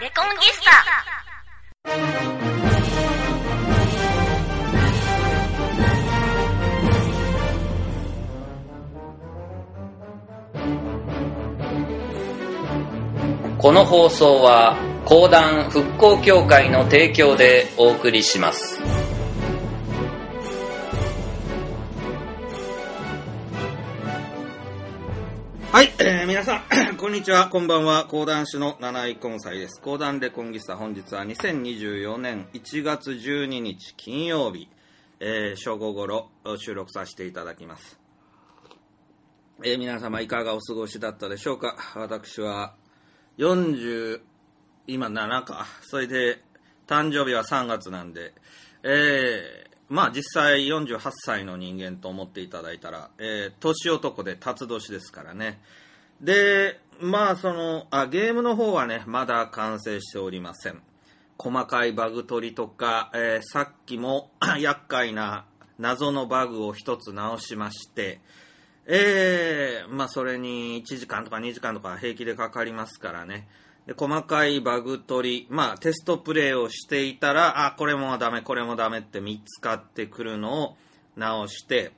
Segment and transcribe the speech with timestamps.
[0.00, 0.70] レコンギスタ。
[13.58, 18.89] この放送は講談復興協会の提供でお送りします。
[27.00, 29.80] こんにちは、こんばんは、講談師の七井根斎です。
[29.80, 34.68] 講談レコンギスタ、本日は2024年1月12日金曜日、
[35.18, 37.98] えー、正午頃収録させていただきます。
[39.64, 41.74] えー、皆様いかがお過ごしだったでしょうか？
[41.94, 42.74] 私は
[43.38, 44.20] 40、
[44.86, 45.66] 今7か。
[45.80, 46.42] それで、
[46.86, 48.34] 誕生日は3月なんで、
[48.82, 55.62] えー、まあ実際48歳の人間と思っていただいたら、えー、年男で辰年ですからね。
[56.20, 60.82] で、まあその、あ、ゲームの方はね、まだ完成しておりません。
[61.38, 65.46] 細かいバグ取りとか、えー、さっきも 厄介な
[65.78, 68.20] 謎のバグを一つ直しまして、
[68.84, 73.48] えー、まあそれに1時間とか2時間とか平気でかかりますからね。
[73.86, 80.76] で細かいバグ取り、まあテストプレイをしていたら、あ、これもダメ、これもダメって見つかってくるのを
[81.16, 81.92] 直して、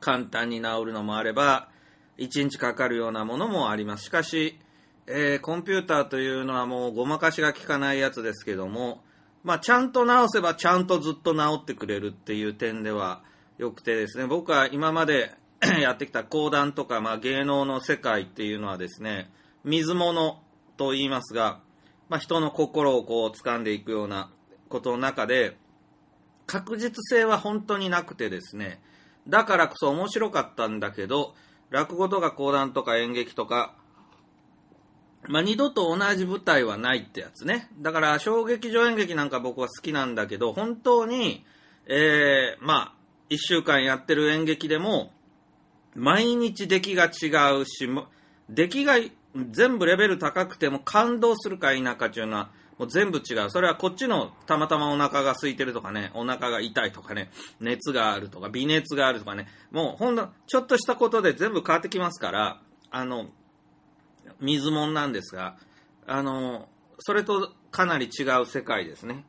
[0.00, 1.70] 簡単に直るのもあれば、
[2.18, 4.04] 1日かかるようなものもあります。
[4.04, 4.58] しかし、
[5.06, 9.02] えーコンピューターというのはもうごまかしが効かないやつですけども、
[9.44, 13.22] まあちゃんと直せばちゃんとずっと直ってくれるっていう点では
[13.58, 15.34] 良くてですね、僕は今まで
[15.80, 19.30] やってきた講談とか、まあ、芸能の世界っていうのはですね、
[19.64, 20.40] 水物
[20.76, 21.60] と言いますが、
[22.08, 24.30] まあ、人の心をこう掴んでいくような
[24.68, 25.56] ことの中で、
[26.46, 28.80] 確実性は本当になくてですね、
[29.26, 31.34] だからこそ面白かったんだけど、
[31.70, 33.74] 落語とか講談とか演劇とか、
[35.26, 37.68] まあ、二度と同じ舞台はないってやつね。
[37.80, 41.44] だから、小劇場演劇なんか僕は好きなんだけど、本当に、
[41.86, 42.94] えー、まあ、
[43.28, 45.12] 一週間やってる演劇でも、
[45.94, 47.88] 毎日出来が違うし、
[48.48, 48.94] 出来が
[49.50, 53.50] 全部レベル高くても感動するか否かっていうのは、もう全部違う。
[53.50, 57.30] それはこっちのたまたまお腹が空いてるとかね、お腹が痛いとかね、
[57.60, 63.26] 熱があるとか、微熱があるとかね、もうほんと、ちょっとしたことで全部変わってきますから、あの、
[64.40, 65.56] 水もんなんですが、
[66.06, 66.68] あの、
[67.00, 69.24] それとかなり違う世界ですね。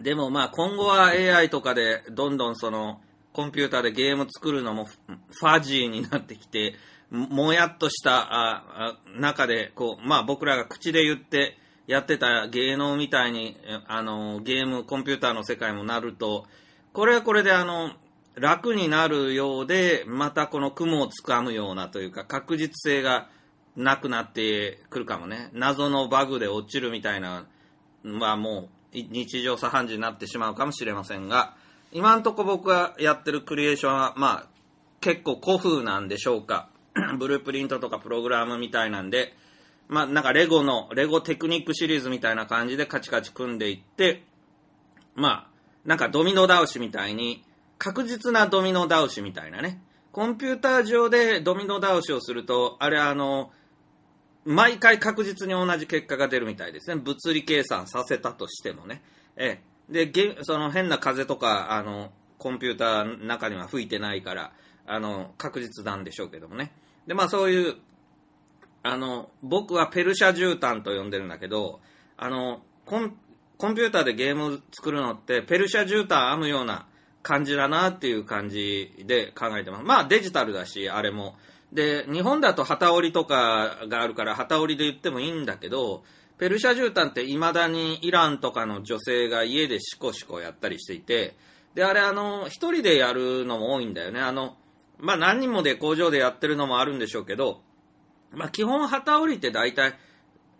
[0.00, 3.00] でもまあ今後は AI とかでどんどんその
[3.32, 6.74] コンピューターでゲーム作るのもファジーになってきて、
[7.10, 13.56] もやっとした中でこう、まあ僕らが口で言ってやってた芸能みたいに
[13.86, 16.46] あのゲーム、コンピューターの世界もなると、
[16.92, 17.92] これはこれであの
[18.36, 23.28] 楽になるようで、またこの雲をつかむようなというか確実性が
[23.76, 25.50] なくなってくるかもね。
[25.52, 27.46] 謎のバグで落ちるみたいな
[28.04, 31.54] のはもう日常茶飯事になってしまうかもしれませんが、
[31.92, 34.46] 今んとこ僕がやってるクリエーションは、まあ、
[35.00, 36.68] 結構古風なんでしょうか。
[37.18, 39.34] ブループリントとかプログラムみたいなんで、
[39.88, 44.24] まあ、なんかレゴの、レゴテクニックシリーズみたいな感じでカチカチ組んでいって、
[45.14, 47.44] まあ、なんかドミノ倒しみたいに、
[47.78, 49.82] 確実なドミノ倒しみたいなね。
[50.12, 53.50] コンピューター上でドミノ倒しをすると、あれあの、
[54.44, 56.96] 毎回確実に同じ結果が出るみたいですね。
[56.96, 59.02] 物理計算させたとしてもね。
[59.36, 60.06] ええ。
[60.06, 64.52] で、その変な風とか、あの、コンピューターの中には吹いてないから、
[64.86, 66.72] あの、確実なんでしょうけどもね。
[67.06, 67.76] で、まあそういう、
[68.84, 71.80] あの、僕はペルシャ絨毯と呼んでるんだけど、
[72.18, 73.16] あの、コン、
[73.56, 76.86] コンピューターでゲーム作るのって、ペルシャ絨毯編むような
[77.22, 79.84] 感じだなっていう感じで考えてます。
[79.84, 81.34] まあデジタルだし、あれも。
[81.72, 86.04] で、日本だと旗織りとかがあるから旗織りで言ってもいいんだけど、
[86.36, 91.36] ペルシャ絨毯って未だにイランとかの女性が家でシコシコやったりしていて、
[91.74, 94.20] で、あれあの、一人でやるのも多いんだよね。
[94.20, 94.58] あの、
[94.98, 97.62] まあ何人もで工場でやってるのもあるんでしょうけど、
[98.36, 99.94] まあ基本旗織りって大体、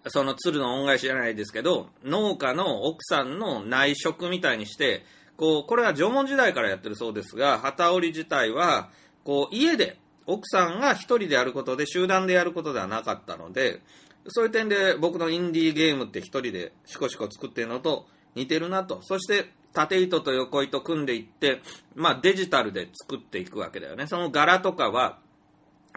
[0.09, 5.05] その鶴の恩返しじゃないですけど、農家の奥さんの内職みたいにして、
[5.37, 8.91] こう、これは縄文時代からやってるそうですが、旗織り自体は、
[9.25, 13.81] こう、家で、奥さんが一人でやることで集団でやることではなかったので、
[14.29, 19.01] そういう点で僕のインディーゲームって一人でシコシコ作ってるのと似てるなと。
[19.03, 21.61] そして縦糸と横糸組んでいって、
[21.95, 24.07] まあデジタルで作っていくわけだよね。
[24.07, 25.19] その柄とかは、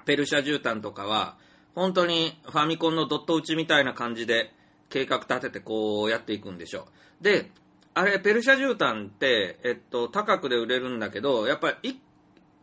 [0.05, 1.37] ペルシャ絨毯とかは、
[1.77, 4.51] 本当にファミコンのドット打ちみたいな感じで
[4.89, 6.87] 計画立ててこうやっていくんでしょ
[7.21, 7.23] う。
[7.23, 7.51] で、
[7.93, 12.01] あれ、ペルシャ絨毯って、えっと、高くで売れるんだけど、やっぱり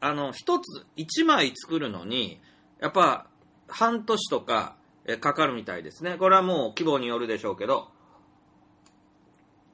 [0.00, 2.40] あの、一つ、一枚作るのに、
[2.78, 3.26] やっぱ、
[3.69, 4.76] 半年とか、
[5.06, 6.17] えかかるみたいですね。
[6.19, 7.88] これはもう規模によるでしょうけど、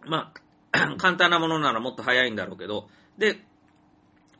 [0.06, 0.32] ま
[0.70, 2.88] あ、 簡単なものならもっと早いんだろうけど、
[3.18, 3.40] で、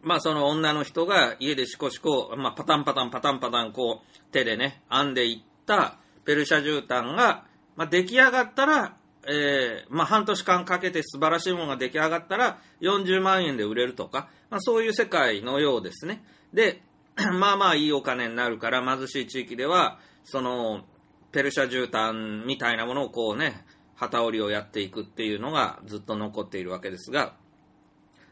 [0.03, 7.45] まあその女の人が家でシコシコ、まあパタンパタンパタンパタンこう手でね、編んでいったペルシャ絨毯が、
[7.77, 16.25] まあ出来上がったら、えーまあ半年間かけて素晴らしいものが出来上がったら40万円で売れるとか、まあそういう世界のようですね。
[16.53, 16.83] で、
[17.39, 20.85] まあまあいいお金になるから貧しい地域では、その、
[21.33, 23.65] ペルシャ絨毯みたいなものをこうね、
[23.95, 27.35] 旗織りをやっていくっていうのがずっと残っているわけですが、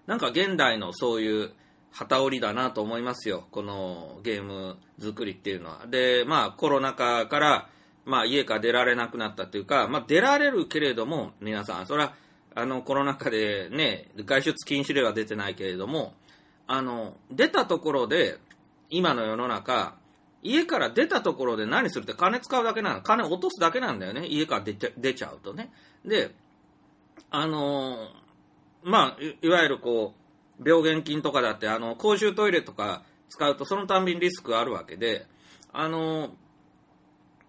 [0.08, 1.50] なんか現代のそういう
[1.90, 3.46] 旗織りだなと思いますよ。
[3.50, 5.86] このゲーム作りっていうのは。
[5.86, 7.68] で、まあコロナ禍から、
[8.06, 12.14] まあ家から出られなくなったっていうか、まあ出られるけれども、皆さん、それは
[12.54, 16.14] あのコロナ禍でね、外出禁止令は出てないけれども、
[16.66, 18.38] あの、出たところで、
[18.88, 19.94] 今の世の中、
[20.42, 23.02] 家から出たところで何するって金使うだけなの。
[23.02, 24.26] 金落とすだけなんだよね。
[24.26, 25.70] 家から出ちゃ出ちゃうとね。
[26.06, 26.34] で、
[27.30, 28.08] あの
[28.82, 30.14] まあ、いわゆるこ
[30.60, 35.26] う、病原菌とかだって、あの、公衆トイレとか使うとそのたんびにリスクあるわけで、
[35.72, 36.30] あの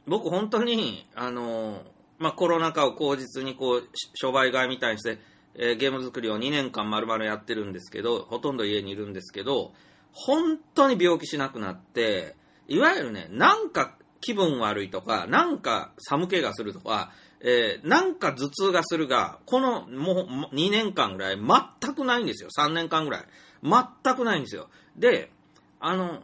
[0.05, 1.83] 僕本当に、あの
[2.17, 5.19] まあ、コロナ禍を口実にこう、商売買いみたいにして、
[5.55, 9.73] えーゲーム作りを2年間丸々やってるんですけど、ほとんど家にいるんですけど、
[10.11, 12.35] 本当に病気しなくなって、
[12.67, 22.49] いわゆるね、なんか気分悪いとか、なんか寒気がするとか、えーなんか頭痛がするが、このもう2年間ぐらい全くないんですよ。
[22.57, 23.23] 3年間ぐらい。
[23.63, 24.69] 全くないんですよ。
[24.95, 25.31] で、
[25.79, 26.21] あの、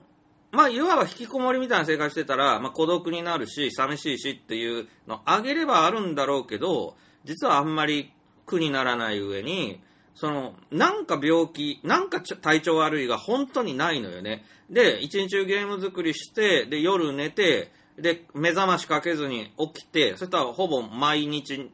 [0.52, 6.96] まあ、いわば引きこもりみたいな生活してたら、まあ、孤独になるし、寂しいしっていうのあげればあるんだろうけど、
[7.26, 8.14] 実はあんまり
[8.46, 9.82] 苦にならない上に、
[10.16, 14.46] その、なんか病気、なんか体調悪いが本当にないのよね。
[14.70, 21.72] で、一日中ゲーム作りして、で、夜寝て、で、目覚ましかけずに起きて、そしたらほぼ毎日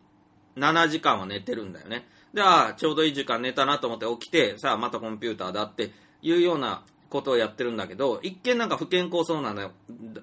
[0.55, 2.07] 7時間は寝てるんだよね。
[2.33, 5.91] で、ああ、ちょうどいい時間寝たなと思って起きて、さあまたコンピューターだって
[6.21, 9.71] いうようなことをやってるんだけど、一見なんか不健康そうなんだよ。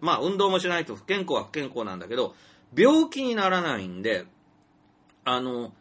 [0.00, 2.34] まあ運動もしないと不健康は不健康なんだけど、
[2.76, 4.24] 病気にならないんで、
[5.24, 5.72] あの、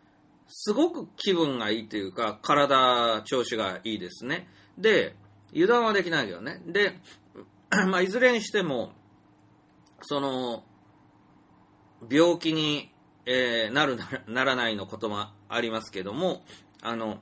[0.50, 4.48] すごく気分がいいというか、体調子がいいですね。
[4.78, 5.16] で、
[5.52, 6.62] 油断はできないよね。
[6.66, 6.94] で、
[7.90, 8.94] まあ、いずれにしても、
[10.02, 10.64] その、
[12.10, 12.92] 病気に、
[13.26, 13.98] えーなる
[14.28, 16.44] ならないのこともありますけども、
[16.82, 17.20] あの、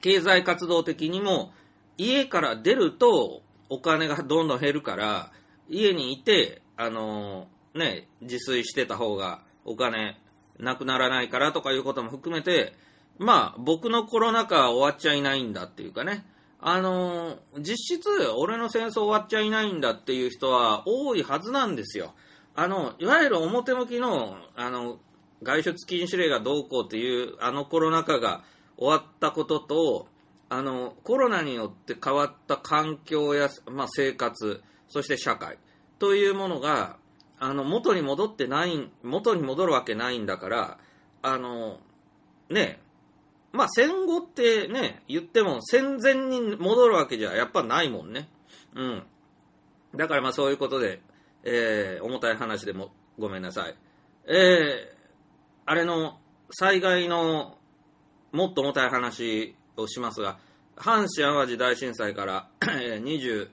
[0.00, 1.52] 経済活動的にも、
[1.96, 5.32] 家から出るとお金がどんどん減るから、
[5.68, 10.16] 家にいて、あのね、自炊してた方がお金
[10.58, 12.74] なくならないからとかいうことも含めて、
[13.18, 16.24] まあ、僕のコロナ禍は終わっちゃいないんだっていうかね、
[16.60, 22.14] あの実質、俺の戦争終わっちゃいないんだっていう人は多いはずなんですよ。
[22.54, 24.98] あの、いわゆる表向きの、あの、
[25.42, 28.42] 外出禁止令がどうこうっていう、あのコロナ禍が
[28.76, 30.08] 終わったことと、
[30.48, 35.58] あの、コロナによって変わった環境や、まあ、生活、そして社会
[35.98, 36.96] というものが、
[37.38, 40.78] あの、元に戻ってない、元に戻るわけないんだから、
[41.22, 41.78] あの、
[42.50, 42.80] ね、
[43.52, 48.28] まあ、戦後ってね、言っても戦前に戻るわけじゃやっぱないもんね。
[48.74, 49.02] うん。
[49.96, 51.00] だからまあそういうことで、
[51.44, 53.74] えー、重たい話でもごめんなさい。
[54.26, 54.98] えー、
[55.64, 56.18] あれの
[56.50, 57.56] 災害の
[58.32, 60.38] もっと重たい話をしますが、
[60.76, 63.48] 阪神・淡路大震災から29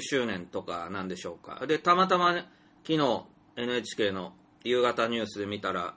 [0.00, 1.66] 周年とかなんでしょうか。
[1.66, 2.46] で、たまたま、ね、
[2.86, 3.24] 昨日
[3.56, 4.32] NHK の
[4.64, 5.94] 夕方ニュースで見たら、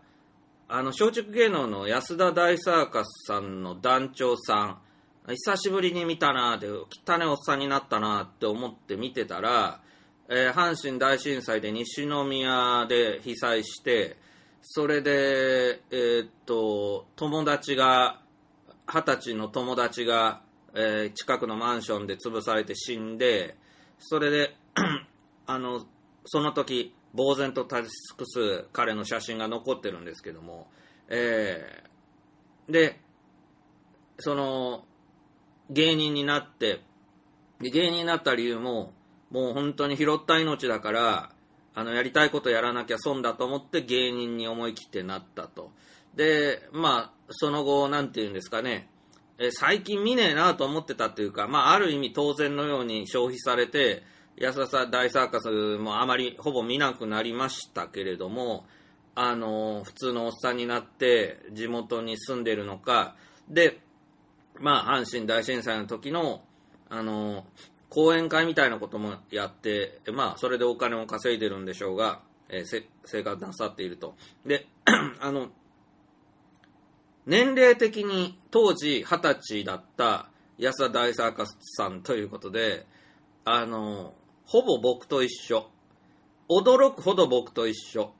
[0.71, 4.77] あの、松竹芸能の安田大サーカスさんの団長さん、
[5.27, 6.67] 久しぶりに見たなーって、
[7.11, 9.81] 汚ねおっさんになったなーって思って見てたら、
[10.29, 14.17] えー阪神大震災で西宮で被災して、
[14.61, 18.21] それで、えーっと、友達が、
[18.85, 20.43] 二十歳の友達が、
[20.75, 23.57] えー近くのマンションで潰されて死んで、
[23.97, 24.55] それで、
[25.47, 25.83] あの、
[26.25, 30.67] その時、呆然と立ち尽くす彼の写真が残ってるんですけども、
[31.07, 31.89] えー
[32.69, 32.99] で、
[34.19, 34.85] その、
[35.71, 36.81] 芸人になって、
[37.59, 38.93] 芸人になった理由も、
[39.31, 41.31] もう本当に拾った命だから、
[41.73, 45.71] あの、やりたいことやらなきゃ損だと思って芸人に思い切ってなったと。
[46.15, 48.89] で、まあ、その後、なんていうんですかね、
[49.39, 54.03] え最近見ねえなと思ってたっていうか、まあ、ある意味当然のように消費されて、
[54.39, 58.65] 安田さん大サーカスもあまりほぼ見なくなりましたけれども、
[59.13, 63.15] あの、普通のおっさんになって地元に住んでるのか、
[63.49, 63.81] で、
[64.61, 66.41] まあ、阪神大震災の時の、
[66.89, 67.45] あの、
[67.89, 74.15] 講演会みたいなこともやって、まあ、それでお金を稼いでるんでしょうが、えーせ生活なさっていると。
[74.45, 74.67] で、
[75.19, 75.49] あの、
[77.25, 82.85] 年齢的に当時二十歳だった安田大サーカスさんということで、
[83.43, 84.13] あの、
[84.49, 85.69] ほぼ僕と一緒。
[86.49, 88.11] 驚くほど僕と一緒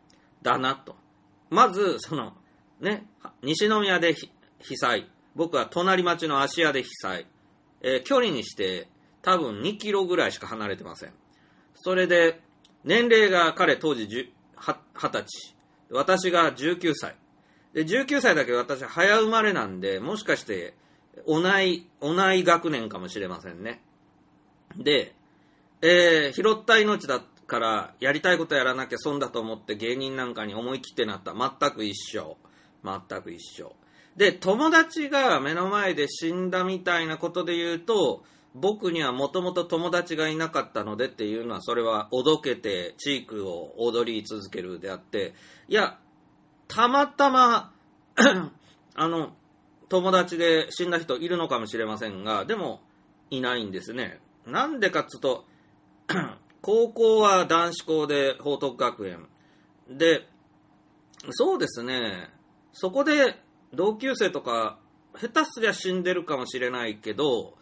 [0.44, 0.96] だなと。
[1.50, 2.34] まず、その、
[2.80, 3.08] ね、
[3.42, 5.10] 西宮で被災。
[5.34, 7.26] 僕は隣町の芦屋で被災。
[7.82, 8.88] えー距離にして
[9.24, 11.14] 多分2キロぐらいしか離れてません。
[11.74, 12.40] それで、
[12.84, 14.30] 年齢が彼当時20
[15.02, 15.26] 歳。
[15.90, 17.16] 私が19歳。
[17.74, 20.76] で、19歳だけど私は早生まれなんで、もしかして、
[21.28, 23.82] 同い、同い学年かもしれませんね。
[24.78, 25.16] で、
[25.82, 31.34] えー拾った命だから、やりたいことやらなきゃ損だと思って芸人なんかに思い切ってなった。
[31.34, 32.38] 全く一緒。
[32.84, 33.76] 全く一緒。
[34.16, 38.24] で、友達が目の前で死んだみたいなことで言うと、
[38.56, 45.34] 僕にはもともと友達がいなかったのでっていうのは、それはおどけてチークを踊り続けるであって、
[45.68, 45.98] いや、
[46.68, 47.72] たまたま、
[48.96, 49.34] あの、
[49.88, 52.82] 友達で死んだ人いるのかもしれませんが、でも、
[53.30, 54.20] いないんですね。
[54.46, 55.46] なんでかっつうと、
[56.62, 59.28] 高校は男子校で報徳学園。
[59.90, 60.28] で、
[61.32, 62.30] そうですね、
[62.74, 63.42] そこで
[63.74, 64.80] 同級生とか、
[65.20, 67.58] 下手すりゃ死んでるかもしれないけど、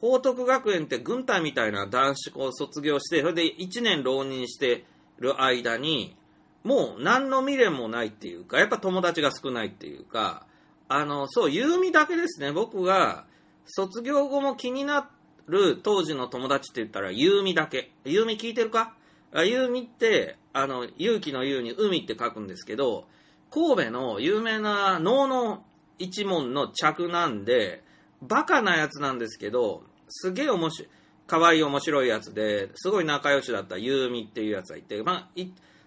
[0.00, 4.84] 報徳学園って軍隊みたいな男子校を卒業して、それで1年浪人して
[5.18, 6.16] る間に、
[6.62, 10.46] もう何の未練もないっていうか、やっぱ友達が少ないっていうか、
[10.88, 13.24] あの、そう、優美だけですね、僕が
[13.66, 15.19] 卒業後も気になって
[15.50, 17.90] る当時の友達って言ったら、優美だけ。
[18.04, 18.94] 優美聞いてるか？
[19.32, 23.06] あ優美って、あの、勇気の優に海って書くんですけど、
[23.50, 25.64] 神戸の有名な能の
[25.98, 27.82] 一門の着なんで、
[28.22, 30.88] バカなやつなんですけど、すげえ面白い、
[31.26, 35.40] 可愛い面白いやつで、すごい仲良しだった優美っていうやつがいて、まあ、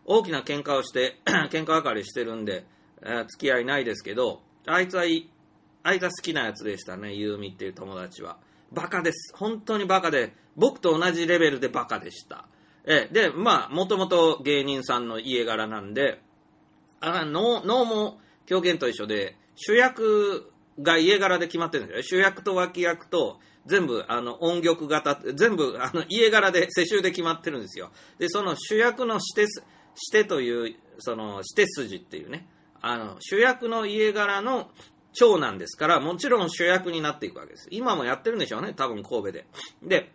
[0.06, 1.20] 大きな喧嘩をして、
[1.52, 2.66] 喧嘩別れしてるんで、
[3.02, 5.30] えー付き合いないですけど、あいつはい、
[5.84, 8.38] あいつは好きなやつでしたね、優美っていう友達は。
[8.74, 9.34] バカです。
[9.36, 12.46] 本当にバカで、僕と同じレベルでバカでした。
[12.86, 16.22] えで、まあ、もともと芸人さんの家柄なんで、
[17.00, 20.52] あ能も狂言と一緒で、主役
[20.82, 22.20] が家柄で決まってるんですよ。
[22.20, 27.92] 主役と脇役と、全部、あの、音曲型、全部、あの、家柄で、世襲で決まってるんですよ。
[28.20, 29.64] で、その主役のしてす、
[29.96, 32.48] してという、その、して筋っていうね、
[32.82, 34.70] あの、主役の家柄の
[35.14, 37.68] 長男ですから、もちろん主役になっていくわけです。
[37.72, 39.46] 今もやってるんでしょうね、多分神戸で。
[39.82, 40.12] で、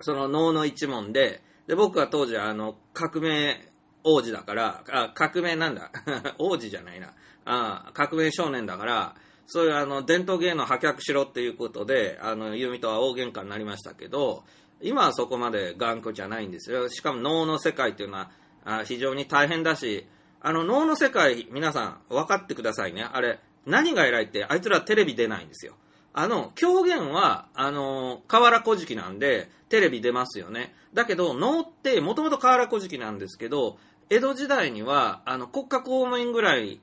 [0.00, 3.68] その能の一門で、で、僕は当時あの、革命
[4.04, 5.90] 王子だから、あ、革命なんだ、
[6.38, 9.14] 王子じゃないな、あ、革命少年だから、
[9.46, 14.44] そういうあの、伝統芸能破却しろっていうことで、あの、ユミとは大喧嘩になりましたけど、
[14.80, 16.88] 今はそこまで頑固じゃないんですよ。
[16.88, 18.30] しかも能の世界っていうのは、
[18.64, 20.06] あ非常に大変だし、
[20.40, 23.02] あの、能の世界、皆さん分かってくださいね。
[23.04, 25.74] あれ、何が偉いって、あいつらテレビ出ないんですよ。
[26.14, 30.74] あの、狂言は、あの、河原古事記なんで、テレビ出ますよね。
[30.92, 33.78] だけど、能って、もともと河原古事記なんですけど、
[34.10, 36.80] 江戸時代には、あの、国家公務員ぐらい、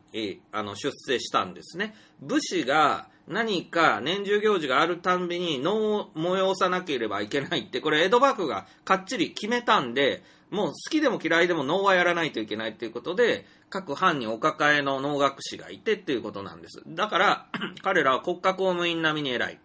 [0.52, 1.96] あの、出世したんですね。
[2.22, 16.82] 武士が何か年中行事があるたんびに能を催さなければいけないって、これ江戸幕府がかっちり決めたんで、もう好きでも嫌いでも能はやらないといけないっていうことで、各藩にお抱えの能楽師がいてっていうことなんです。
[16.88, 17.46] だから、
[17.84, 19.60] 彼らは国家公務員並みに偉い。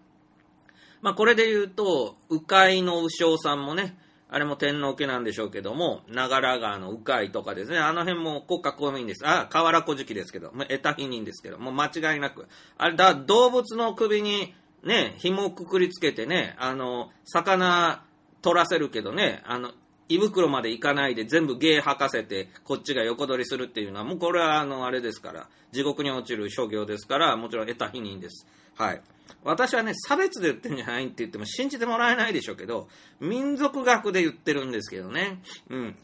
[1.00, 3.96] まあこれで言うと、鵜飼の鵜匠さんもね、
[4.34, 9.24] あれも天皇家なんでしょうけども、長良川の鵜飼とかですね、あの辺も国家公務員です。
[9.24, 12.48] あ、河原小敷ですけど、まあ得た否認ですけど、もう間違いなく。
[12.76, 18.02] あれだ、動物の首にね、紐をくくりつけてね、あの、魚
[18.42, 19.70] 取らせるけどね、あの、
[20.08, 28.48] 胃袋まで行かないで全部芸吐かせて、こっちが横取りするっていうのは、もうこれはあの、あれですから、地獄に落ちる諸行ですから、もちろん得た否認です。
[28.74, 29.00] はい。
[29.42, 32.88] 私はね、差別で言ってるんじゃないって言っても信じてもらえないでしょうけど、
[33.20, 35.40] 民族学で言ってるんですけどね。
[35.70, 35.96] うん。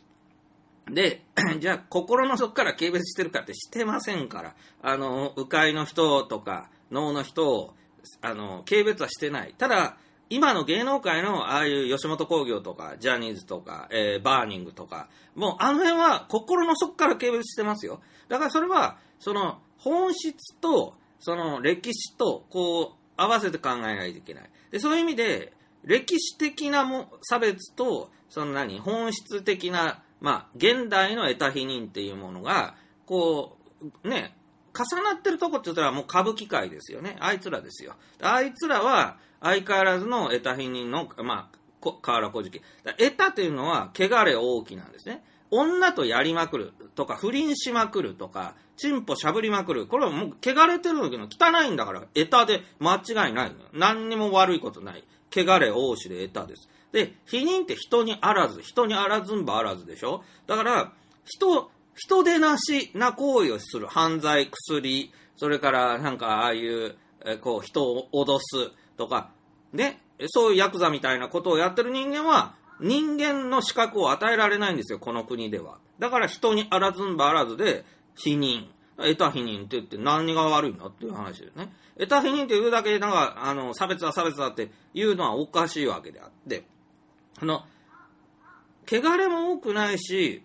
[0.90, 1.24] で、
[1.60, 4.54] じゃあ、心の底から軽蔑してるかってしてませんから。
[4.82, 7.74] あの、鵜飼の人とか、能の人を、
[8.22, 9.54] あの、軽蔑はしてない。
[9.56, 9.96] ただ、
[10.28, 18.00] 今の芸能界のああいう吉本興業とか、ジャニーズとか、えーバーニングとか、もうあの辺は心の底から軽蔑してますよ。
[18.28, 24.50] だからそれは、その、本質と、その歴史と、こう、合わせて考えないといけない。
[24.70, 25.52] で、そういう意味で、
[25.84, 32.74] 歴史的なも差別と、その何、本質的な、まあ、現代の得た否認っていうものが、
[33.04, 33.58] こ
[34.04, 34.36] う、ね、
[34.74, 37.16] 重なってるとこって言ったらもう歌舞伎界ですよね。
[37.20, 37.94] あいつらですよ。
[38.22, 42.62] あいつらは相変わらずの得た否認の、まあ、河原小敷。
[42.98, 45.24] 得たというのは、汚れ大きなんですね。
[45.50, 49.86] 女とやりまくるとか、不倫しまくるとか、チンポしゃぶりまくる。
[49.86, 53.52] これはもう汚れてるんだけど、汚いんだから、エタで間違いない。
[53.72, 55.04] 何にも悪いことない。
[55.34, 56.68] 汚れ王子でエタです。
[56.92, 60.24] で、否認って人にあらず、人にあらずんばあらずでしょ？
[60.46, 60.92] だから、
[61.24, 63.86] 人、人でなしな行為をする。
[63.86, 69.30] 犯罪、薬、それからなんかああいう、えこう、人を脅すとか、
[69.72, 75.78] ね、そういうヤクザみたいなことをやってる人間は、人間の資格を与えられないんですよ、この国では。
[75.98, 77.84] だから人にあらずんばあらずで、
[78.16, 78.68] 否認。
[78.96, 81.72] 得た否認って言って何が悪いのっていう話ですね。
[81.98, 86.64] 得た否認って言うだけで、なんか、あの、差別だ差別だって言うのはおかしいわけであって、
[87.40, 87.64] あの、
[88.86, 90.42] 汚れも多くないし、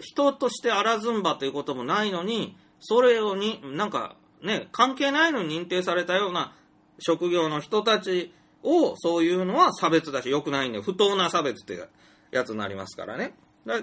[0.00, 6.54] 人としてあらずんばということもないのに、それをに、なんかね、関係ないのに認定されたような
[6.98, 11.88] 職業の人たちを、そういうのは差別だし、良くないんだよ、不当な差別って
[12.30, 13.34] やつになりますからね。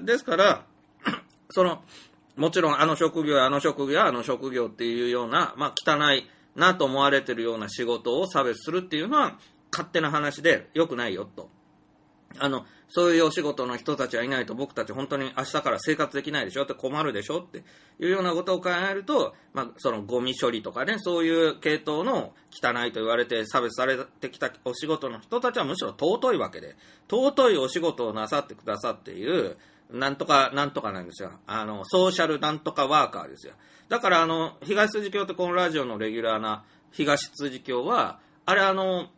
[0.01, 0.65] ですから、
[1.49, 1.83] その、
[2.35, 9.37] もちろんあの職業やあの職業やあの職業っていうような、まあ汚いなと思われてるような仕事を差別するっていうのは
[9.71, 11.49] 勝手な話で良くないよと。
[12.39, 16.63] あの、そういうお仕事の人たちがいないと僕たち本当に明日から生活できないでしょ？
[16.63, 17.39] って困るでしょ？
[17.39, 17.63] って
[17.99, 26.75] いうようなことを考えると、まあ、そのゴミ処理とかね、そういう系統の汚いと言われて差別されてきたお仕事の人たちはむしろ尊いわけで、
[27.09, 29.57] 尊いお仕事をなさってくださっている、
[29.91, 31.31] なんとか、なんとかなんですよ。
[31.47, 33.53] あの、ソーシャルなんとかワーカーですよ。
[33.89, 39.09] だからあの、東辻教ってこのラジオのレギュラーな東辻教は、あれあの、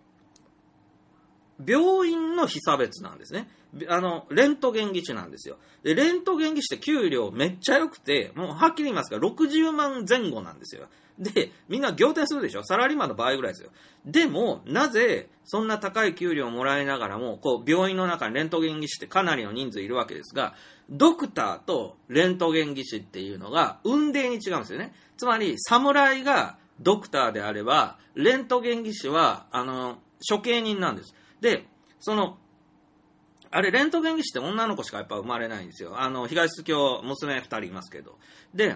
[1.66, 3.50] 病院の被差別なんですね。
[3.90, 5.58] あの、レントゲン技師なんですよ。
[5.84, 10.88] で、レントゲン技師って給料めっちゃ良くて、もうはっきり言いますが、60万前後なんですよ。
[11.20, 12.64] で、みんな仰天するでしょ？
[12.64, 13.72] サラリーマンの場合ぐらいですよ。
[14.06, 20.54] でも、なぜ、そんな高い給料をもらいながらも、こう、病院の中にレントゲン技師ってかなりの人数いるわけですが、
[20.92, 24.94] ドクターとレントゲン技師っていうのが、運命に違うんですよね。
[25.18, 29.98] つまり、侍がドクターであれば、レントゲン技師は、あの、
[30.30, 31.16] 処刑人なんです。
[31.42, 31.66] で、
[32.00, 32.38] その、
[33.50, 36.00] あれ、レントゲン技師って女の子しかやっぱ生まれないんですよ。
[36.00, 38.18] あの、東京、娘二人いますけど。
[38.54, 38.76] で、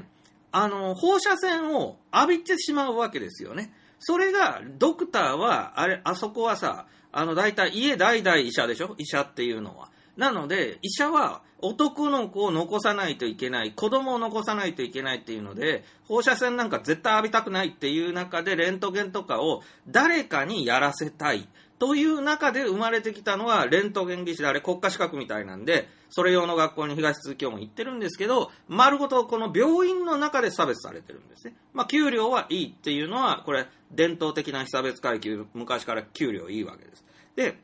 [0.52, 3.74] あの、放射線を浴びてしまうわけですよね。
[4.00, 8.96] それが、ドクターは、あれ、あそこはさ、あの、大体家代々医者でしょ？
[8.98, 9.90] 医者っていうのは。
[10.16, 21.48] なので、医者は男の子を残さないといけない、子供を残さないといけないっていうので、放射線なんか絶対浴びたくないっていう中で、レントゲンとかを誰かにやらせたい。
[21.82, 31.56] という中で生まれてきたのは、レントゲン技師であれ国家資格みたいなんで、それ用の学校に東通教も行ってるんですけど、丸ごとこの病院の中で差別されてるんですね。
[31.74, 37.04] まあ、給料はいいっていうのは、これ、伝統的な被差別階級、昔から給料いいわけです。
[37.36, 37.58] で、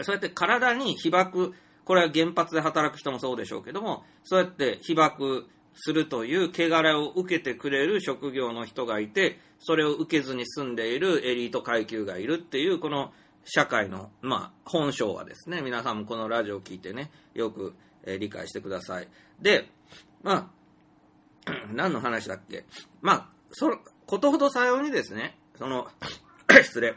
[0.00, 1.52] そうやって体に被爆、
[1.84, 5.46] これは原発で働く人もそうでしょうけども、そうやって被爆
[5.80, 13.12] するという汚れを受けてくれる職業の人がいて、それを受けずに住んでいるエリート階級がいるっていう、この
[13.44, 19.08] 社会の、まあ、本性はですね、皆さんもこのラジオを聞いてね、よく、え理解してください。
[19.40, 19.68] で、
[20.22, 20.50] ま
[21.46, 22.64] あ、 何の話だっけ？
[23.00, 25.88] まあ、その、ことほどさようにですね、その、
[26.62, 26.94] 失礼。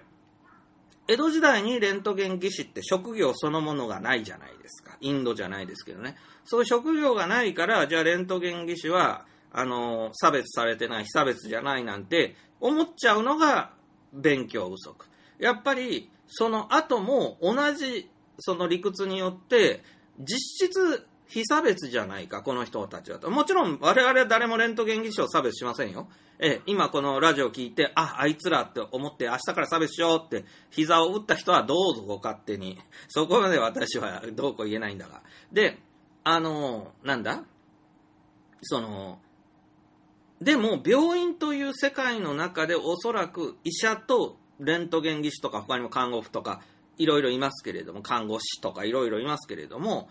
[1.12, 4.96] 江戸時代にレントゲン技師って職業そのものがないじゃないですか。
[5.02, 6.16] インドじゃないですけどね。
[6.46, 13.74] そういう職業がないから、じゃあレントゲン技師は、あの、差別されてない、非差別じゃないなんて思っちゃうのが
[14.14, 15.08] 勉強不足。
[15.38, 19.84] やっぱり、その後も同じ、その理屈によって、
[20.18, 23.32] 実質非差別じゃないか、この人たちはと。
[23.32, 26.10] もちろん、我々は誰もレントゲン技師を差別しませんよ。
[26.40, 32.78] え、今このラジオを聞いて、あ、あいつらって思って、明日から差別しようって、膝を打った人はどうぞご勝手に。
[33.08, 35.22] そこまで私はどうこう言えないんだが。
[35.54, 35.80] で、
[36.26, 37.46] あの、なんだ？
[38.64, 39.20] その、
[40.42, 46.62] でも、病院という世界の中でおそらく医者とレントゲン技師とか他にも看護婦とか
[46.98, 50.10] いろいろいますけれども、看護師とかいろいろいますけれども、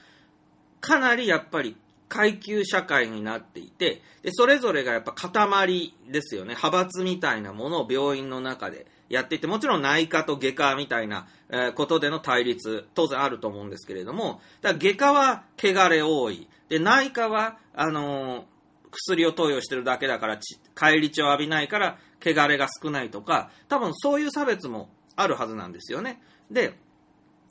[0.81, 1.77] かなりやっぱり
[2.09, 6.55] 階級社会になっていて、で、それぞれがやっぱ塊ですよね。
[6.55, 16.49] 派閥みたいなものを病院の中でやっていて、もちろん内科と外科みたいな、えーことでの対立、当然あると思うんですけれども、だから外科は汚れ多い。
[16.69, 18.45] で、内科は、あのー
[18.93, 26.21] 薬を投与してるだけだから、ち返り血を浴びないから、汚れが少ないとか、多分そういう差別もあるはずなんですよね。
[26.51, 26.75] で、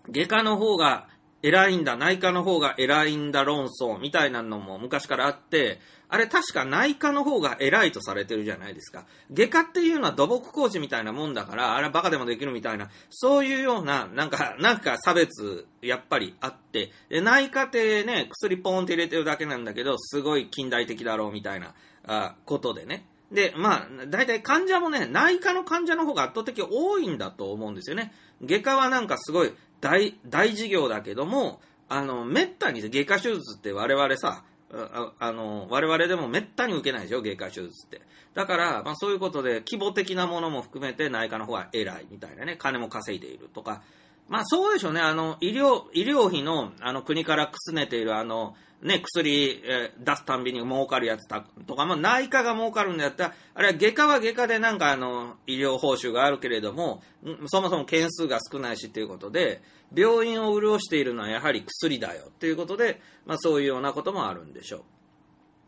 [0.10, 1.08] 外科の方が
[1.42, 9.06] 偉いんだ、内科の方が偉いんだ論争みたいなのも昔からあって、あれ確か内科の方が偉いとされてるじゃないですか。
[9.32, 21.74] 外科っていうのは土木工事みたいなもんだから、あれはバカでもできるみたいな、そういうような、なんか、なんか差別、やっぱりあって、で内科ってね、薬ポーンって入れてるだけなんだけど、すごい近代的だろうみたいな
[22.06, 23.06] あことでね。
[23.32, 28.12] で、まあ、大体患者もね、内科の患者の方が圧倒的多いんだと思うんですよね。
[28.44, 38.02] 外科はなんかすごい大、大事業だけども、あの、めったに外科手術って我々さ、ああの、我々でもめったに受けないでしょ、外科手術って。
[38.36, 43.82] だから、まあそういうことで、規模的なものも含めて内科の方が偉いみたいなね、金も稼いでいるとか、
[44.28, 57.04] まあそうでしょうね、あの、医療、医療費の、あの、国からくすねている、あの、ね、薬、えー出すたんびに儲かるやつとか、まあ内科が儲かるんだったら、あれは外科は外科でなんかあの、医療報酬があるけれども、
[57.48, 59.62] そもそも件数が少ないしということで、
[59.94, 64.86] 病院を潤しているのはやはり薬だよということで、まあそういうようなこともあるんでしょ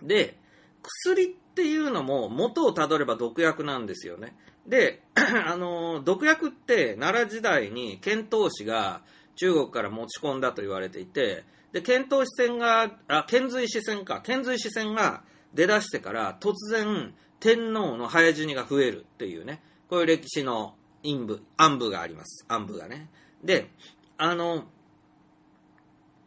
[0.01, 0.07] う。
[0.07, 0.37] で、
[0.81, 4.35] 薬っていうのも元をたどれば毒薬なんですよね。
[4.65, 9.01] で、 あの、毒薬って奈良時代に遣唐使が
[9.35, 22.45] 中国から持ち込んだと言われていて、で、遣唐使船が、あ、遣隋使船か、遣隋使船が出だしてから突然天皇の早死にが増えるっていうね、こういう歴史の陰部、暗部があります。
[22.47, 23.09] 暗部がね。
[23.43, 23.69] で、
[24.17, 24.65] あの、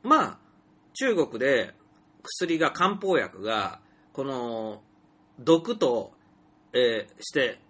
[0.03, 0.39] まあ、
[0.95, 1.75] 中国で
[2.23, 3.81] 薬が、漢方薬が、
[4.13, 4.83] この、
[5.39, 6.13] 毒と、
[6.73, 7.61] えーして、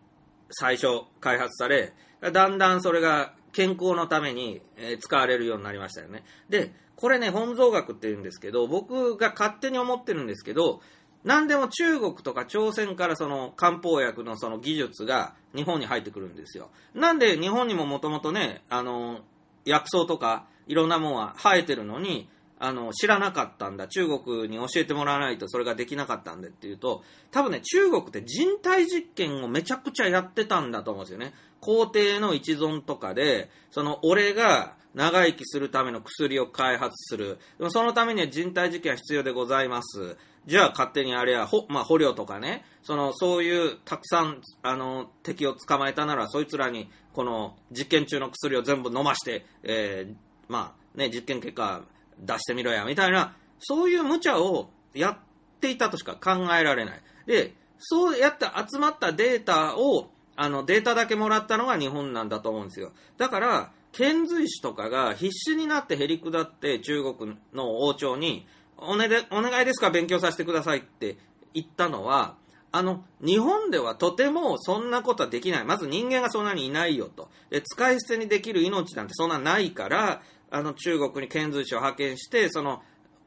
[0.51, 1.93] 最初開発され、
[2.33, 6.25] だんだんそれが健康のために、えー使われるようになりましたよね。
[6.49, 6.73] で、
[7.05, 10.81] これね、本草学って言うんですけど、僕が勝手に思ってるんですけど、
[11.23, 16.71] 何でも中国とか朝鮮からその漢方薬のその技術が日本に入ってくるんですよ。
[16.95, 19.21] なんで日本にももともとね、あの、
[19.67, 23.89] 薬草とかいろんなもんは生えてるのに、あの、知らなかったんだ。
[23.89, 31.35] 中国に教えてもらわないとそれができなかったんだっていうと、多分ね、中国って人体実験をめちゃくちゃやってたんだと思うんですよね。
[31.61, 37.39] 皇帝の一存とかで、その俺が長生きするための薬を開発する。
[37.59, 40.17] でもそのためには人体実験は必要でございます。
[40.47, 50.15] じゃあ勝手にあれは、ほまあ、捕虜とかね、その、そういうたくさん、あの、敵を捕まえたなら、そいつらに、この実験中の薬を全部飲まして、えー
[50.49, 51.83] まあね、実験結果
[52.19, 55.19] 出してみろや、みたいな、そういう無茶をやっ
[55.61, 57.01] ていたとしか考えられない。
[57.27, 62.93] で、そうやって集まったデータを、あの、データだけもらったのが日本なんだと思うんですよ。
[63.19, 68.47] だから、遣隋使とかが必死になってへりくだって中国の王朝に、
[68.77, 71.17] お,、ねで、お願いですから勉強させてくださいって
[71.55, 72.37] 言ったのは、
[72.73, 75.65] あの、日本ではとてもそんなことはできない。
[75.65, 77.29] まず人間がそんなにいないよと。
[77.49, 80.23] で、使い捨てにできる命なんてそんなないから、
[80.55, 82.81] あの、中国に遣隋使を派遣して、その、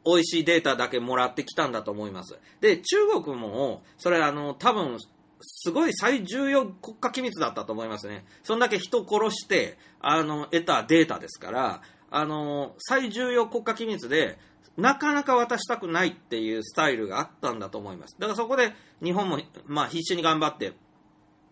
[0.05, 2.39] 美味しいデータだけもらってきたんだと思います。
[2.61, 4.97] で、中国も、それあの、多分、
[5.41, 8.25] すごい最重要国家機密だったと思いますね。
[8.43, 14.39] そんだけ人殺して、あの、得たデータですから、あの、最重要国家機密で、
[14.77, 18.15] なかなか渡したくないっていうスタイルがあったんだと思います。
[18.19, 18.71] だからそこで
[19.03, 20.71] 日本も、まあ必死に頑張って、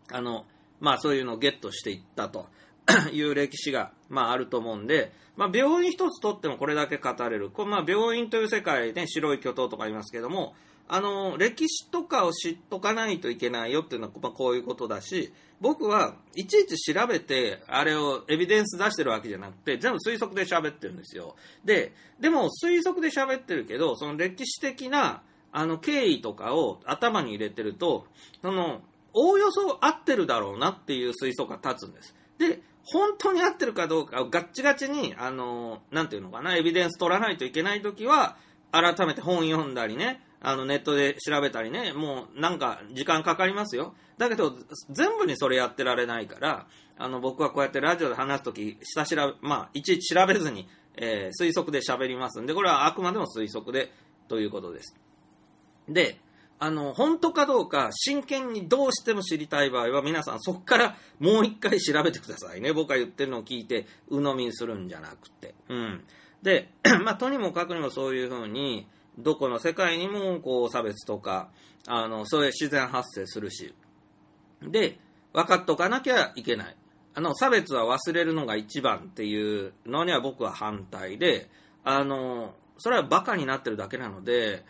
[0.09, 0.45] あの、
[0.79, 2.47] まあそういうのをゲットしていったと
[3.11, 7.49] いう歴史が、まああると思うんで、まあ病院一つとってもこれだけ語れる。
[7.49, 10.55] これまあ病院という世界ね、白い巨頭とか言いますけども、
[10.87, 21.35] あの、歴史とかを知っとかないといけないよっていうのは、まあ、こういうことだし、僕はいちいち調べて、あれをエビデンス出してるわけじゃなくて、全部推測で喋ってるんですよ。
[21.63, 28.05] で、でも推測で喋ってるけど、その歴史的な、あの、経緯とかを頭に入れてると、
[28.41, 28.81] その、
[29.13, 32.13] おおよそ合ってるだろうなっていう推測が立つんです。
[32.37, 38.37] で、本当に合ってるかどうかをガッチガチに、あの、なんていうのかな、エビデンス取らないといけないときは、
[38.71, 43.95] 改めて本読んだりね、あのネットで調べたりね、もうなんか時間かかりますよ。
[44.17, 44.55] だけど、
[44.91, 46.67] 全部にそれやってられないから、
[46.97, 50.67] あの僕はこうやってラジオで話すとき、下調べ、まあ、いちいち調べずに、
[50.97, 53.91] えー推測で喋りますんで、これはあくまでも推測で、
[54.27, 54.95] ということです。
[55.89, 56.19] で、
[56.57, 62.71] あの、本当かどうか真剣にどうしても知りたい場合は皆さんそこからもう一回調べてくださいね。
[62.71, 65.53] 僕が言ってるのを聞いて鵜呑みにするんじゃなくて。
[65.69, 66.03] うん。
[66.41, 66.69] で、
[67.03, 68.87] まあ、とにもかくにもそういうふうに、
[69.17, 71.49] どこの世界にもこう差別とか、
[71.87, 73.73] あの、そういう自然発生するし。
[74.61, 74.99] で、
[75.33, 76.75] 分かっとかなきゃいけない。
[77.13, 81.49] あの、差別は忘れるのが一番っていうのには僕は反対で、
[81.83, 84.65] あの、それはバカになってるだけなので、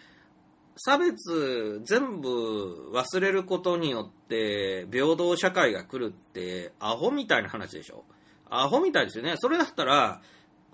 [0.78, 8.04] 差別全部忘れることによって平等社会が来るってアホみたいな話でしょ？
[8.50, 9.36] アホみたいですよね。
[9.38, 10.22] それだったら、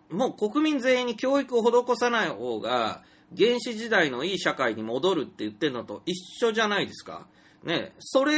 [0.10, 3.04] もう国民全員に教育を施さない方が、
[3.38, 7.28] 原始時代のいい社会に戻るって言ってるのと一緒じゃないですか。
[7.64, 8.34] ね、それ、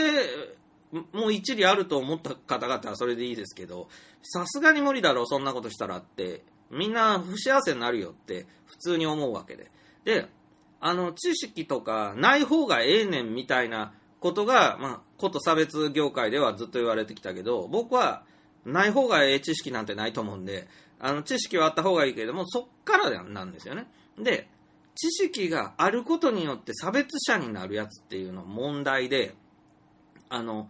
[0.91, 3.87] もう一理あると思った方々はそれでいいですけど、
[4.21, 9.71] さすがに無理だろう、そんなことしたらって、みんな不幸せになるよって普通に思うわけで。
[10.03, 10.27] で、
[10.85, 18.23] あの、知識とかない方がええねんみたいなことが、まあ、こと差別業界ではずっと言われてきたけど、僕は
[18.65, 20.67] ない方がええ知識なんてないと思うんで、
[20.99, 23.87] あの、知識はあった方がいいけれども、そっからなんですよね。
[24.19, 24.49] で、
[24.95, 29.35] 知識があることによって差別者になるやつっていうの問題で、
[30.27, 30.69] あの、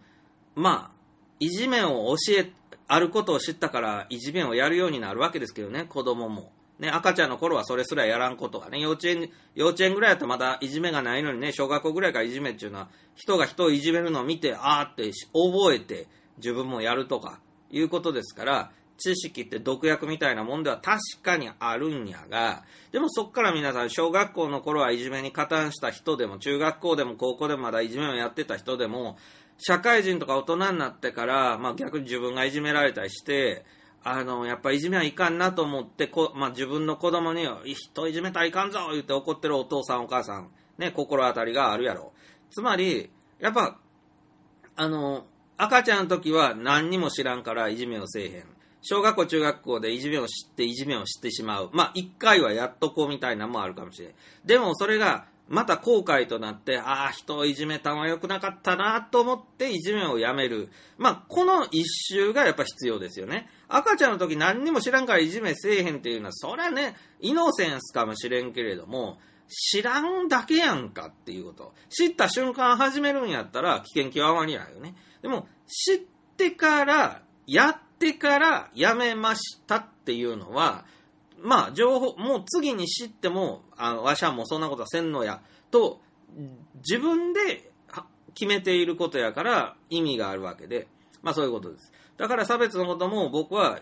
[0.54, 0.96] まあ、
[1.40, 2.52] いじめを教え、
[2.86, 6.52] あることを知ったからいじめをやるようになるわけですけどね、子供も。
[6.78, 16.08] ね、赤ちゃんの頃はそれすらやらんことがね、幼稚園、幼稚園ぐらいだとまだいじめがないのにね、小学校ぐらいからいじめっていうのは、人が人をいじめるのを見て、あーって覚えて
[16.38, 29.16] 自分もやるとか、いうことですから、知識って毒薬みたいなもんでは確かにあるんやが、でもそっから皆さん、小学校の頃はいじめに加担した人でも、中学校でも高校でもまだいじめをやってた人でも、
[29.58, 33.64] 社会人とか大人になってから、まあ逆に自分がいじめられたりして、
[34.04, 42.12] あの、やっぱいじめはいかんなと思ってこ、まあ自分の子供に、人いじめたらいかんぞ言って怒ってるお父さんお母さん、ね、心当たりがあるやろ。
[42.50, 43.78] つまり、やっぱ、
[44.76, 45.24] あの、
[45.56, 48.44] 赤ちゃんの時は何にも知らんからいじめをせえへん。
[48.82, 51.70] 小学校、中学校でいじめを知って、いじめを知ってしまう。
[51.72, 54.12] まあ、一回はやっとこうみたいなのもあるかもしれん。
[54.44, 60.70] でも、それが、また後悔となって、ああ、人をいじめたのは良くなかったなと思って、いじめをやめる。
[60.96, 63.50] まあ、この一周がやっぱ必要ですよね。
[63.68, 71.74] 赤ちゃんの時何にも知らんからいじめせえへんっていうのは、それはね、イノセンスかもしれんけれども、知らんだけやんかっていうこと。
[71.90, 74.94] 知った瞬間始めるんやったら危険極まりないよね。
[75.20, 75.98] でも、知っ
[76.36, 80.86] てから、やってからやめましたっていうのは、
[81.42, 86.00] まあ、情報、もう次に知っても、あ、わしはもうそんなことはせんのや、と、
[86.76, 87.70] 自分で
[88.34, 90.88] 決めていることやから意味があるわけで、
[91.22, 91.92] まあそういうことです。
[92.16, 93.80] だから差別のことも僕は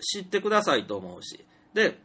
[0.00, 1.44] 知ってくださいと思うし。
[1.74, 1.98] で、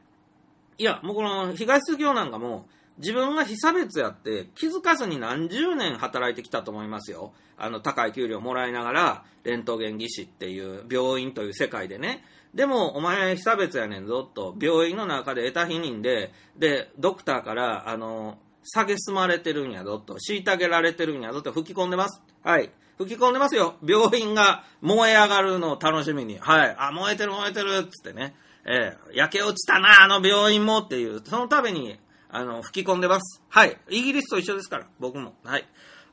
[0.77, 2.67] いや、もうこの東津業なんかも、
[2.99, 7.33] 自分が被差別やって気づかずに何十年働いてきたと思いますよ。
[7.55, 12.23] あの、高い給料もらいながら、レントゲン技師っていう病院という世界でね。
[12.53, 22.21] でも、お前被差別やねんぞ、と、病院の中で得た否認で、で、ドクターから、あの、下げすまれてるんやぞ、と、虐げられてるんやぞ、と吹き込んでます。
[22.43, 22.71] はい。
[22.97, 23.75] 吹き込んでますよ。
[23.85, 26.39] 病院が燃え上がるのを楽しみに。
[26.39, 26.75] はい。
[26.77, 28.35] あ、燃えてる燃えてる、つってね。
[28.65, 33.41] えー、焼け落ちたな、あの病院もっていう、そのためにあの、吹き込んでます。
[33.49, 33.77] はい。
[33.89, 35.33] イギリスと一緒ですから、僕も。
[35.43, 35.67] はい。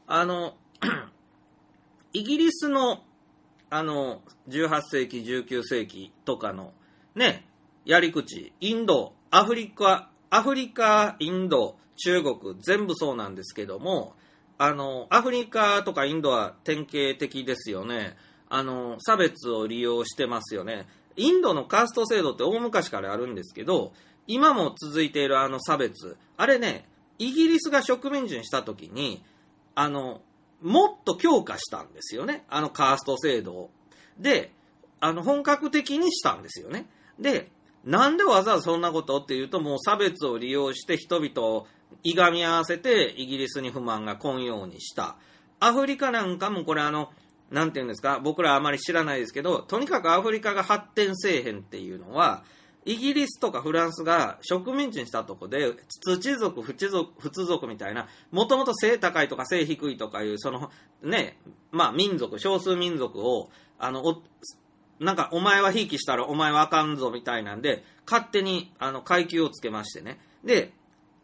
[0.07, 0.55] あの、
[2.13, 3.03] イギリスの、
[3.77, 6.75] あの、18世紀、19世紀とかの、
[7.17, 7.45] ね、
[7.85, 14.15] やり口、インド、アフリカ、アフリカ、インド、中国、全部そうなんですけども、
[14.59, 18.17] あの、アフリカとかインドは典型的ですよね。
[18.49, 20.87] あの、差別を利用してますよね。
[21.17, 23.93] インドのカースト制度って大昔からあるんですけど、
[24.29, 29.25] 今も続いているあの差別、あれね、イギリスが植民地にした時に、
[29.75, 30.21] あの、
[30.65, 32.45] もっと強化したんですよね。
[32.49, 33.71] あのカースト制度を。
[34.19, 34.51] で、
[34.99, 36.87] あの、本格的にしたんですよね。
[37.19, 37.51] で、
[37.85, 41.67] なんでわざわざそんなことっていうと、もう差別を利用して人々を
[42.03, 45.17] いがみ合わせてイギリスに不満が来んようにした。
[45.61, 47.13] アフリカなんかもこれあの、
[47.51, 52.43] なんていうんですか、僕らあまり知らないですけど、とにかくアフリカが発展せえへんっていうのは、
[52.85, 60.71] イギリスとかフランスが植民地にしたとこで、土族、不族、普通族みたいな、もともと背高いとか背低いとかいう、その、
[61.03, 61.39] ね、
[61.71, 64.23] まあ民族、少数民族を、あの、お
[65.01, 70.21] なんか、お前はひいきしたらお前はあかんぞみたいなんで、勝手に、あの、階級をつけましてね。
[70.45, 70.73] で、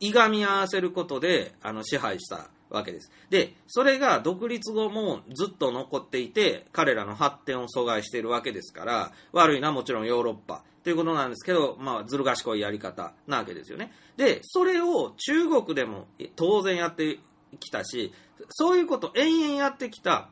[0.01, 3.13] いがみ合わせることで、あの、支配したわけです。
[3.29, 10.65] で、それが独立後もずっと残っていて、彼らの発展を阻害しているわけですから、悪いのはもちろんヨーロッパ。
[10.83, 13.93] ということなんですけど、まあ、ずる賢いやり方なわけですよね。
[14.17, 17.19] で、それを中国でも当然やって
[17.59, 18.13] きたし、
[18.49, 20.31] そういうこと延々やってきた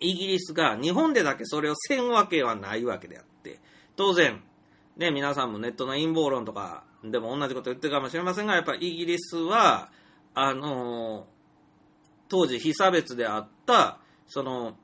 [0.00, 3.60] イギリスが日本でだけそれをせんわけはないわけであって、
[3.96, 4.42] 当然、
[4.96, 9.90] ね、皆さんもネットの陰謀論とかでも同じこと言ってるかもしれませんが、やっぱりイギリスは、
[10.34, 11.24] あのー、
[12.28, 14.76] 当時非差別であった、その、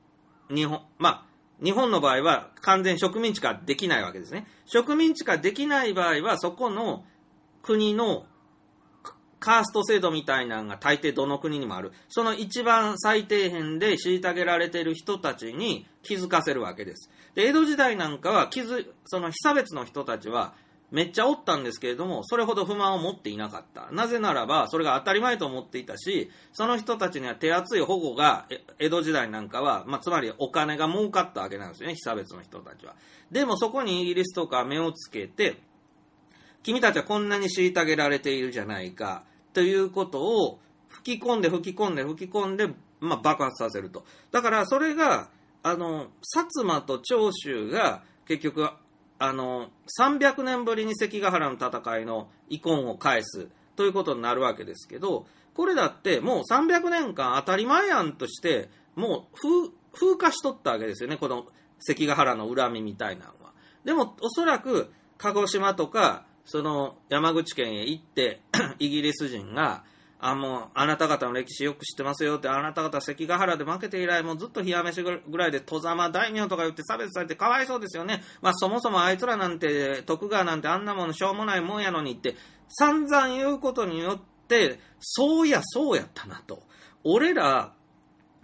[0.49, 1.25] 日本、まあ、
[1.63, 4.47] 日本の場合は完全植民地化できないわけですね。
[4.65, 7.05] 植民地化できない場合は、そこの
[7.61, 8.25] 国の
[9.39, 11.91] カースト制度みたいなのが大抵どの国にもある。
[12.09, 17.09] その一番最底辺で虐げられている人たちに気づかせるわけです。
[17.35, 20.55] で、江戸時代なんかは気づ、その被差別の人たちは、
[20.95, 23.91] めっちゃおったんですけれども、それほど不満を持っていなかった。
[23.91, 28.47] なぜならば、それが当たり前と思っていたし、その人たちには手厚い保護が、
[28.79, 32.95] 江戸時代なんかは、まあ、つまりお金が儲かったわけなんですよね、被差別の人たちは。
[33.29, 35.57] でもそこにイギリスとか目をつけて、
[36.63, 42.69] 君たちはこんなに虐げられているじゃないか、ということを吹き込んで吹き込んで吹き込んで、
[43.01, 44.05] まあ、爆発させると。
[44.31, 45.27] だからそれが、
[45.61, 48.69] あの、薩摩と長州が結局、
[49.17, 61.45] あの、300年ぶりに関ヶ原の戦いの遺恨を返すということになるわけですけど、これだってもう300年間当たり前やんとして、もう風化しとったわけですよね、この
[61.79, 63.53] 関ヶ原の恨みみたいなのは。
[63.83, 68.41] でもおそらく鹿児島とか、その山口県へ行って、
[68.79, 69.83] イギリス人が、
[70.19, 78.23] あ、もう、あなた方の歴史よく知ってますよって、あなた方関ヶ原で負けて以来、もうずっと冷や飯ぐらいで、戸様大名とか言って差別されてかわいそうですよね。
[78.41, 82.35] まあ、そもそもあいつらなんて、徳川なんてあんなものしょうもないもんやのにって、
[82.69, 86.63] 散々言うことによって、そうや、そうやったなと。
[87.03, 87.73] 俺ら、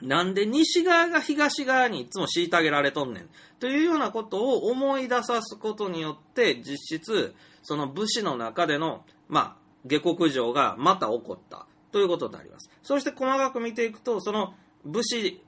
[0.02, 3.30] なんで西側が東側にいつも虐げられとんねん。
[3.60, 12.70] というようなことを思い出さすことによって、実質、その武士の中での、まあ、下克上がまた起こったということになります。
[12.84, 14.54] そして細かく見ていくと、その
[14.86, 15.42] 武士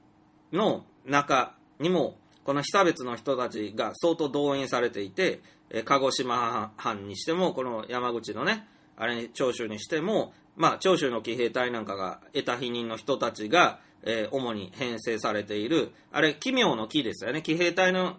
[0.51, 5.41] の中にも、この被差別の人たちが相当動員されていて、
[5.85, 8.67] 鹿児島藩にしても、この山口のね、
[8.97, 17.41] あれに長州にしても、まあ、長州の騎兵隊なんかが得た否認の人たちが、えー主に編成されている、あれ、奇妙の木ですよね。
[17.41, 18.17] 騎兵隊の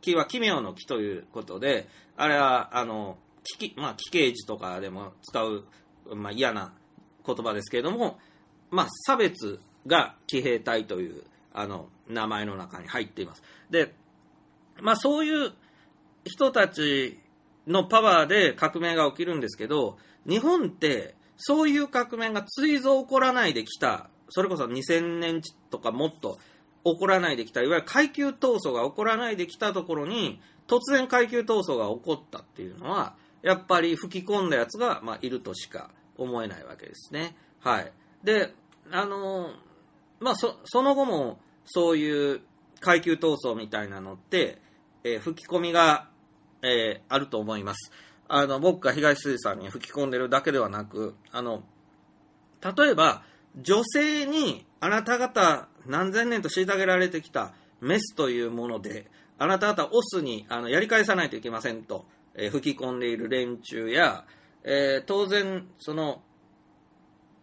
[0.00, 5.64] 木は奇妙の木ということで、あれは、あの、奇きまあ、奇形児とかでも使う、
[6.14, 6.72] まあ、嫌な
[7.26, 8.18] 言葉ですけれども、
[8.70, 13.42] まあ、差別が騎兵隊という、あの、名前の中に入っています。
[13.70, 13.94] で、
[14.80, 15.52] まあ、そういう
[16.24, 17.18] 人たち
[17.66, 26.38] のパワーで革命が起きるんですけど、日本ってそういう革命がついぞ起こらないできた、それこそ2000年とかもっと
[26.84, 37.36] 起こらないできた、いわゆる階級闘争が起こらないできたところに、突然階級闘争が起こったっていうのは、やっぱり吹き込んだやつが、まあ、いるとしか思えないわけですね。
[37.60, 37.92] はい。
[38.24, 38.54] で、
[38.90, 39.50] あの
[40.20, 42.40] まあ、そその後もそういう
[42.80, 44.60] 階級闘争みたいなのって、
[45.04, 46.08] えー吹き込みが、
[46.62, 47.92] えーあると思います。
[48.28, 51.62] あの僕が東水さんに吹き込んでるだけではなく、あの
[52.76, 53.24] 例えば
[53.60, 64.24] 女性にあなた方何千年と虐げられてきたメスというもので、あなた方オスにあのやり返さないといけませんと、えー吹き込んでいる連中や、
[64.64, 66.22] えー当然その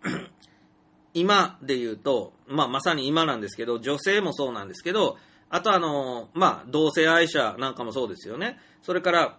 [1.13, 5.17] 今で言うと、まあ、まさに今なんですけど、女性もそうなんですけど、
[5.49, 8.57] あとあの、まあ、同性愛者なんかもそうですよね。
[8.81, 9.37] それから、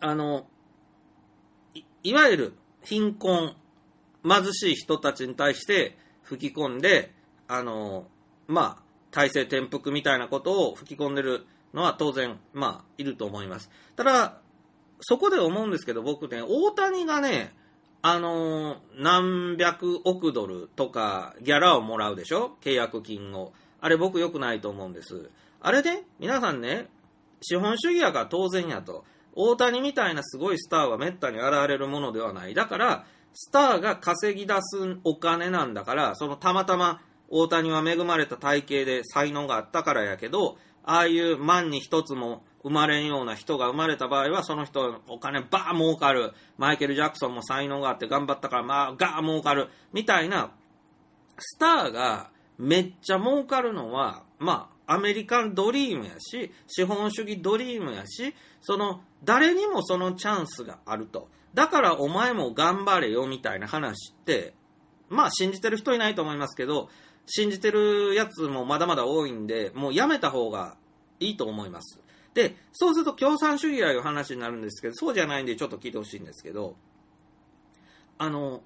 [0.00, 0.46] あの、
[1.74, 2.52] いいわゆる
[2.82, 3.54] 貧困、
[4.24, 7.12] 貧しい人たちに対して吹き込んで、
[7.46, 8.06] あの、
[8.46, 13.70] まあ、体制転覆みたいなことを吹き込んでるのは当然、まあ、いると思います。
[13.96, 14.38] ただ、
[15.00, 17.52] そこで思うんですけど、僕ね、大谷がね、
[18.00, 22.56] あのー何百億ドルとかギャラをもらうでしょ？
[22.60, 23.52] 契約金を。
[23.80, 25.30] あれ僕良くないと思うんです。
[25.60, 26.88] あれで、皆さんね、
[27.42, 29.04] 資本主義やから当然やと。
[29.34, 32.54] 大谷みたいなすごいスターは滅多に現れるものではない。
[32.54, 46.32] だから、スターが稼ぎ出すお金なんだから、そのたまたま大谷は恵まれた体型で才能があったからやけど、ああいう万に一つも生まれんような人が生まれた場合は、その人のお金バー儲かる。
[46.56, 49.68] マイケル・ジャクソンも才能があって頑張ったから、まあ、ガー儲かる。
[49.92, 50.52] みたいな、
[51.38, 61.28] スターがめっちゃ儲かるのは、まあ、アメリカンドリームやし、資本主義ドリームやし、その、誰にもそのチャンスがあると。
[61.54, 64.54] だからお前も頑張れよみたいな話って、
[65.08, 66.88] まあ信じてる人いないと思いますけど、
[67.26, 70.76] 信じてるやつもまだまだ多いんで、もうやめた方が
[71.20, 72.00] いいと思います。
[72.34, 76.76] で、そうすると共産主義やいう話になるんですけど、そうじゃないんでちょっと聞いてほしいんですけど、
[78.18, 78.62] あの、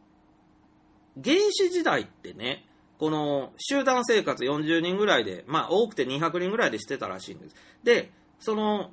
[1.23, 2.64] 原始時代ってね、
[2.99, 7.57] この集団生活40人ぐらいで、まあ多くて200人ぐらいでしてたらしいんです。
[7.85, 8.90] で、その、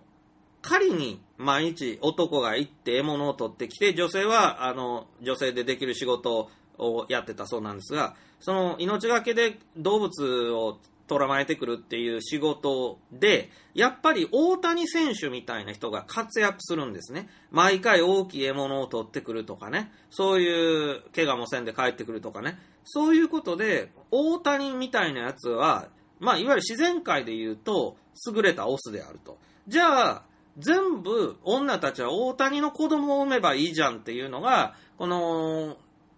[0.61, 17.29] 狩りに毎日男が行って獲物を取ってきて、女性はあの女性でできる仕事をやってたそうなんですが、その命がけで動物を捕らまえてくるっていう仕事で、やっぱり大谷選手みたいな人が活躍するんですね。
[17.51, 25.87] 毎回大きい獲物を取ってくるとかね、そういう怪我もせんで帰ってくるとかね、そういうことで、大谷みたいなやつは、
[26.19, 27.97] まあ、いわゆる自然界で言うと、
[28.33, 29.37] 優れたオスであると。
[29.67, 30.23] じゃあ、
[30.57, 35.77] 全部女たちは大谷の子供を産めばいいじゃんっていうのが、この、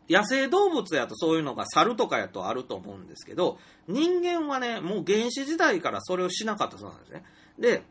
[0.10, 7.24] 野生動物やとそういうのが猿とかやとあると思うんですけど、人間はね、もう原始時代からそれをしなかったそうなんですね。
[7.60, 7.84] で、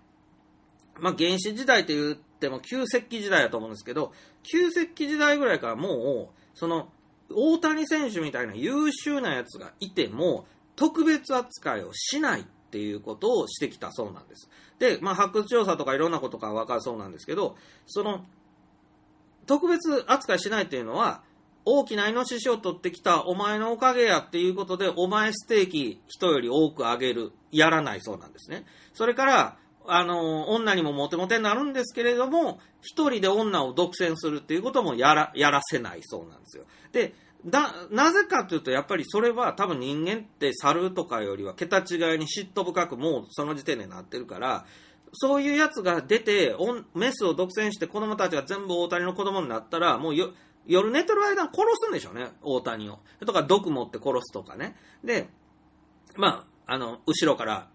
[0.99, 4.13] まあ原始時代って言っても旧石器時代だと思うんですけど、
[4.43, 6.89] 旧石器時代ぐらいからもう、その、
[7.31, 10.47] 大谷選手みたいな優秀なやつがいても、
[10.77, 14.49] 特別扱いをしないっていうことをしてきたそうなんです。
[14.79, 17.57] で、まあ、発掘調査とかいろんなことが分かるそうなんですけど、
[17.87, 18.25] その、
[19.47, 21.23] 特別扱いしないっていうのは、
[21.69, 28.65] 大きなイノシシを取ってきたお前のおかげやっていうことで、お前ステーキ人より多くあげる、やらないそうなんですね。
[28.95, 29.57] それから、
[29.89, 36.65] あの、女にもモテモテになるんですけれども、一人で女を独占するっていうこともやら、やらせないそうなんですよ。
[36.93, 37.15] で、
[37.45, 41.85] だ、なぜかというと、やっぱりそれは多分人間って猿とかよりは桁違い
[42.19, 44.67] に嫉妬深くもうその時点でなってるから、
[45.13, 46.55] そういうやつが出て、
[46.95, 50.15] メスを独占して子供たちが全部大谷の子供になったら、もう
[50.67, 52.99] 夜寝てる間殺すんでしょうね、大谷を。
[53.25, 54.77] とか毒持って殺すとかね。
[55.05, 55.29] で、
[56.17, 57.69] まあ、あの、後ろから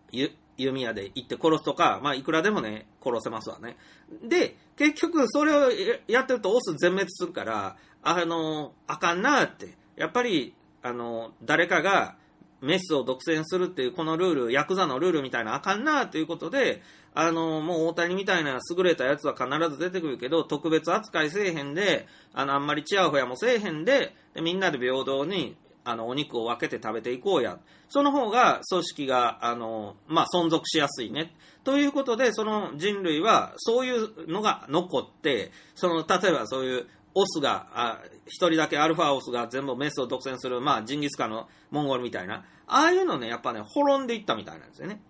[0.57, 3.77] 弓矢で行って殺すとか、まあ、いくらでもね、殺せますわね。
[4.23, 5.71] で、結局、それを
[6.07, 9.77] やってるとオス全滅するから、あの、あかんなって。
[9.95, 12.15] やっぱり、あの、誰かが
[12.61, 16.81] メスを独占するっていうこのルール、ヤクザのルールみたいなあかんなということで、
[17.13, 27.59] あの、もう大谷みたいな優れたやつは必ず出てくるけど、特別扱いせえへんで、あの、あんまりチヤホヤもせえへんで、でみんなで平等に、あの、お肉を分けて食べていこうや。
[27.89, 31.33] その方が組織が、あの、まあ、存続しやすいね。
[31.63, 45.01] ということで、その人類は、そういうのが残って、その、例えばそういう、オスが、あ一人だけアルファオスが全部メスを独占する、まあ、ジンギスカンのモンゴルみたいな、ああいうのね、やっぱね、滅んでいったみたいなんですよね。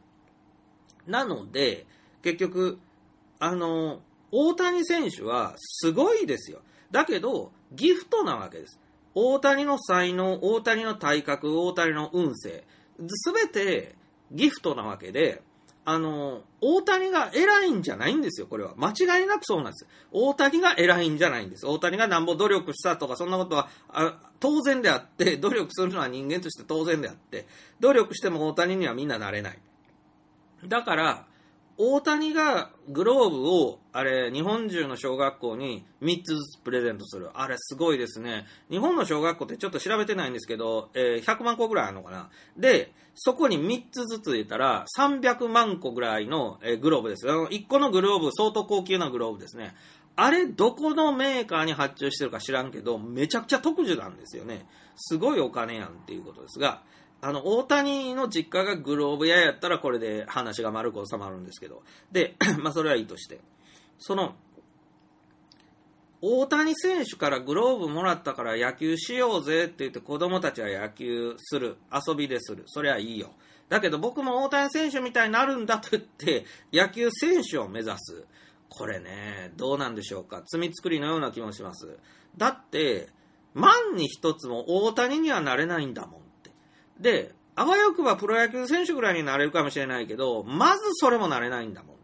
[1.07, 1.85] なので、
[2.21, 2.79] 結局、
[3.39, 6.61] あの、大谷選手はすごいですよ。
[6.91, 8.79] だけど、ギフトなわけです。
[9.13, 12.63] 大谷の才能、大谷の体格、大谷の運勢、
[13.07, 13.95] すべて
[14.31, 15.41] ギフトなわけで、
[15.83, 18.73] あの、大谷が偉いんじゃないんですよ、これは。
[18.77, 19.87] 間違いなくそうなんです。
[20.11, 21.65] 大谷が偉いんじゃないんです。
[21.65, 23.69] 大谷がなんぼ努力したとか、そんなことは
[24.39, 27.47] 当然であって、努力するのは人間として当然であって、
[27.79, 29.59] 努力しても大谷にはみんななれない。
[30.67, 31.25] だから、
[31.77, 37.31] 大谷がグローブを、あれ、日本中の小学校に3つずつプレゼントする。
[37.33, 38.45] あれ、すごいですね。
[38.69, 42.29] 日本の小学校ってちょっと調べてないんですけど、えー、100万個ぐらいあるのかな。
[42.55, 47.27] で、そこに3つずつ入れたら、300万個ぐらいの、えー、グローブです。
[47.27, 49.73] あの、1個のグローブ、相当高級なグローブですね。
[50.15, 54.67] あれ、どこのメーカーに発注してるか知らんけど、めちゃくちゃ特需なんですよね。
[54.97, 56.83] すごいお金やんっていうことですが、
[57.21, 61.83] あの、大谷の実家がグローブ屋やったらこれで話が丸く収まるんですけど。
[62.11, 63.39] で、 まあそれはいいとして。
[63.99, 64.35] その、
[66.23, 71.77] 大谷選手からグローブもらったから野球しようぜって言って子供たちは野球する。
[71.91, 72.63] 遊びでする。
[72.67, 73.31] それはいいよ。
[73.69, 78.25] だけど僕も大谷選手みたいになるんだと言って野球選手を目指す。
[78.69, 80.43] これね、どうなんでしょうか。
[80.45, 81.97] 罪作りのような気もします。
[82.37, 83.09] だって、
[83.53, 86.20] 万に一つも大谷にはなれないんだもん。
[87.01, 91.95] で、あわよくばプロ野球選手ぐらいになれるかもしれないけど、まずそれもなれないんだもん。
[91.95, 91.99] っ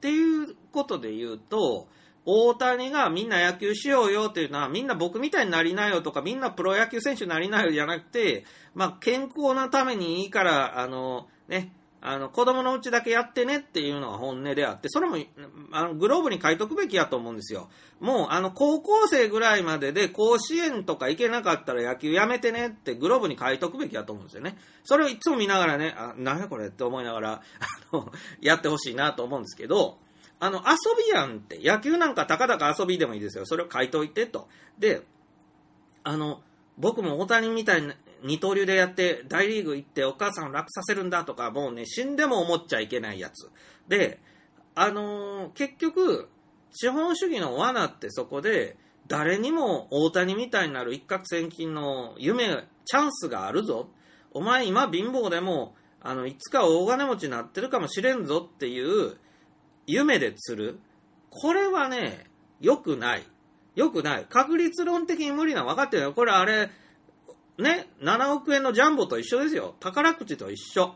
[0.00, 1.88] ていうことで言うと、
[2.24, 8.44] 大谷がみんな野球しようよっていうのは、みんな僕みたいになりなよとか、みんなプロ野球選手になりなよじゃなくて、
[8.74, 11.72] まあ、健康なためにいいから、あの、ね、
[12.04, 15.16] あの、子供のうちだけやってねっていうのが本音であって、それも、
[15.70, 17.70] あの、グローブに書いとくべきやと思うんですよ。
[18.00, 24.58] もう、あの、高校生ぐらいまでで甲子園とか行けなかったら野球やめてねってグローブに書いとくべきやと思うんですよね。
[24.82, 27.32] それをいつも見ながらね、あ、なんやこれって思いながら、
[27.92, 29.98] あの、 やってほしいなと思うんですけど、
[30.40, 33.46] あの、遊びやんって、野球なんかたかだか遊びでもいいですよ。
[33.46, 34.48] それを書いといてと。
[34.76, 35.02] で、
[36.02, 36.42] あの、
[36.78, 43.50] 僕も大谷みたいな、二刀流でやって大リーグ行ってお母さんを楽させるんだとか、もうね、死んでも思っちゃいけないやつ。
[43.88, 44.20] で、
[44.74, 46.28] あのー、結局、
[46.72, 48.76] 資本主義の罠ってそこで、
[49.08, 53.88] 誰にも大谷みたいになる一攫千金の夢、チャンスがあるぞ。
[54.32, 59.16] お前今貧乏でも、あの、いつか大金持ちになってるかもしれんぞっていう
[59.86, 60.78] 夢で釣る。
[61.30, 62.26] これはね、
[62.60, 63.24] 良くない。
[63.74, 64.26] 良くない。
[64.28, 66.12] 確率論的に無理なの分かってるよ。
[66.12, 66.70] これあれ、
[67.58, 69.74] ね、7億円のジャンボと一緒ですよ。
[69.80, 70.94] 宝くじと一緒。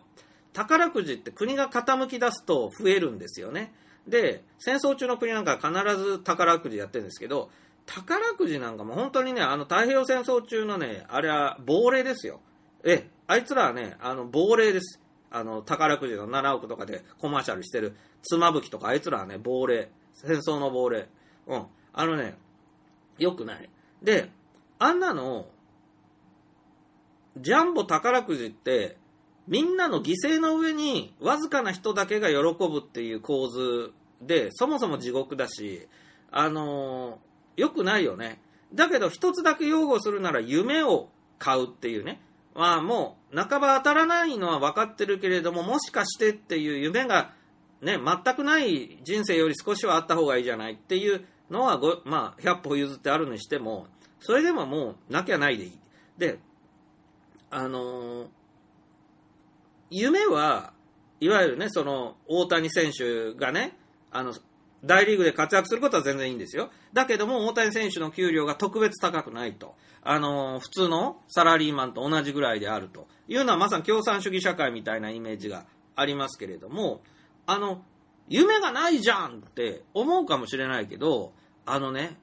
[0.52, 3.74] 宝くじって国が傾き出すと増えるんですよね。
[4.08, 7.50] で、戦争中の国なんか必ず宝くじやってるんですけど、
[7.84, 12.40] 宝くじなんかも本当にね、あの太平洋戦争中のね、あれは亡霊ですよ。
[12.84, 15.00] え、あいつらはね、あの亡霊です。
[15.30, 19.90] あの、宝くじの7億とかでコマーシャルしてる妻夫木とかあいつらはね、亡霊。
[20.14, 21.08] 戦争の亡霊。
[21.46, 21.66] うん。
[21.92, 22.38] あのね、
[23.18, 23.68] 良くない。
[24.02, 24.30] で、
[24.78, 25.48] あんなの、
[27.36, 28.96] ジャンボ宝くじって、
[29.46, 35.88] みんなの犠牲の上にわずかな人だけが喜ぶっていう構図で、そもそも地獄だし、
[36.30, 37.26] あのー
[37.56, 38.40] 良くないよね。
[38.74, 41.08] だけど一つだけ擁護するなら夢を
[41.38, 42.20] 買うっていうね。
[42.54, 47.32] まあもう半ば当たらないのは分かってるけれども、もしかしてっていう夢が
[47.82, 53.86] ね、全くない人生より少しはあった方がいいじゃないっていうのはご、まあ100歩譲ってあるにしても、
[54.20, 55.78] それでももうなきゃないでいい。
[56.18, 56.38] で、
[57.50, 58.26] あの
[59.90, 60.72] 夢は、
[61.20, 63.76] いわゆるね、その、大谷選手がね、
[64.10, 64.34] あの、
[64.84, 66.70] 大リーグで活躍することは全然いいんですよ。
[66.92, 69.74] だけども、大谷選手の給料が特別高くないと。
[70.08, 75.66] あの普通のサラリーマンと同じぐらいであるというのは、まさに共産主義社会みたいなイメージが
[75.96, 77.02] ありますけれども、
[77.46, 77.82] あの、
[78.28, 81.32] 夢がないじゃんって思うかもしれないけど、
[81.64, 82.16] あのね、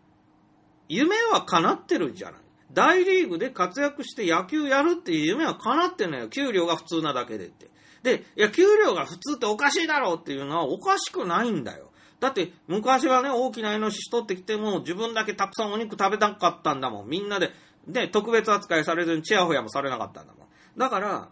[0.87, 2.42] 夢は叶ってるじゃない。
[2.73, 6.27] 大リーグで活躍して野球やるっていう夢は叶ってんのよ。
[6.27, 7.69] 給料が普通なだけでって。
[8.01, 11.91] で、いや、給料が普通っておかしいだろうっていうのはおかしくないんだよ。
[12.19, 17.09] だって、昔はね、大きなイノシシ取ってきても、自分だけたくさんお肉食べたかったんだもん。
[17.09, 17.51] みんなで、
[17.87, 20.47] で、特別扱いされずにチヤホヤもされなかったんだもん。
[20.77, 21.29] だから、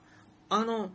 [0.50, 0.92] あの、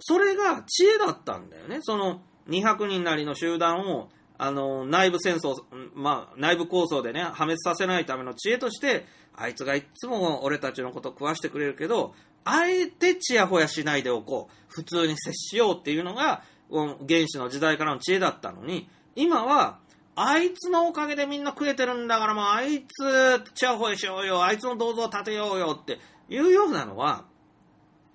[0.00, 1.78] それが知恵だったんだよね。
[1.82, 4.08] その200人なりの集団を、
[4.38, 5.56] あの、内部戦争、
[5.94, 9.04] まあ、内部構想でね、破滅させないための知恵として、
[9.34, 12.14] あいつがいつも俺たちのこと食わしてくれるけど、
[12.44, 14.54] あえてチヤホヤしないでおこう。
[14.68, 19.78] 普通に接しようっていうのが、原始の時代からの知恵だったのに、今は、
[20.14, 25.98] あいつのおかげでみんな食えてるんだから、もうあいつ、チヤホヤしようよ、あいつの銅像を建てようよって
[26.28, 27.24] いうようなのは、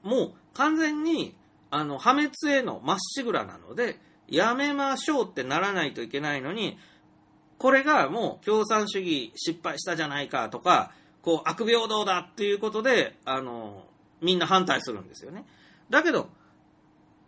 [0.03, 1.35] もう完全に
[1.71, 6.77] あの破滅へのまっしぐらなのでやめましょうってならないといけないのに
[7.57, 10.91] これがもう共産主義失敗したじゃないかとか
[11.23, 13.85] こう悪平等だっていうことであの
[14.21, 15.45] みんな反対するんですよね
[15.89, 16.29] だけど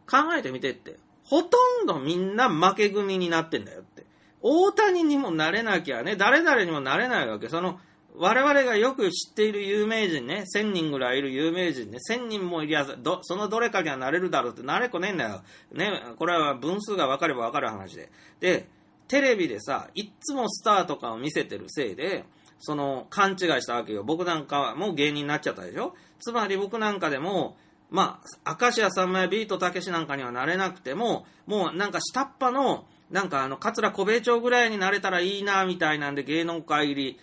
[0.08, 4.06] 考えてみてってほとんどみんな負け組になってんだよって
[4.42, 7.80] 大谷にもなれなきゃね誰々にもなれないわけその
[8.18, 15.42] 我々がよく知っている有名人ね、1000人ぐらいいる有名人ね、1000人もいりゃ、どそのどれかにはなれるだろうって、なれこねえんだよ。
[15.74, 18.10] ね、これは分数が分かれば分かる話で。
[18.40, 18.68] で、
[19.08, 22.26] テレビでさ、いっつもスターとかを見せてるせいで、
[22.60, 24.04] その、勘違いしたわけよ。
[24.04, 25.96] 僕なんかはもう芸人になっちゃったでしょ？
[26.20, 27.58] つまり僕なんかでも、
[27.92, 37.20] まあ、明石家さんまやビートたけしなんかにはなれなくても、もうなんか下っ端の、なんかあの、桂小兵衛長ぐらいになれたらいいな、みたいなんで芸能界入り、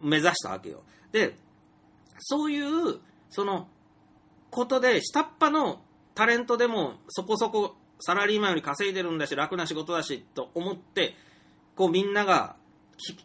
[0.00, 0.82] 目指したわけよ。
[1.12, 1.36] で、
[2.18, 3.68] そういう、その、
[4.50, 5.82] ことで、下っ端の
[6.14, 11.14] タレントでもそこそこサラリーマンより稼いでるんだし、楽な仕事だし、と思って、
[11.74, 12.56] こうみんなが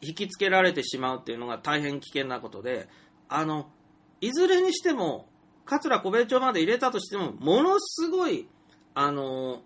[0.01, 2.89] 引きつけられてしまうっていうのが大変危険なことで、
[3.29, 3.69] あの、
[4.19, 5.27] いずれにしても、
[5.65, 8.47] 桂小兵衛長まで入れたとしても、ものすごい、
[8.93, 9.61] あの、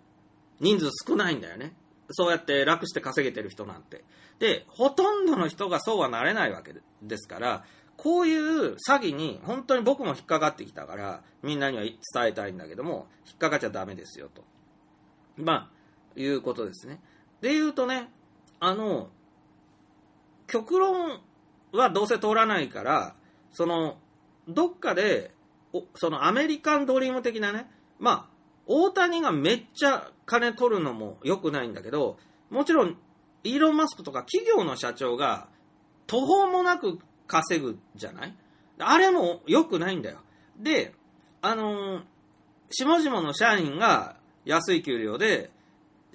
[0.59, 1.73] 人数少ないんだよね。
[2.11, 4.03] そうやって楽して稼げてる人なんて。
[4.39, 7.63] で、ほとんどの人がそうはなれないわけですから、
[7.97, 11.95] こういう詐欺に本当に僕も引っかかってきたから、みんなには伝
[12.27, 14.43] えたいんだけども、引っかかっちゃダメですよと。
[15.37, 17.01] まあ、いうことですね。
[17.41, 18.09] で言うとね、
[18.59, 19.09] あの、
[20.47, 21.21] 極論
[21.71, 23.15] はどうせ通らないから、
[23.51, 23.97] その、
[24.47, 25.33] どっかで、
[25.95, 27.69] そのアメリカンドリーム的なね、
[27.99, 28.35] まあ、
[28.67, 32.17] 大谷がめっちゃ金取るのも良くないんだけど、
[32.49, 32.97] もちろん、
[33.43, 35.47] イーロン・マスクとか企業の社長が
[36.07, 38.35] 途方もなく稼ぐじゃない？
[38.79, 40.17] あれも良くないんだよ。
[40.57, 40.93] で、
[41.41, 42.03] あのー
[42.71, 45.51] 下々の社員が安い給料で、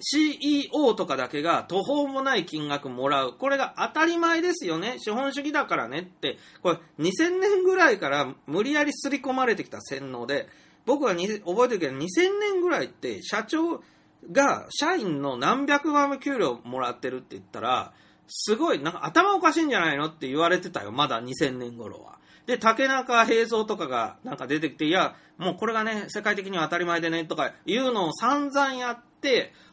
[0.01, 3.33] CEO とかだけが途方もない金額もらう。
[3.33, 4.97] これが当たり前ですよね。
[4.99, 10.47] 資本主義だからねって、これ2000年ぐらいから無理やり刷り込まれてきた洗脳で、
[10.85, 13.83] 僕は覚えてるけど、2000年ぐらいって社長
[14.31, 17.93] が社員の何百万も給料もらってるって言ったら、
[18.27, 20.91] すごい、なんか頭おかしいんじゃないのって言われてたよ。
[20.91, 22.17] まだ2000年頃は。
[22.45, 29.10] で、竹中平蔵とかがなんか出てきて、いや、もうこれがね、世界的には当たり前でね、とかいうのを散々やって、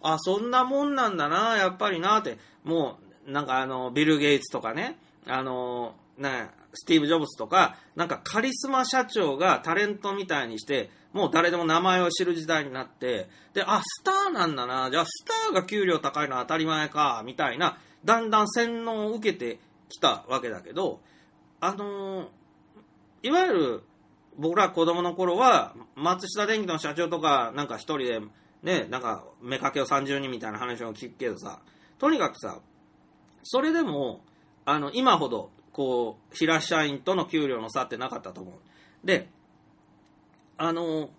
[0.00, 21.00] あ、そんなもんなんだな、やっぱりなって、もう、なんかあの、ビル・ゲイツとかね、あの、ね、スティーブ・ジョブズとか、なんかカリスマ社長がタレントみたいにして、もう誰でも名前を知る時代になって、で、あ、スターなんだな、じゃあスターが給料高いのは当たり前か、みたいな、だんだん洗脳を受けてきたわけだけど、
[21.60, 22.28] あの
[23.22, 23.82] いわゆる
[24.38, 28.20] 僕ら子供の頃は、松下電器の社長とか、なんか一人で、
[28.62, 31.60] ね、なんか、目かけを30人みたいな話を聞くけどさ、
[31.98, 32.60] とにかくさ、
[33.42, 34.24] それでも、
[34.64, 39.06] あの、今ほど、こう、平社員との給料の差ってなかったと思う。
[39.06, 39.28] で、
[40.56, 41.10] あの、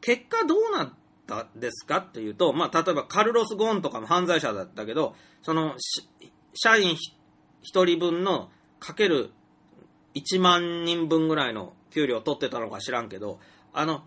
[0.00, 0.92] 結果どうなっ
[1.26, 5.76] たですかっていうと、まあ、例えばカルロス・ゴーンとかも犯罪者だったけど、その、
[6.54, 6.96] 社員
[7.72, 9.30] 1人分のかける
[10.14, 13.38] 1万人分ぐらいの給料を取ってたのか知らんけど、
[13.72, 14.02] あの、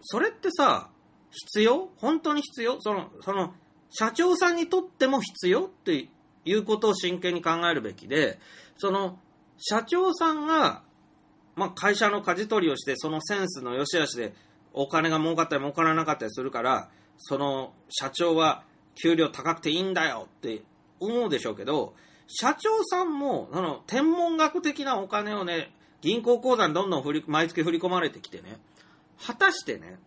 [0.00, 0.90] それってさ、
[1.30, 1.90] 必要？
[1.96, 2.80] 本当に必要？
[2.80, 3.54] その、その、
[3.90, 6.08] 社長さんにとっても必要って
[6.44, 8.38] いうことを真剣に考えるべきで、
[8.76, 9.18] その、
[9.58, 10.82] 社長さんが、
[11.54, 14.34] まあ、会社の舵取りをして、そのセンスの良し悪しで、
[14.72, 18.64] お金が儲かったり儲からなかったりするから、その社長は
[19.02, 20.62] 給料高くていいんだよって
[21.00, 21.94] 思うでしょうけど、
[22.26, 25.72] 社長さんも、その、天文学的なお金をね、
[26.02, 28.58] 銀行口座にどんどん振り毎月振り込まれてきてね、
[29.24, 29.98] 果たしてね、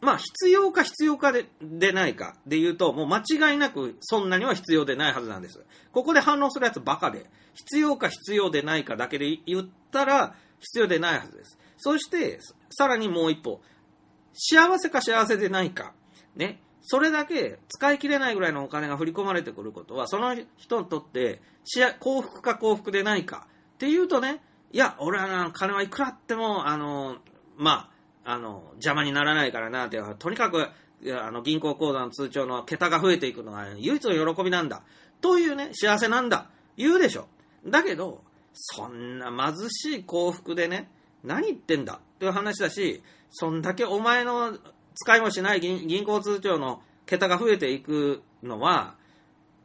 [0.00, 3.18] まあ、必要か必要かででないかで言うと、もう間
[3.50, 5.64] 違いなくそんなには必要でないはずなんです。
[5.92, 11.58] ここで反応するやつバカで、必要か必要でないかだけで言ったら必要でないはずです。
[11.78, 12.40] そして、
[12.70, 13.60] さらにもう一歩、
[14.34, 15.94] 幸せか幸せでないか、
[16.34, 21.40] ね、それだけ使い切れないぐらいのお金が振り込まれてくることは、その人にとって
[22.00, 24.42] 幸福か幸福でないかっていうとね、
[24.72, 27.16] いや、俺はな、金はいくらあっても、あの、
[27.56, 27.95] まあ、
[28.26, 30.68] あの、邪魔にならないからな、って、とにかく、
[31.16, 34.82] あの、銀行口座の通帳の桁が増えていくのが唯一の喜びなんだ。
[35.20, 36.50] というね、幸せなんだ。
[36.76, 37.28] 言うでしょ。
[37.64, 40.90] だけど、そんな貧しい幸福でね、
[41.22, 44.58] 何言ってんだっていう話だし、そんだけお前の
[44.94, 48.96] 使いもしない銀行通帳の桁が増えていくのは、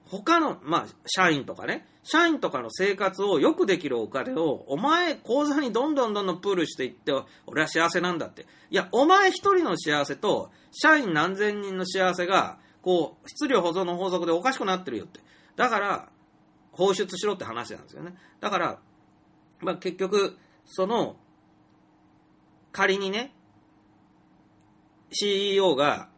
[0.06, 7.14] 他の、まあ、社員とかね、社員とかの生活をよくできるお金を、お前、口座にどんどんどんどんプールしていって、
[7.46, 8.48] 俺は幸せなんだって。
[8.72, 15.20] いや、お前一人の幸せと、社員何千人の幸せが、こう、質量保存の法則でおかしくなってるよって。
[15.56, 16.10] だから、
[16.72, 18.16] 放出しろって話なんですよね。
[18.40, 18.80] だから、
[19.60, 21.18] まあ、結局、その、
[22.72, 23.36] 仮にね、
[25.12, 26.10] CEO が、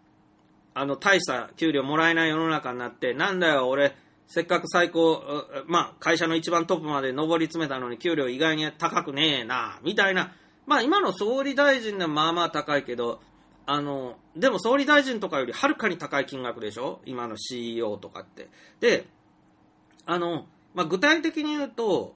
[0.73, 3.95] あの、大した給料もらえない世の中になって、なんだよ、俺、
[4.27, 5.21] せっかく最高、
[5.67, 10.33] まあ、会社の一番トップまで上り詰めたのに給料意外に高くねえな、みたいな。
[10.65, 13.19] まあ、今の総理大臣でもまあまあ高いけど、
[13.65, 16.99] あの、でも総理大臣とかよりはるかに高い金額でしょ？
[17.05, 18.49] 今の CEO とかって。
[18.79, 19.05] で、
[20.05, 22.15] あの、まあ、具体的に言うと、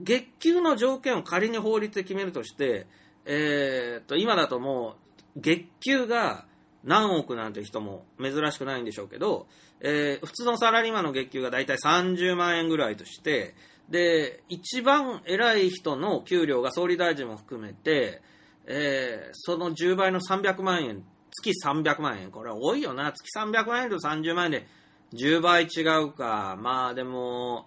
[0.00, 2.86] 月給の条件を仮に法律で決めるとして、
[3.24, 4.96] えー、っと、今だとも
[5.36, 6.46] う、月給が
[6.84, 9.46] 何億なんて人も珍しくないんでしょうけど、
[9.80, 13.54] えー、普通のサラリーマンの月給がだいたい30万円ぐらいとして、
[13.88, 18.22] で、一番偉い人の給料が総理大臣も含めて、
[18.66, 21.04] えー、その10倍の300万円、
[21.42, 22.30] 月300万円。
[22.30, 23.12] これは多いよな。
[23.12, 24.66] 月300万円と30万円で
[25.14, 26.56] 10倍違うか。
[26.60, 27.66] まあでも、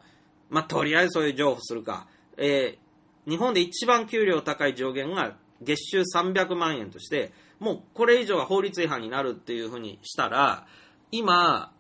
[0.50, 2.08] まあとりあえずそういう情報するか。
[2.38, 10.68] えー、日本で一番給料高い上限が月収300万円として、もうこれ以上は法律違反になるっていうふうにしたら、
[11.12, 11.72] 今、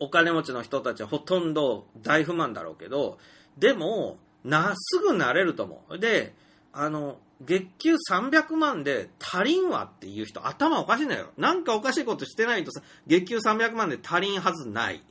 [0.00, 3.18] お金持ちの人たちはほとんど大不満だろうけど、
[3.58, 5.98] でも、な、すぐなれると思う。
[5.98, 6.34] で、
[6.72, 11.30] あの、月給300万で足りんわっていう人、頭おかしいんだよ。
[11.36, 15.02] なんかおかしいことしてないとさ、月給300万で足りんはずない。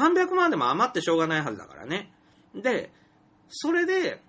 [0.00, 2.12] 300万でも余ってしょうがないはずだからね。
[2.54, 2.90] で、
[3.48, 4.22] それで、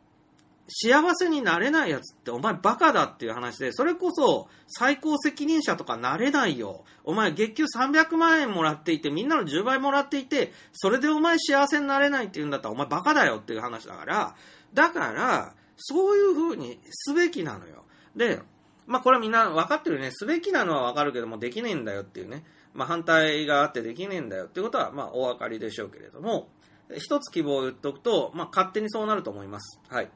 [0.67, 6.85] 幸せになれないやつってお前バカだっていう話で、それこそ最高責任者とかなれないよ。
[7.03, 14.35] お前月給300万円もらっていて、みんなの10倍もらっていて、それでお前幸せになれないって言うんだったらお前バカだよっていう話だから、
[14.73, 17.83] だから、そういう風にすべきなのよ。
[18.15, 18.39] で、
[18.87, 20.11] まあこれはみんな分かってるね。
[20.11, 22.43] すべきなのは分かるけども、できねえんだよっていうね。
[22.73, 26.49] まあ反対があってできねえんだよっていうことは、まあお分かりでしょうけれども、
[26.97, 29.79] 一つ希望を言っておくと、まあ勝手にそうなると思います。
[29.89, 30.09] はい。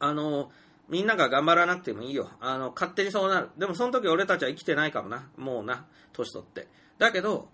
[0.00, 0.50] あの、
[0.88, 2.30] みんなが頑張らなくてもいいよ。
[2.40, 3.50] あの、勝手にそうなる。
[3.58, 5.28] でもその時俺たちは生きてないかもな。
[5.36, 6.68] もうな、年取って。
[6.98, 7.48] だけど、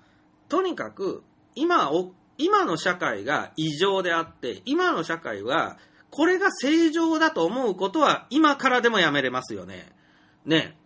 [0.49, 1.23] とにかく、
[1.55, 5.79] 今を、今の社会が異常であって、今の社会は、
[6.11, 9.93] これが正常だと思うことは、今からでもやめれますよね。
[10.45, 10.77] ね。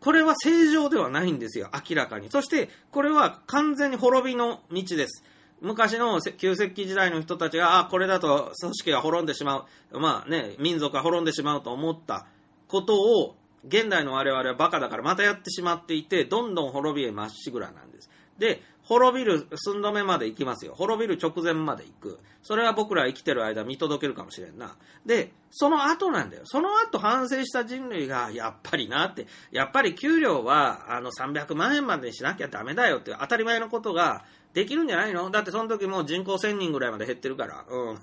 [0.00, 2.30] これは正常ではないんですよ、明らかに。
[2.30, 5.24] そして、これは完全に滅びの道です。
[5.60, 10.00] 昔の旧石器時代の人たちが、あ、これだと組織が滅んでしまう。
[10.00, 12.26] まあね、民族が滅んでしまうと思った
[12.68, 13.36] ことを、
[13.66, 18.08] 現代の我々はバカだからまたやってしまっていて、どんどん滅びへまっしぐらなんです。
[18.38, 20.72] で、滅びる寸止めまで行きますよ。
[20.74, 22.18] 滅びる直前まで行く。
[22.42, 24.76] それは僕ら生きてる間見届けるかもしれんな。
[25.04, 26.42] で、その後なんだよ。
[26.46, 34.24] その後反省した人類が、やっぱりなって、やっぱり給料は、あの、300万円までにしなきゃダメだよって当たり前のことが
[34.58, 35.30] できるんじゃないの？
[35.30, 37.64] だってその時もう人口1000人ぐらいまで減ってるから。
[37.68, 37.98] うん。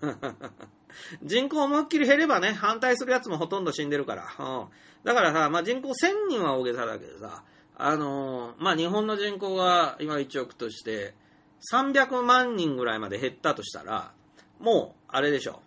[1.21, 4.23] 人口思いっきり減ればね、反対するやつもほとんど死んでるから。
[4.39, 4.67] うん。
[5.03, 7.43] だからさ、まあ人口1000人は大げさだけどさ、
[7.77, 11.13] あのーまあ、日本の人口が今1億として、
[11.73, 14.13] 300万人ぐらいまで減ったとしたら、
[14.59, 15.61] もう、あれでしょ。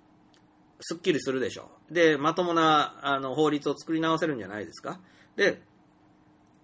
[0.80, 1.70] すっきりするでしょ。
[1.90, 5.00] で、まともな、あの、法律を作り直せるんじゃないですか。
[5.36, 5.60] で、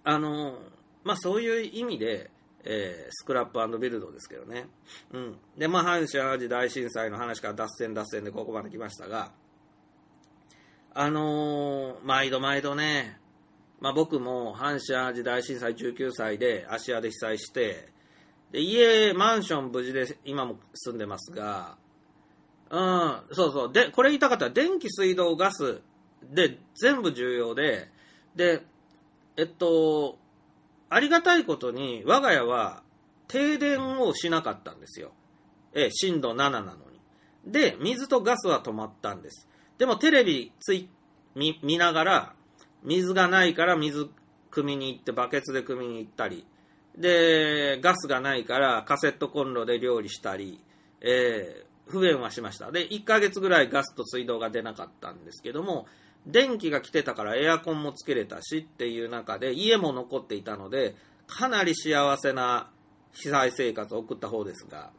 [0.03, 0.57] あのー
[1.03, 2.31] まあ、そういう意味で、
[2.65, 4.67] えースクラップビルドですけどね。
[5.13, 5.37] うん。
[5.57, 9.31] で、まあ、阪神・淡路大震災の話から脱線脱線でここまで来ましたが、
[10.93, 13.19] あのー毎度毎度ね、
[13.81, 17.89] まあ、僕も阪神・淡路大震災19歳で芦屋で被災して
[18.51, 21.75] で家マンション無事で今も住んでますが
[22.69, 25.81] うんそうそうでこれ言いたかったら電気水道ガス
[26.23, 27.89] で全部重要で
[28.35, 28.63] で
[29.35, 30.17] えっと
[30.95, 32.81] ありがたいことに我が家は
[33.27, 35.11] 停電をしなかったんですよ。
[35.73, 37.01] え震度7なのに。
[37.45, 39.49] で水とガスは止まったんです。
[39.77, 40.87] でもテレビつい
[41.35, 42.33] 見見ながら
[42.81, 44.09] 水がないから水
[44.51, 46.47] 汲みに行ってバケツで汲みに行ったり。
[46.97, 50.61] でガスがないからカセットコンロで料理したり、
[51.01, 52.71] えー不便はしました。
[52.71, 55.85] で1ヶ月ぐらいガスと水道が出なかったんですけども
[56.25, 60.95] 電気が来てたからエアコンもつけれたしっていう中で家も残っていたので
[61.27, 62.69] かなり幸せな
[63.13, 64.91] 被災生活を送った方ですが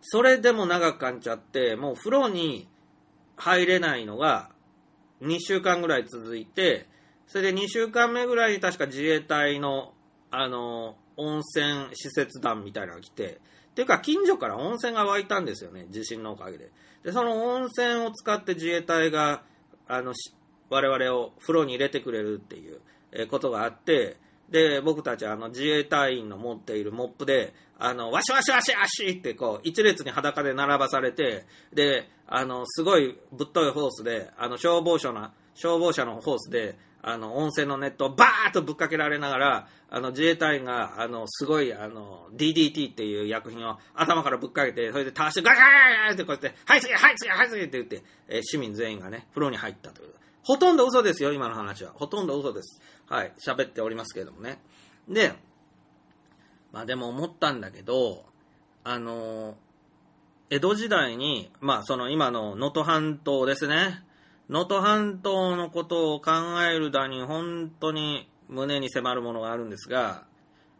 [0.00, 2.68] それでも長く感じちゃってもう風呂に
[3.36, 4.50] 入れないのが
[5.22, 6.86] 2週間ぐらい続いて、
[7.26, 9.92] それで2週間目ぐらいに確か自衛隊の、
[10.30, 13.40] あの、温泉施設団みたいなのが来て、
[13.74, 16.70] ていうか近所から温泉が湧いたんですよね、地震のおかげで。
[17.04, 19.42] で、その温泉を使って自衛隊が、
[19.92, 20.12] あの、
[20.68, 24.16] 我々を風呂に入れてくれるっていうことがあって、
[24.48, 50.10] で、僕たちはあの自衛隊員の持っているモップで、あの、わしわしわしわしってこう、一列に裸で並ばされて、で、あの、すごいぶっといホースで、あの、消防署の、消防車のホースで、あの、温泉のネットをバーッとぶっかけられながら、あの、自衛隊員が、あの、すごい、あの、DDT っていう薬品を頭からぶっかけて、それで倒してガガガガガってこうやって、はい次、はい次、はい次って言って、えー市民全員がね、風呂に入ったという。
[50.42, 51.92] ほとんど嘘ですよ、今の話は。
[51.94, 52.80] ほとんど嘘です。
[53.08, 54.60] はい、喋っておりますけれどもね。
[55.08, 55.32] で、
[56.72, 58.24] まあでも思ったんだけど、
[58.84, 59.56] あの、
[60.50, 64.02] 江戸時代に、まあその今の能登半島ですね。
[64.50, 66.32] 能登半島のことを考
[66.68, 70.24] えるだに本当に胸に迫るものがあるんですが、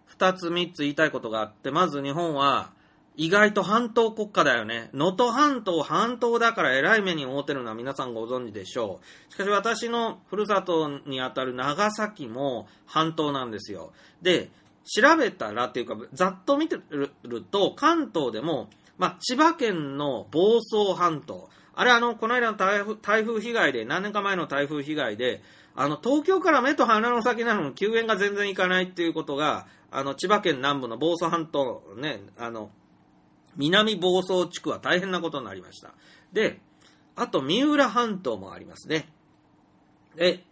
[0.06, 2.72] 二つ三つ言いたいことがあって、まず日本は
[3.16, 4.90] 意外と半島国家だよね。
[4.92, 8.98] 能登半島半島だから偉い目に遭ってるのは皆さんご存知でしょ
[9.30, 9.32] う。
[9.32, 13.92] しかし私のふるさとにあたる長崎も半島なんですよ。
[14.20, 14.50] で、
[14.84, 17.12] 調べたらっていうか、ざっと見てる
[17.48, 18.68] と、関東でも、
[18.98, 21.48] まあ、千葉県の房総半島、
[21.80, 25.40] あれあの、この間の台風台風被害で、何年か前の台風被害で、
[25.74, 32.70] あの、東京から目と鼻の先なのに救援が全然いかないっていうことが、あの、千葉県南部の房総半島ね、あの、
[33.56, 35.94] 南房総地区は大変なことになりました。
[36.34, 36.60] で、
[37.16, 39.08] あと三浦半島もありますね。
[40.16, 40.44] で、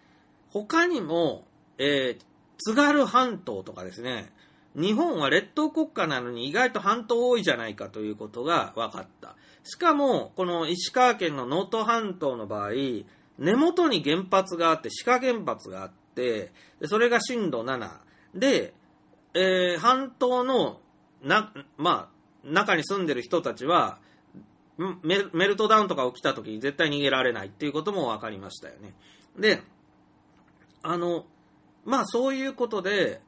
[0.49, 1.45] 他にも、
[1.77, 2.25] えー
[2.61, 4.33] 津軽半島とかですね、
[4.79, 9.35] 日本は列島国家なのに意外と半島多いじゃないかということが分かった。
[9.65, 12.71] しかも、この石川県の能登半島の場合、
[13.39, 16.53] 根元に原発があって、志賀原発があって、
[16.85, 17.91] それが震度7。
[18.35, 18.75] で、
[19.35, 20.81] えー半島の
[21.23, 23.99] な、まあ、中に住んでる人たちは、
[25.03, 28.95] メルトダウンとか起きた時に絶対逃げられないっていうことも分かりましたよね。
[29.37, 29.63] で、
[30.83, 31.27] あの、
[31.85, 33.21] まあそういうことで、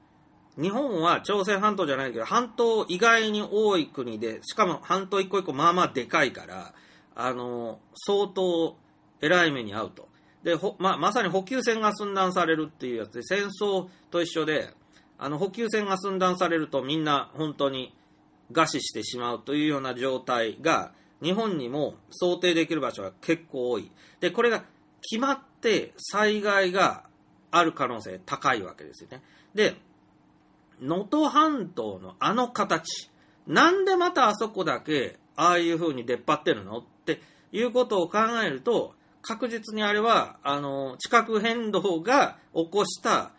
[0.58, 6.74] 日本は朝鮮半島じゃないけど、半島意外に多い国で、しかも半島一個一個まあまあでかいから、
[7.14, 8.76] あの、相当
[9.20, 10.08] 偉い目に遭うと。
[10.42, 14.70] で、まあ、まさに補給線が寸断されるっていうやつで、戦争と一緒で、
[15.18, 17.94] あの、補給線が寸断されるとみんな本当に
[18.52, 20.92] 餓死してしまうというような状態が、
[21.22, 23.90] 日本にも想定できる場所が結構多い。
[24.20, 24.64] で、これが
[25.02, 27.04] 決まって災害が
[27.50, 29.22] ある可能性高いわけですよね。
[29.54, 29.76] で、
[30.80, 33.10] 能登半島のあの形、
[33.46, 37.20] なんでまたあそこだけああいう風に出っ張ってるのって
[37.52, 43.32] いうことを考えると、確実にあれは、あの、地殻変動が起こした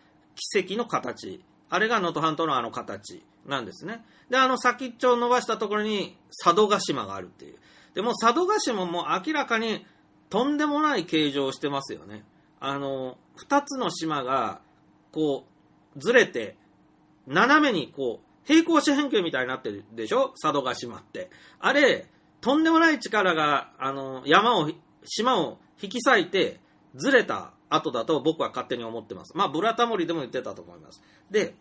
[0.53, 4.03] 奇跡の形、あれが能登半島のあの形なんですね。
[4.29, 7.55] で、あの先っちょを伸ばしたところに佐渡島があるっていう。
[7.93, 9.85] でも佐渡島も明らかに
[10.29, 12.23] とんでもない形状をしてますよね。
[12.59, 14.61] あの、二つの島が、
[15.11, 15.45] こ
[15.95, 16.57] う、ずれて、
[17.27, 20.33] 斜めにこう、平行四辺形みたいになってるでしょ？
[20.41, 21.29] 佐渡島って。
[21.59, 22.07] あれ、
[22.41, 24.69] とんでもない力が、あの、山を、
[25.05, 26.59] 島を引き裂いて、
[26.95, 29.37] ずれた後だと僕は勝手に思ってます。
[29.37, 31.01] まあ、ブラタモリでも言ってたと思います。
[31.29, 31.53] で、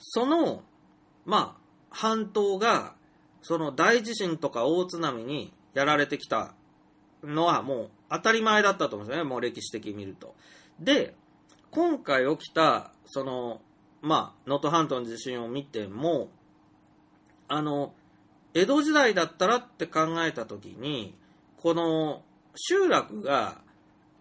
[0.00, 0.62] その、
[1.24, 1.60] まあ、
[1.90, 2.94] 半島が、
[3.42, 6.54] その大地震とか大津波にやられてきた
[7.22, 10.34] のはもう当たり前だったと思うんですよね、もう歴史的に見ると。
[10.80, 11.14] で、
[11.70, 13.60] 今回起きた、その、
[14.06, 16.28] まあ、能登半島の地震を見ても、
[17.48, 17.92] あの、
[18.54, 21.12] 江戸時代だったらって考えたときに、
[21.56, 22.22] この
[22.54, 23.60] 集落が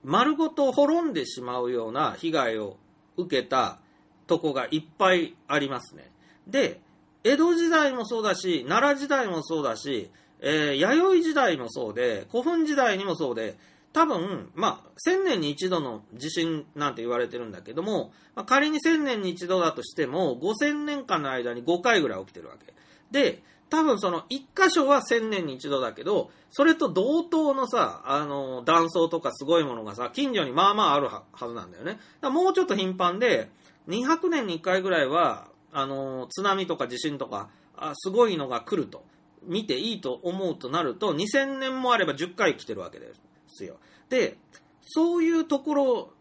[0.03, 2.77] 丸ごと滅んでしまうような被害を
[3.15, 3.77] 受けた
[4.25, 6.09] とこがいっぱいありますね。
[6.47, 6.81] で、
[7.23, 10.09] 江戸時代もそうだし、奈良時代もそうだし、
[10.39, 13.55] えー、弥生時代もそうで、古墳時代にもそうで、
[13.95, 22.73] 多分、まあ、千年に一度の地震なんて言われてるんだけども、まあ、仮に1000年に一度だとしても、5000年間の間に5回ぐらい起きてるわけ。
[23.09, 31.97] で、多分その1箇所は1000年に一度だけど、それと同等のさ、あの、断層とかすごいものがさ、近所にまあまああるはずなんだよね。
[32.21, 33.49] もうちょっと頻繁で、
[33.87, 39.05] 200年に1回ぐらいは、あの、津波とか地震とか、あすごいのが来ると。
[39.47, 43.21] 見ていいと思うとなると、2000年もあれば10回来てるわけです。
[43.57, 43.77] ですよ。
[44.09, 44.37] で、
[44.81, 46.13] そういうところ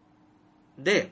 [0.77, 1.11] で、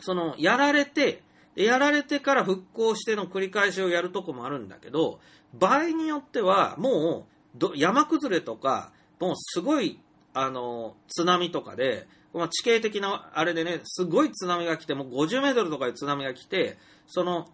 [0.00, 1.22] その、やられて、
[1.54, 5.20] やられてから復興しての繰り返しをやるとこもあるんだけど、
[5.54, 7.26] 場合によっては、も
[7.60, 10.00] う、山崩れとか、もうすごい、
[10.34, 17.48] あの、津波とかで、ま、地形的なあれでね、すごい津波が来て、もう50メートルとかで津波が来て、その、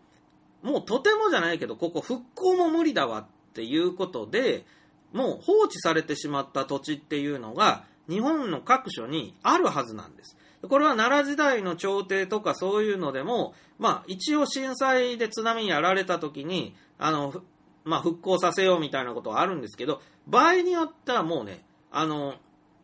[0.62, 4.64] もうとてもじゃないけど、ここ復興も無理だわっていうことで、
[5.12, 10.36] もう放置されてしまった土地っていうのが日本の各所にあるはずなんです。
[10.66, 17.42] これは奈良時代の朝廷とかそういうのでも、まあ一応震災で津波にやられた時に、あの、
[17.84, 22.34] まあ復興させようみたいなことはあるんですけど、場合によってはもうね、あの、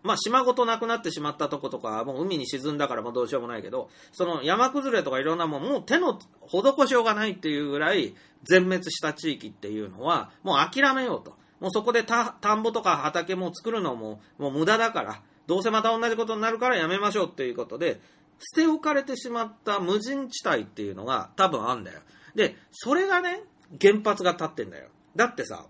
[0.04, 8.14] まあ島ごとなくなってしまったとことか、もう海に沈んだからもうどうしようもないけど、その山崩れとかいろんなもん、もう手の施しようがないっていうぐらい
[8.44, 11.34] 全滅した地域っていうのは、もう諦めようと。
[11.64, 18.02] もうそこで田んぼとか畑も作るのももう無駄だから、どうせまた同じことになるからやめましょうっていうことで、
[18.38, 22.00] 捨て置かれてしまった無人地帯っていうのが多分あんだよ。
[22.34, 23.44] で、それがね、
[23.80, 24.90] 原発が立ってんだよ。
[25.16, 25.64] だってさ、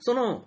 [0.00, 0.46] その、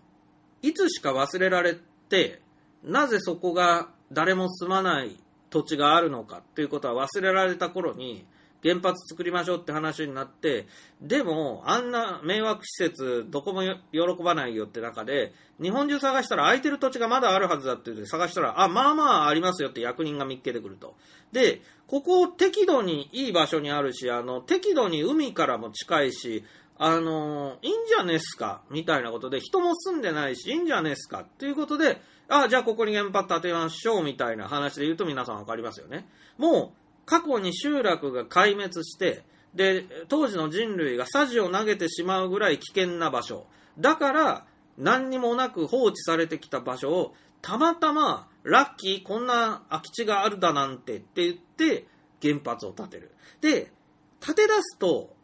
[0.63, 1.77] いつしか忘れられ
[2.09, 2.41] て、
[2.83, 5.19] なぜそこが誰も住まない
[5.51, 8.25] 土地があるのかっていうことは忘れられた頃に、
[8.67, 10.65] 原発作りましょうって話になって、
[10.99, 13.61] でも、あんな迷惑施設、どこも
[13.91, 20.95] 喜ばないよって中で、日本中探したら空いてる土地がまだあるはずだって言って探したら、あ、まあまあありますよって役人が見っけてくると。
[21.31, 26.43] で、ここ適度にいい場所にあるし、あの、適度に海からも近いし、
[26.77, 28.63] あの、いいんじゃねえっすか？
[28.69, 31.21] みたいなことで、人も住んでないし、いいんじゃねえっすか？
[31.21, 36.07] っていうことで、あ、じゃあここに原発建てましょうみたいな話で言うと皆さんわかりますよね。
[36.37, 43.45] もう、過去に集落が壊滅して、で、当時の人類がサジを投げてしまうぐらい危険な場所。
[43.79, 44.45] だから、
[44.77, 51.87] 何にもなく放置されてきた場所を、たまたま、ラッキー、こんな空き地があるだなんてって言って、
[52.21, 53.11] 原発を建てる。
[53.39, 53.71] で、
[54.19, 55.15] 建て出すと、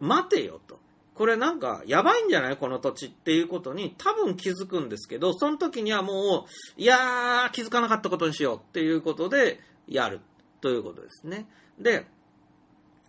[0.00, 0.78] 待てよと。
[1.14, 2.56] これなんか、やばいんじゃない？
[2.56, 10.20] この土地っていうことに多分気づくんですけど、その時にはもう、いやー、気づかなかったことにしようっていうことで、やる。
[10.60, 11.46] ということですね。
[11.78, 12.06] で、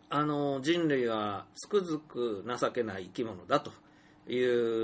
[0.10, 3.72] あの、人類はつくづく情けない生き物だと
[4.32, 4.40] い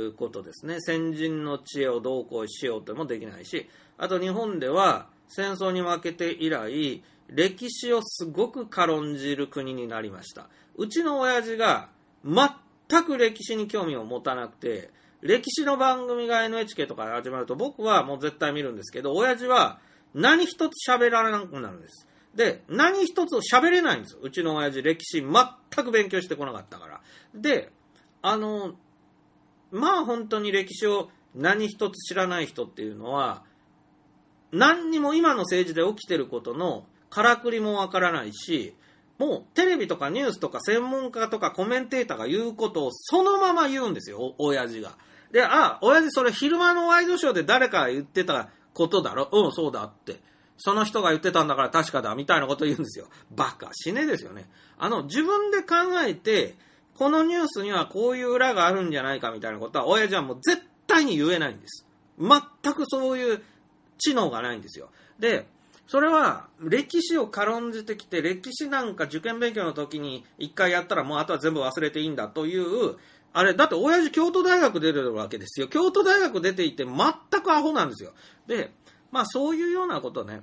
[0.08, 0.80] うことですね。
[0.82, 10.50] 先人の知恵をどうこうしようともできないし、あと日本では戦争に負けて以来、歴史をすごく軽んじる国になりました。
[10.76, 11.90] うちの親父が
[12.26, 14.90] 全く歴史に興味を持たなくて、
[15.22, 19.80] 歴史の番組が NHK とかで始まると僕はもう絶対見るんですけど、親父は
[20.14, 22.08] 何一つ喋らなくなるんです。
[22.36, 24.20] で、何一つ喋れないんですよ。
[24.22, 27.02] うちの親父、歴史全く勉強してこなかったから。
[27.36, 27.72] で、
[28.22, 28.74] あの、
[29.72, 33.44] まあ本当に歴史を何一つ知らない人っていうのは、
[34.52, 38.76] 何にも今の政治で起きてることのからくりもわからないし、
[39.18, 44.98] もうテレビとかニュースとか専門家とかコメンテーターが言うことをそのまま言うんですよ、親父が。
[45.32, 49.30] で、あ、親父それ昼間のワイドショーで誰かが言ってたことだろ？
[49.32, 50.20] うん、そうだって。
[50.66, 53.08] その人が言ってたんだから確かだ、みたいなこと言うんですよ。
[53.36, 54.50] バカ、死ねですよね。
[54.78, 55.76] あの、自分で考
[56.08, 56.56] えて、
[56.98, 61.86] このニュースにはこういう裏があるんじゃないかみたいなことは、親父はもう絶対に言えないんです。
[62.18, 63.44] 全くそういう
[63.98, 64.88] 知能がないんですよ。
[65.20, 65.48] で、
[65.86, 72.96] それは歴史を軽んじてきて、歴史なんか受験勉強の時に一回やったらもうあとは全部忘れていいんだという、
[73.34, 75.68] あれ、だって親父京都大学出てるわけですよ。
[75.68, 76.96] 京都大学出ていて全
[77.42, 78.14] くアホなんですよ。
[78.48, 78.72] で、
[79.12, 80.42] まあそういうようなことね、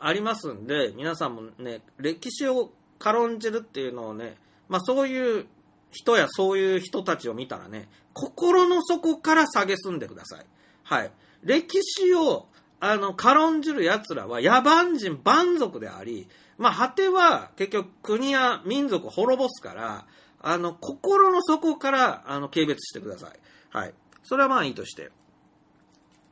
[0.00, 4.36] ありますんで、皆さんもね、歴史を軽んじるっていうのをね、
[4.68, 5.46] まあそういう
[5.90, 10.46] 人やそういう人たちを見たらね、心の底から蔑んでください。
[10.84, 11.12] はい。
[11.42, 12.48] 歴史を、
[12.80, 16.28] あの、軽んじる奴らは野蛮人、蛮族であり、
[16.58, 20.06] まあ、果ては結局国や民族を滅ぼすから、
[20.42, 23.38] あの、心の底から、あの、軽蔑してください。
[23.70, 23.94] はい。
[24.22, 25.10] それはまあいいとして、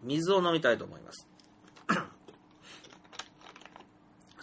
[0.03, 1.29] 水を飲みたいと思います。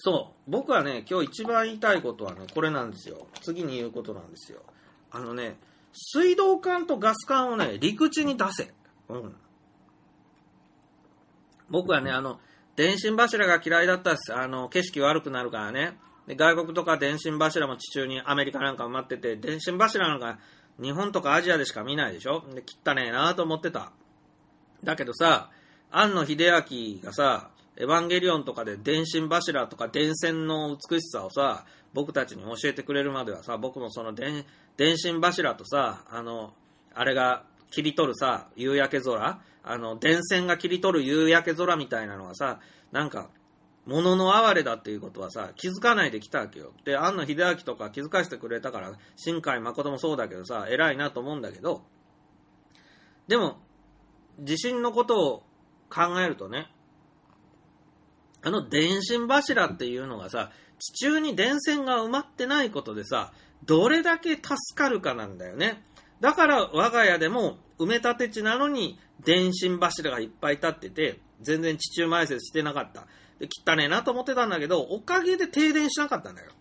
[0.05, 0.51] そう。
[0.51, 3.25] 僕はね、今日一番言いたいことはね、これなんですよ。
[3.41, 4.61] 次に言うことなんですよ。
[5.09, 5.57] あのね、
[5.93, 8.71] 水道管とガス管をね、陸地に出せ。
[9.09, 9.35] うん。
[11.71, 12.39] 僕はね、あの、
[12.75, 14.31] 電信柱が嫌いだったです。
[14.31, 15.97] あの、景色悪くなるからね。
[16.27, 20.37] で、外国とか電信柱も地中にアメリカなんか埋まってて、電信柱なんか
[20.79, 23.91] 日本とかアジアでしか見ないでしょで、汚ねえなと思ってた。
[24.83, 25.49] だけどさ、
[25.89, 34.45] 庵野秀明がさ、エヴァンゲリオンとかで電信柱とか電線の美しさをさ、僕たちに教えてくれるまではさ、僕もその電
[34.77, 36.53] 電信柱とさ、あの、
[36.93, 42.59] あれが切り取るさ、夕焼け空、あの、電線が切り取る夕焼け空みたいなのはさ、
[42.91, 43.29] なんか、
[43.85, 46.73] 物の哀れだっていうことはさ、気づかないで来たわけよ。
[46.85, 51.83] で、庵野秀明とか気づかせてくれたから、新海誠もそうだけどさ、偉いなと思うんだけど、
[53.27, 53.57] でも、
[54.39, 55.43] 地震のことを
[55.89, 56.71] 考えるとね、
[58.45, 63.33] あの電信柱っていうのがさ、地中に電線が埋まってないことでさ、
[63.65, 65.83] どれだけ助かるかなんだよね。
[66.21, 73.07] だから我が家でも埋め立て地なのに電信柱がいっぱい立ってて、全然地中埋設してなかった。
[73.39, 76.51] で、汚ねえなと思ってたんだけど、おかげで停電しなかったんだよ。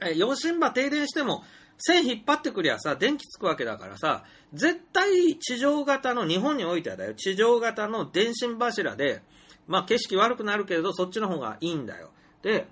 [0.00, 1.44] え、用心場停電しても、
[1.76, 4.24] 線引っ張ってくりゃさ、電気つくわけだからさ、
[4.54, 9.22] 絶対地上型の、日本においてはだよ、地上型の電信柱で、
[9.66, 12.10] まあ景色悪くなるけれど、そっちの方がいいんだよ。
[12.42, 12.68] で、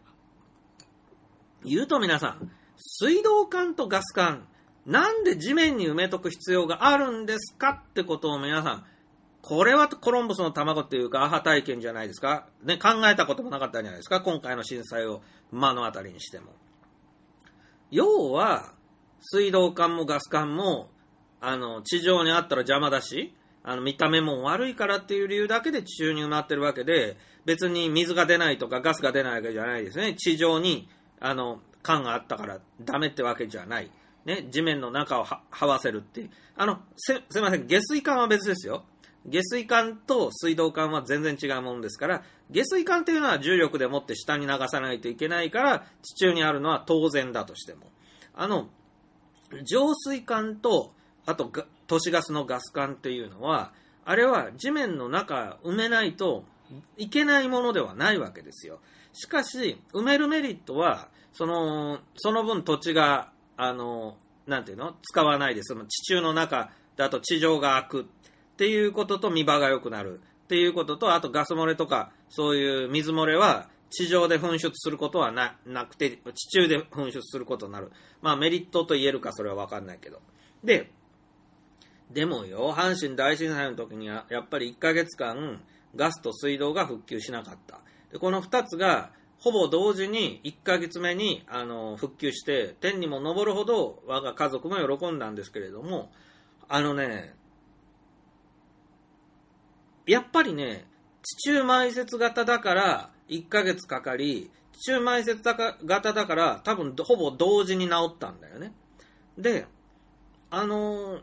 [1.64, 4.47] 言うと皆さん、水道管とガス管、
[4.84, 8.84] なんで地面に埋めとく必要があるんですかってことを皆さん、
[9.43, 12.47] これはコロンブスの卵っていうか、アハ体験じゃないですか。
[12.62, 14.20] ね、考えたこともなかったんじゃないですか。
[14.20, 16.53] 今回の震災を目の当たりにしても。
[17.90, 18.72] 要は、
[19.20, 20.90] 水道管もガス管も、
[21.40, 23.34] あの、地上にあったら邪魔だし、
[23.65, 30.15] あの、見た目も悪いからっていう理由だけで地中に埋まってるわけで、別に水が出ないとかガスが出ないわけじゃないですね。
[30.15, 30.89] 地上に、
[31.21, 33.91] あの、管があったからダメってわけじゃない。
[34.25, 36.31] ね、地面の中をはわせるっていう。
[36.57, 38.85] あの、す、すいません、下水管は別ですよ。
[39.27, 47.91] 下水管と水道管は全然違うものですから、下水管っていうのは重力でもって下に流さないといけないから、地中にあるのは当然だとしても。
[48.35, 48.69] あの、
[49.65, 50.93] 浄水管と、
[51.27, 51.53] あと
[51.93, 53.74] 都市ガスのガス管っていうのは、
[54.07, 56.43] あれは地面の中埋めないと
[56.97, 58.80] いけないものではないわけですよ。
[59.12, 64.16] しかし、埋めるメリットは、その、その分土地が、あの、
[64.47, 64.97] なんていうの？
[65.03, 68.05] 使わないで、その地中の中だと地上が空くっ
[68.57, 77.93] ていうことと見場が良くなるっていうことと、あとガス漏れとか、そういう水漏れは地上で噴出することはななくて、地中で噴出することになる。
[78.22, 80.22] まあメリットと言えるかそれはわかんないけど。
[80.64, 80.90] で、
[82.13, 85.61] でもよ、阪神大震災の時には、やっぱり1ヶ月間、
[85.97, 87.81] ガスと水道が復旧しなかった。
[88.11, 89.11] でこの2つが、
[89.43, 96.13] ほぼ同時に1ヶ月目にあの復旧して天にも昇るほど我が家族も喜んだんですけれども
[96.69, 97.35] あのね
[100.07, 100.85] やっぱりね
[101.23, 108.73] 地中埋設型だから1ヶ月かかり地中埋設型だから多分ほぼ同時に治ったんだよね
[109.37, 109.67] で
[110.51, 111.23] あのー、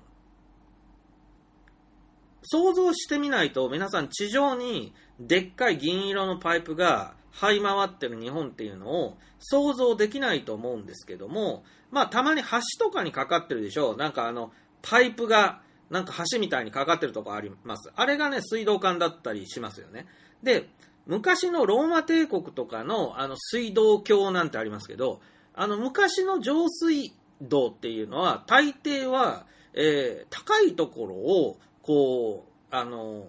[2.44, 13.98] 想像してみないと皆さん地上にでっかい銀色のパイプが這い回ってる日本っていうのを想像できないと思うんですけども、まあたまに橋とかにかかってるでしょう。
[13.98, 17.92] なんかあの、パイプがなんか橋みたいにかかってるとこあります。
[17.96, 20.08] あれがね、水道管だったりしますよね。
[20.44, 20.70] で、
[21.06, 25.22] 昔のローマ帝国とかのあの水道橋なんてありますけど、
[25.54, 31.60] あの昔の上水道っていうのは大抵は、えー、高いところを
[31.90, 33.26] こう、あの、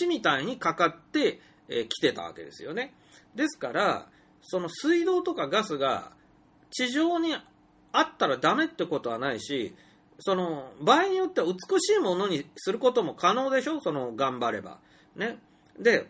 [0.00, 2.94] 橋みたいにかかって、えー、来てたわけですよね。
[3.34, 4.08] ですから
[4.42, 6.10] その水道とかガスが
[6.70, 7.32] 地上に
[7.92, 9.74] あったらダメってことはないし
[10.18, 13.80] その場合によっては美しいものにすることも可能でしょ？
[13.80, 14.78] その頑張れば。
[15.14, 15.38] ね。
[15.78, 16.08] で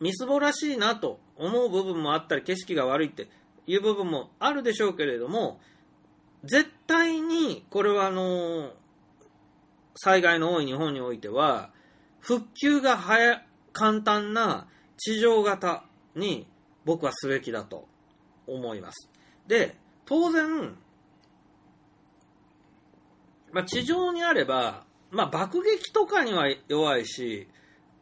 [0.00, 3.28] みすぼらしいなと思う部分もあったり景色が悪いって
[3.66, 5.60] いう部分もあるでしょうけれども
[6.44, 8.72] 絶対にこれはあの
[9.96, 11.70] 災害の多い日本においては
[12.20, 14.66] 復旧が早簡単な
[14.96, 15.84] 地上型
[16.14, 16.46] に
[16.84, 17.86] 僕はすべきだと
[18.46, 19.08] 思います。
[19.46, 20.76] で当然、
[23.52, 27.48] まあ、地上にあれば、まあ、爆撃とかには弱いし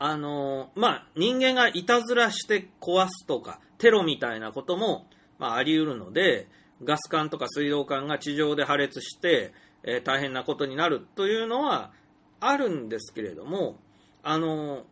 [0.02, 5.06] あのまあ、人間がいたずらして壊すとかテロみたいなことも、
[5.38, 6.48] まあ、あり得るので
[6.82, 9.52] ガス管とか水道管が地上で破裂して、
[9.82, 11.92] えー、大変なことになるというのは
[12.40, 13.76] あるんですけれども
[14.22, 14.84] あの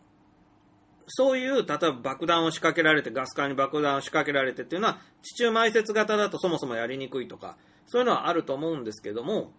[1.07, 9.53] そういう例えば爆弾を仕掛けられてガス管に爆弾を仕掛けられてっていうのは地中埋設型だとそもそもやりにくいとかそういうのはあると思うんですけども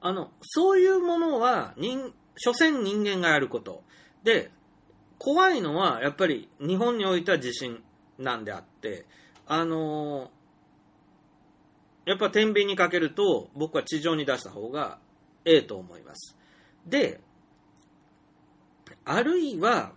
[0.00, 2.12] あのそういうものは人
[2.42, 3.82] 所詮人間がやること。
[4.24, 4.50] で、
[5.18, 7.82] 怖いのは、やっぱり日本においては地震
[8.18, 9.04] なんであって、
[9.46, 10.28] あのー、
[12.10, 14.98] やっぱ天秤にかけると、僕は地上に出した方が
[15.44, 16.36] ええと思います。
[16.84, 17.20] で、
[19.04, 19.92] あるいは、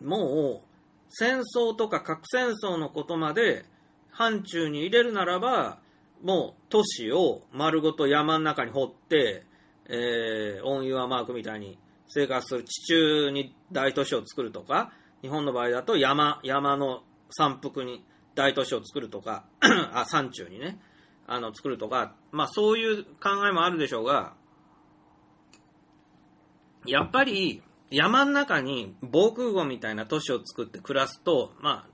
[0.00, 0.66] もう、
[1.08, 3.64] 戦争とか核戦争のことまで
[4.12, 5.80] 範疇に入れるならば、
[6.22, 9.44] もう都市を丸ごと山の中に掘って、
[9.88, 17.02] えー、オンユアマークみたいに生活する地中に大都市を作るとか、日本の場合だと山、山の
[17.36, 18.04] 山腹に
[18.36, 19.44] 大都市を作るとか、
[19.92, 20.78] あ、山中にね、
[21.26, 24.34] あの、作るとか、まあそういう考えもあるでしょうが、
[26.86, 31.90] やっぱり山の中に防空壕みたいな都市を作って暮らすと、まあ、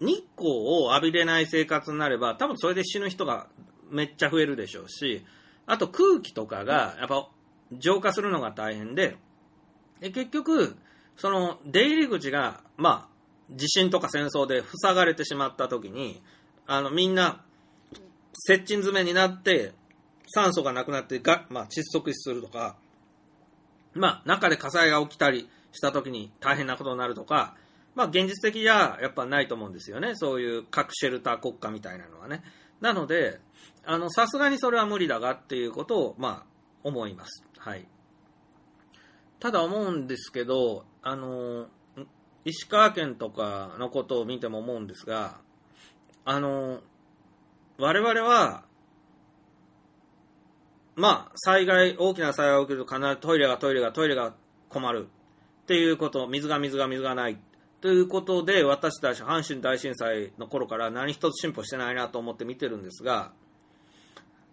[0.00, 3.46] 日光を浴びれない生活になれば、多分それで死ぬ人が
[3.90, 5.24] めっちゃ増えるでしょうし、
[5.66, 7.28] あと空気とかがやっぱ
[7.72, 9.16] 浄化するのが大変で、
[10.00, 10.76] で結局、
[11.16, 13.14] その出入り口が、まあ、
[13.50, 16.22] 地震とか戦争で塞がれてしまった時に、
[16.66, 17.43] あの、みんな、
[18.46, 19.72] 接近詰めになって、
[20.26, 22.76] 酸素がなくなってが、まあ、窒息死するとか、
[23.94, 27.56] まあ、中で火災が起きたりした時に大変なことになるとか、
[27.94, 30.12] まあ、現実的じゃやっぱないと思うんですよね。
[30.14, 32.42] そういう核シェルター国家みたいなのはね。
[32.80, 33.40] なので、
[33.86, 36.46] あの、さすがにそれは無理だがっていうことを、まあ、
[36.82, 37.44] 思います。
[37.58, 37.86] はい。
[39.38, 41.68] ただ思うんですけど、あの、
[42.44, 45.38] 石川県とかのことを見ても思うんですが、
[46.24, 46.80] あの、
[47.78, 48.64] 我々は、
[50.96, 54.34] まあ、災害、大きな災害が起きると必ずトイレがトイレがトイレが
[54.68, 55.08] 困る。
[55.64, 57.38] っていうこと、水が水が水がない。
[57.80, 63.32] ということで、私たち阪神大震災の頃から何一つ進歩してないなと思って見てるんですが、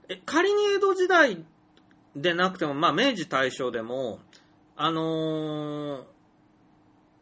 [0.09, 1.45] え仮に江戸時代
[2.15, 4.19] でなくても、まあ、明治大正でも、
[4.76, 6.03] あのー、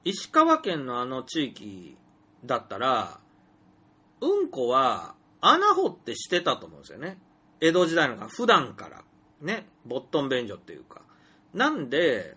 [0.05, 1.97] 石川県のあの地域
[2.45, 3.19] だったら、
[4.21, 7.17] うんこは穴掘ってしてたと思うんですよね。
[7.61, 9.03] 江戸時代のが普段から。
[9.41, 9.67] ね。
[9.85, 11.01] ボットン便所っていうか。
[11.53, 12.35] なんで、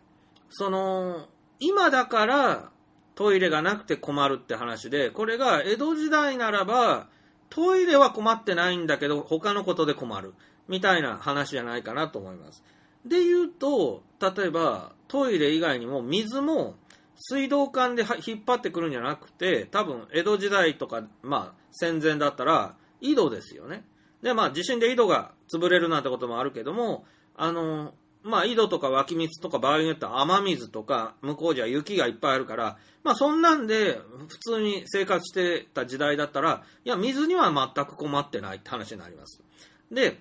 [0.50, 1.28] その、
[1.59, 2.70] 今だから
[3.14, 7.09] トイレがなくて困るって話で、これが江戸時代ならば、
[7.50, 10.34] トイレは困ってないんだけど、他のことで困る。
[10.68, 12.62] みたいな話じゃないかなと思います。
[13.05, 16.76] で言うと、例えばトイレ以外にも水も
[17.16, 23.84] 水道管で引っ張ってくるんじゃなくて、多分江戸時代とか、まあ戦前だったら井戸ですよね。
[24.22, 27.05] で、まあ地震で井戸が潰れるなんてこともあるけども、
[27.36, 27.92] あの、
[28.22, 39.42] まあ井戸とか湧き水とか場合によっては雨水とか向こうじゃ雪がいっぱいあるから、まあそんなんで普通に生活してた時代だったら、いや水には全く困ってないって話になります。
[39.90, 40.20] で、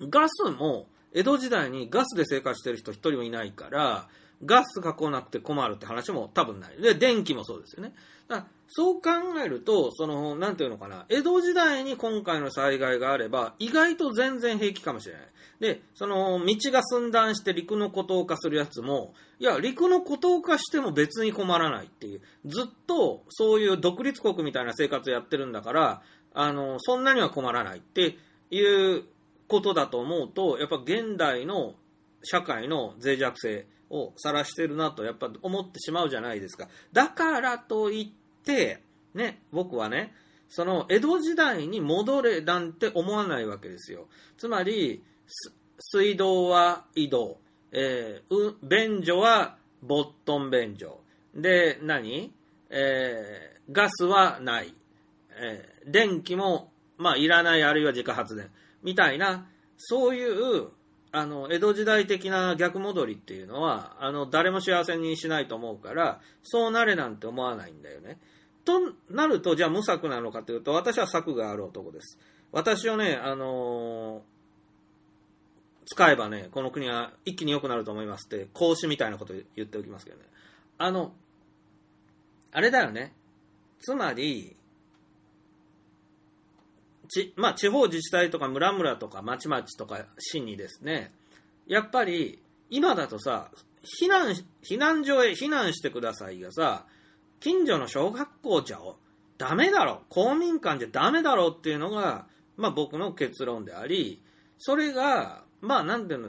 [0.00, 4.08] ガスも江戸時代にガスで生活してる人一人もいないから、
[4.44, 6.80] ガスが来なくて困るって話も多分ない。
[6.80, 7.94] で、電気もそうですよね。
[8.28, 9.10] だからそう考
[9.44, 15.22] えると、その、なんていうのかな、江戸時代に今回の災害があれば、意外と全然平気かもしれない。
[15.60, 28.16] で、その、道が寸断して陸の孤島化するやつも、いや、陸の孤島化しても別に困らないっていう、ずっとそういう独立国みたいな生活やってるんだから、あの、そんなには困らないって
[28.50, 29.04] いう
[29.48, 31.74] ことだと思うと、やっぱ現代の
[32.22, 36.68] 社会の脆弱性を晒してるなとやっぱ思ってしまうじゃないですか。
[36.92, 38.21] だからといって、
[39.14, 40.14] ね、僕はね、
[40.48, 44.08] その江戸時代に戻れなんて思わないわけですよ。
[44.36, 45.02] つまり、
[45.78, 47.38] 水道は井戸、
[47.72, 51.00] えー、便所はボットン便所。
[51.34, 52.32] で、何？
[52.70, 54.74] えガスはない、
[55.36, 58.50] えー電気も、まあ、いらない、あるいは自家発電、
[58.82, 60.68] みたいな、そういう、
[61.10, 68.18] あの、江戸時代的な逆戻りっていうのは、あの、誰も幸せにしないと思うから、そうなれなんて思わないんだよね。
[68.64, 72.18] となると、じゃあ無策なのかというと、私は策がある男です。
[72.52, 74.32] 私をね、あのー
[75.84, 80.22] 使えばね、この国は一気に良くなると思いますって、孔子みたいなこと言っておきますけどね。
[80.78, 81.12] あの、
[82.52, 83.12] あれだよね。
[83.80, 84.56] つまり、
[87.08, 91.12] ち、まあ、地方自治体とか村々とか町々とか市にですね、
[91.66, 92.40] やっぱり、
[92.70, 93.50] 今だとさ、
[94.00, 96.86] 避難、避難所へ避難してくださいがさ、
[97.42, 98.78] 近所の小学校じゃ
[99.36, 104.22] ダメだろ、公民館じゃダメだろっていうのが、まあ僕の結論であり、
[104.58, 106.28] それが、まあなんていうん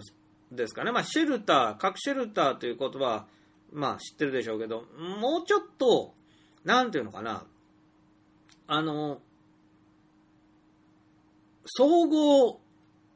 [0.52, 3.28] ですかね、まあシェルター、核シェルターという言葉、
[3.72, 4.86] まあ知ってるでしょうけど、
[5.20, 6.16] もうちょっと、
[6.64, 7.46] なんていうのかな、
[8.66, 9.22] あの、
[11.66, 12.60] 総合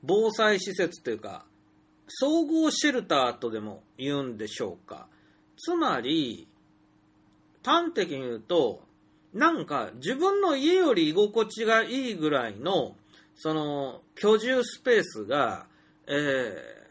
[0.03, 1.45] 防災施設というか、
[2.07, 5.07] 総合シェルターとでも言うんでしょうか。
[5.57, 6.46] つまり、
[7.67, 8.81] 端的に言うと、
[9.33, 12.95] なんか自分の家より居心地がいいぐらいの、
[13.35, 15.67] その居住スペースが、
[16.07, 16.87] えー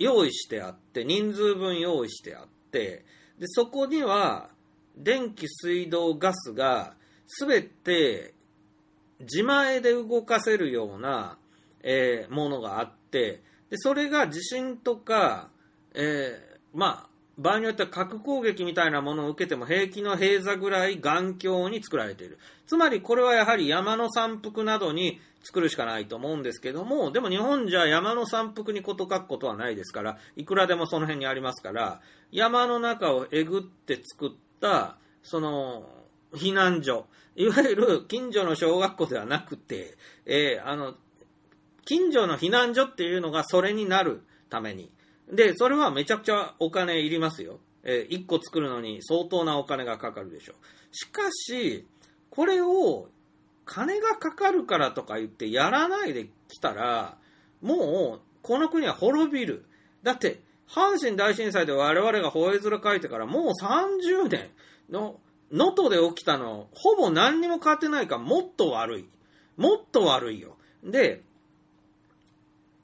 [0.00, 3.04] 用意してあって、人数分用意してあって、
[3.38, 4.48] で、そこには、
[4.96, 6.94] 電気、水道、ガスが、
[7.26, 8.32] すべて
[9.18, 11.36] 自前で動かせるような、
[11.82, 15.50] えーものがあって、で、それが地震とか、
[15.94, 17.07] えーまあ、
[17.38, 22.38] 場合によっては核攻撃みたいなものを受けても平気の閉鎖ぐらい頑強に作られている。
[22.66, 32.00] つまりこれはやはり山の山腹などに作るしかないと思うんですけども、でも日本じゃ山の山腹にこと書くことはないですから、いくらでもその辺にありますから、
[32.32, 35.88] 山の中をえぐって作った、その、
[36.34, 37.06] 避難所、
[37.36, 39.96] いわゆる近所の小学校ではなくて、
[40.26, 40.94] えーあの、
[41.86, 44.90] 近所の避難所っていうのがそれになるために。
[45.30, 47.58] で、それはめちゃくちゃお金いりますよ。
[47.84, 50.56] え1個作るのに相当なお金がかかるでしょう。
[50.90, 51.86] しかし、
[52.30, 53.08] これを
[53.64, 57.16] 金がかかるからとか言ってやらないできたら、
[57.60, 59.66] もうこの国は滅びる。
[60.02, 64.50] だって、阪神大震災で我々が吠え面書いてからもう30年
[64.90, 65.18] の
[65.50, 69.08] 能登で起きたの、ほぼ何にも変わってないからもっと悪い。
[69.56, 70.56] もっと悪いよ。
[70.84, 71.22] で、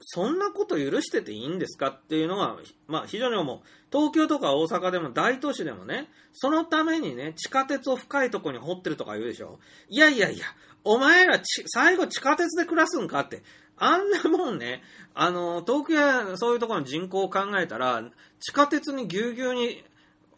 [0.07, 2.55] そんなこと許してていいんですかっていうのが、
[2.87, 3.59] まあ非常に思う。
[3.91, 9.59] 東京とか大阪でも大都市でもね、そのためにね、地下鉄を深いとこに掘ってるとか言うでしょ。
[9.89, 10.45] いやいやいや、
[10.83, 13.41] お前ら最後地下鉄で暮らすんかって。
[13.77, 14.83] あんなもんね、
[15.13, 18.03] あの、東京やそういうところの人口を考えたら、
[18.39, 19.83] 地下鉄にぎゅうぎゅうに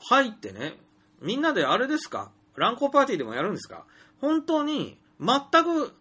[0.10, 0.80] 入ってね、
[1.22, 2.32] みんなであれですか？
[2.56, 3.86] 乱交パーティーでもやるんですか？
[4.22, 5.94] 本当に、全く、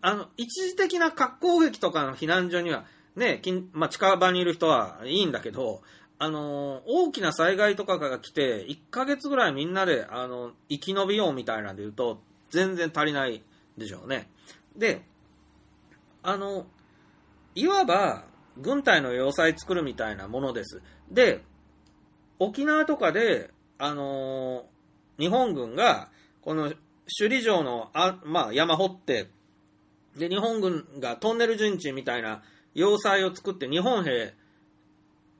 [0.00, 2.84] あの、一時的な核攻撃とかの避難所には、
[3.16, 5.82] ね、近まあ、近場にいる人はいいんだけど、
[6.18, 13.42] あの、大きな災害とかが来て、1ヶ月ぐらいみんなで、あの、生き延びようみたいなんで言うと、全然足りない
[13.76, 14.28] でしょうね。
[14.76, 15.02] で、
[16.22, 16.66] あの、
[17.54, 18.24] いわば、
[18.56, 20.82] 軍隊の要塞作るみたいなものです。
[21.10, 21.44] で、
[22.40, 24.64] 沖縄とかで、あの
[25.18, 26.10] 日本軍が、
[26.42, 26.72] この
[27.18, 29.28] 首里城のあ、まあ、山掘って、
[30.16, 32.42] で、日本軍がトンネル陣地みたいな
[32.74, 34.34] 要塞を作って、日本兵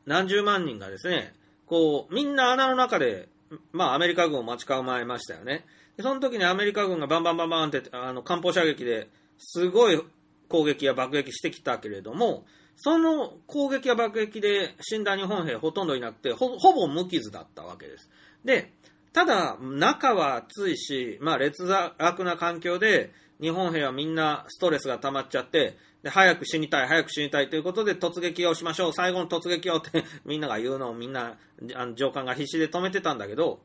[0.07, 1.35] 何十万人がですね、
[1.67, 3.29] こう、みんな穴の中で、
[3.73, 5.65] まあ、アメリカ軍を待ち構えましたよね。
[5.97, 9.09] でその時にアメリカ軍がバンバンバンバンって、あの、艦砲射撃で
[9.39, 10.01] すごい
[10.49, 12.45] 攻撃や爆撃してきたけれども、
[12.77, 18.11] その攻撃や爆撃で死んだ日本兵ほとんどいなくて、ほぼ無傷だったわけです。
[18.45, 18.73] で、
[19.13, 21.67] ただ、中は暑いし、まあ、劣
[21.99, 31.39] 悪な環境で、日本兵はみんなストレスが溜まっちゃって、で、早く死にたい、早く死にたいということで突撃をしましょう、最後の突撃をって みんなが言うのをみんな、
[31.75, 33.61] あの上官が必死で止めてたんだけど、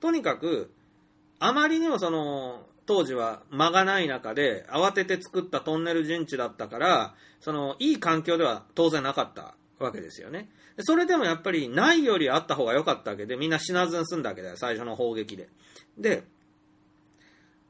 [0.00, 0.70] とにかく、
[1.40, 10.50] あまりにもその、当時は間がない中で慌てて作ったトンネル陣地だったから、その、いい環境では当然なかったわけですよね。
[10.80, 15.48] それでもやっぱりないよりあった方が良かったわけで、みんな死なずに済んだわけだよ、最初の砲撃で。
[15.98, 16.24] で、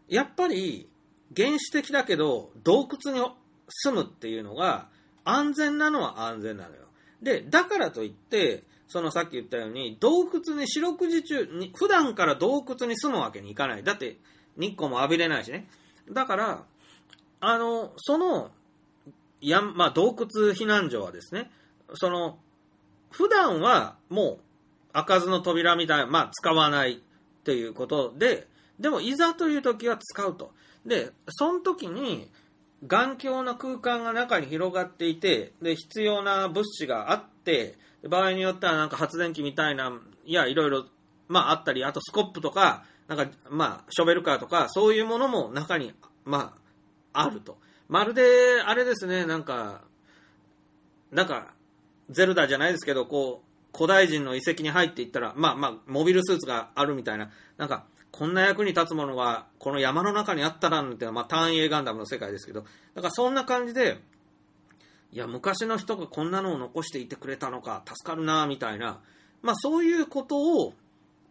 [0.08, 0.88] やっぱり
[1.36, 3.24] 原始的だけど洞窟に
[3.68, 4.88] 住むっていうのが
[5.24, 6.82] 安全なのは安全なのよ。
[7.22, 13.82] で、だからといって、そのさっき言ったように洞窟に四六時中に、普段から洞窟に住むわけにいかない。
[13.82, 14.16] だって
[14.56, 15.68] 日光も浴びれないしね。
[16.10, 16.64] だから、
[17.40, 18.50] あの、その、
[19.40, 21.50] や、まあ、洞窟避難所はですね、
[21.94, 22.38] その、
[23.10, 24.38] 普段はも
[24.90, 26.96] う開かずの扉みたいな、まあ、使わないっ
[27.44, 28.46] ていうことで、
[28.78, 30.52] でもいざという時は使うと。
[30.86, 32.30] で、その時に、
[32.82, 37.76] 眼鏡の空間が中に広がっていて、で、必要な物資があって、
[38.08, 39.92] 場合によってはなんか発電機みたいな、
[40.24, 40.86] いや、いろいろ、
[41.26, 45.94] まああったり、あとスコップとか、なんか、まあ、ショベルカーとか、そういうものも中に、
[46.24, 46.54] ま
[47.12, 47.58] あ、あると。
[47.88, 49.82] まるで、あれですね、なんか、
[51.10, 51.54] なんか、
[52.10, 57.86] ゼルダじゃないですけど、こう、古代人の遺跡に入っていったら、まあまあ、モビルスーツがあるみたいな、なんか、
[58.18, 62.62] こんな役に立つものが、この山の中にあったらなんて、まあ、単影ガンダムの世界ですけど、
[62.96, 64.00] だからそんな感じで、
[65.12, 68.98] いや、昔の人がこんなのを残していてくれたのか、助かるな、みたいな、
[69.40, 70.74] まあ、そういうことを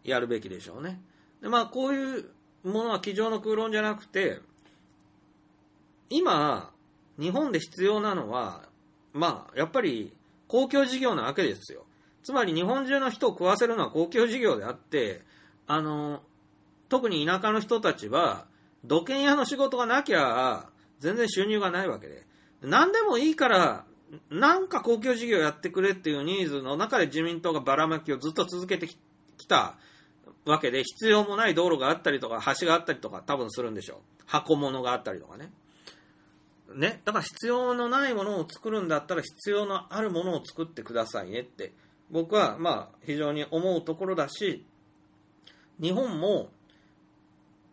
[0.02, 0.98] やるべきでしょうね。
[1.42, 2.30] で、まあ、こういう
[2.64, 4.40] ものは机上の空論じゃなくて、
[6.08, 6.70] 今、
[7.18, 8.62] 日本で必要なのは、
[9.12, 10.16] まあ、やっぱり
[10.46, 11.84] 公共事業なわけですよ。
[12.22, 15.20] つまり日本中の人を食わせるのは公共事業であって、
[15.66, 16.22] あの、
[16.88, 18.46] 特に田舎の人たちは、
[18.84, 20.68] 土建屋の仕事がなきゃ、
[21.00, 22.26] 全然収入がないわけで。
[22.62, 23.84] 何でもいいから、
[24.30, 28.96] なんか公共事業やってくれっていうニーズの中で自民党がばらまきをずっと続けてき
[29.46, 29.76] た
[30.44, 33.98] わけで、必要もない道路があったりとか、橋があったりとか多分するんでしょう。
[34.26, 35.52] 箱物があったりとかね。
[36.74, 41.72] ね、だから必要のないものを作るんだったら必要のあるものを作ってくださいねって
[42.10, 44.66] 僕はまあ非常に思うところだし
[45.80, 46.50] 日本も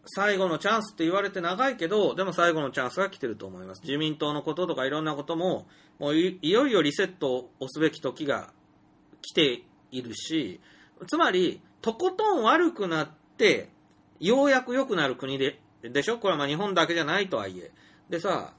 [0.07, 3.81] 最後のチャンスって言われて長いけどでも最後のチャンスが来てると思います。
[3.81, 5.67] 自民党のこととかいろんなことも
[5.99, 8.51] もういよいよリセットを押すべき時が
[9.21, 10.59] 来ているし
[11.07, 13.69] つまりとことん悪くなって
[14.19, 16.17] ようやく良くなる国ででしょ？
[16.17, 17.71] これはま日本だけじゃないとはいえ。
[18.09, 18.53] でさ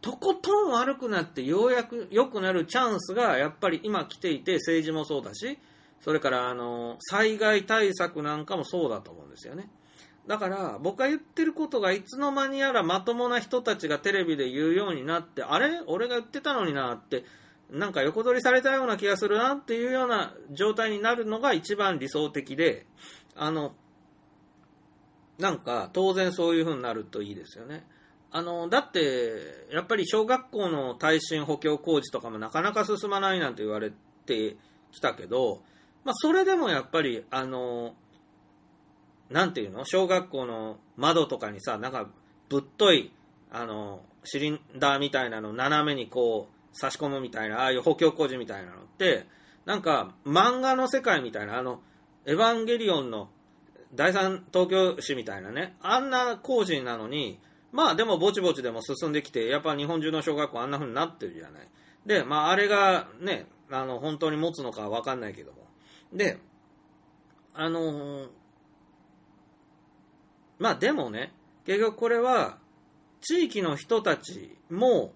[0.00, 5.58] とことん悪くなってようやく良くなるチャンスがやっぱり今来ていて政治もそうだし
[6.02, 9.70] それからあの災害対策なんかもそうだと思うんですよね。
[10.26, 15.80] だから僕が言ってることがいつの間にやらまともな人たちがテレビで言うようになってあれ？
[15.86, 17.24] 俺が言ってたのになって
[17.70, 22.86] なんか横取りされたような気がするなっていうような状態になるのが一番理想的で
[23.36, 23.74] あの
[25.38, 27.86] なんか当然そういう風になるといいですよね。
[28.36, 33.92] あの、だって、やっぱり小学校の耐震補強工事とかもなかなか進まないなんて言われ
[34.26, 34.56] て
[34.90, 35.62] きたけど、
[36.04, 37.94] まあ、それでもやっぱり、あの、
[39.30, 39.84] なんていうの？
[39.84, 42.08] 小学校の窓とかにさ、なんか、
[42.48, 43.12] ぶっとい、
[43.50, 49.26] あの、シリンダーみたいなの斜めにこう、差し込むみたいな、ああいう補強工事みたいなのって、
[49.64, 51.80] なんか、漫画の世界みたいな、あの、
[52.26, 53.28] エヴァンゲリオンの
[53.94, 57.38] 第三東京市みたいなね、あんな工事なのに、
[57.72, 61.68] まあでもぼちぼちでも進んできて、やっぱ日本中の小学校あんな風になってるじゃない。
[62.06, 65.66] で、まああれがね、あの、本当に持つのかわかんないけども。
[66.12, 66.38] で、
[67.54, 68.28] あのー
[70.58, 71.32] まあでもね、
[71.66, 72.58] 結局これは、
[73.20, 75.12] 地域の人たちも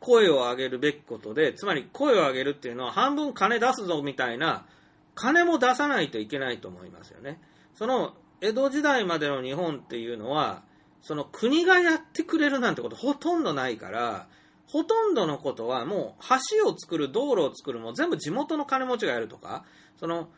[0.00, 4.66] 声を上げるべきことで、つまり声を上げるっていうのは半分金出すぞみたいな、
[5.14, 7.40] 金も出さないといけないと思いますよね。
[7.74, 10.62] その、江戸時代までの日本っていうのは、
[11.02, 14.28] その国がやってくれるなんてことほとんどないから、
[14.66, 16.24] ほとんどのことはもう
[16.58, 19.64] 橋を作る、道路を作るも全部地元の金持ちがやるとか、
[19.98, 20.28] その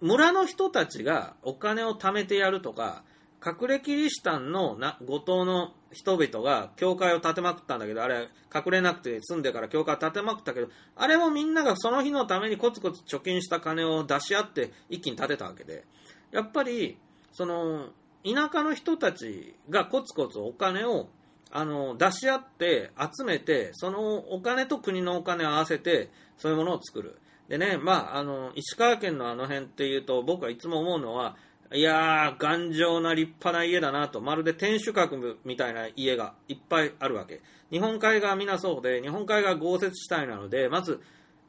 [0.00, 3.04] 村の人たちがお金を貯めてやるとか、
[3.44, 15.84] 隠れキリシタンのな後藤の人々が教会を建てまくったんだけど、あれ隠れなくて住んでから教会を建てまくったけど、あれもみんながその日のためにコツコツ貯金した金を出し合って一気に建てたわけで、
[16.30, 16.98] やっぱり、
[17.32, 17.88] その、
[18.24, 21.08] 田舎の人たちがコツコツお金を
[21.50, 27.18] あの出し合って集めてそのお金と国のお金を合わせてそういうものを作る。
[27.48, 31.36] でねまああの石川県のあの辺っていうと僕はいつも思うのは
[31.72, 37.40] いやー頑丈な立派な家だなとまるで天守閣みたいな家がいっぱいあるわけ
[37.70, 41.00] 日本海側みなそうで日本海側豪雪地帯なのでまず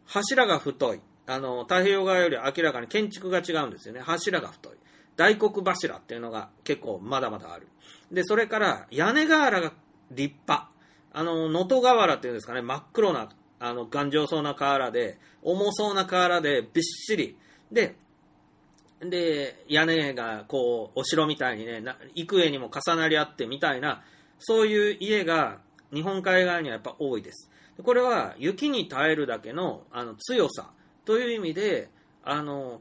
[0.06, 4.77] 柱が太いあの太平洋側より明らかに建築が違うんですよね柱が太い
[5.15, 7.68] 大黒柱っていうのが結構まだまだある。
[8.11, 9.73] で、それから屋根瓦が
[10.11, 10.69] 立派。
[11.14, 13.30] あの、能登瓦っていうんですかね、真っ黒な、
[13.60, 17.38] あの、頑丈そうな瓦で、重そうな瓦でびっしり。
[17.72, 17.95] で、
[19.02, 21.84] で、屋根がこう、お城みたいにね、
[22.15, 24.03] 幾重にも重なり合ってみたいな、
[24.40, 25.60] そういう家が
[25.94, 27.49] 日本海側にはやっぱ多いです。
[27.84, 30.72] これは雪に耐えるだけのあの強さ
[31.06, 31.90] という意味で、
[32.23, 32.80] あの、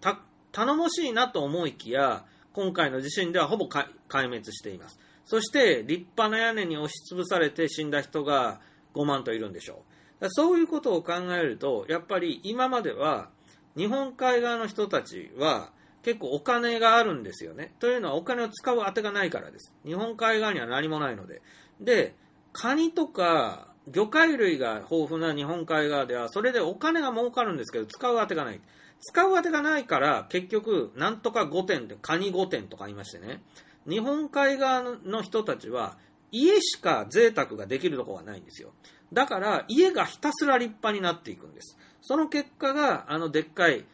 [0.52, 4.98] 頼もしいなと思いきや、今回の地震ではほぼ壊滅しています。
[5.24, 8.60] そして、立派な屋根に押しつぶされて死んだ人が
[8.94, 9.84] 5万といるんでしょ
[10.20, 10.26] う。
[10.28, 13.30] そういうことを考えると、やっぱり今までは、
[13.76, 15.72] 日本海側の人たちは、
[16.02, 17.74] 結構お金があるんですよね。
[17.78, 19.74] というのはお金を使う当てがないからです。
[19.84, 21.42] 日本海側には何もないので。
[21.80, 22.14] で、
[22.52, 28.60] カニとか魚介類が豊富な日本海側では、それでお金が儲かるんですけど、使う当てがない。
[29.00, 33.42] 使う当てがないから、結局、なんとか5点って、カニ5点とか言いましてね、
[33.88, 35.96] 日本海側の人たちは、
[36.30, 38.72] 家しか贅沢ができるところがないんですよ。
[39.12, 41.76] だから、家がひたすら立派になっていくんです。
[42.02, 43.84] その結果が、あの、でっかい、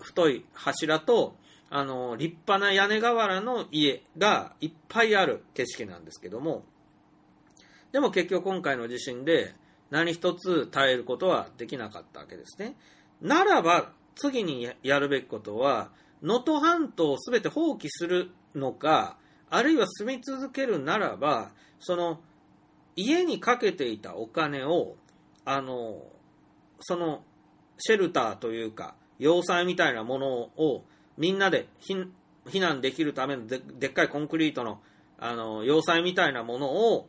[0.00, 1.36] 太い柱と、
[1.70, 6.64] あの、立派な屋根瓦の家がいっぱいある景色なんですけども、
[7.92, 9.54] でも結局今回の地震で
[9.90, 12.76] 何一つ耐えることはできなかったわけですね。
[13.20, 15.90] ならば、次にやるべきことは、
[16.22, 19.16] 能登半島を全て放棄するのか、
[19.50, 22.20] あるいは住み続けるならば、その、
[22.96, 24.96] 家にかけていたお金を、
[25.44, 26.02] あの、
[26.80, 27.22] その、
[27.78, 30.84] シェルターというか、要塞みたいなものを
[31.18, 34.80] みんなで避難できるためのでっかいコンクリートの
[35.18, 37.08] あの要塞みたいなものを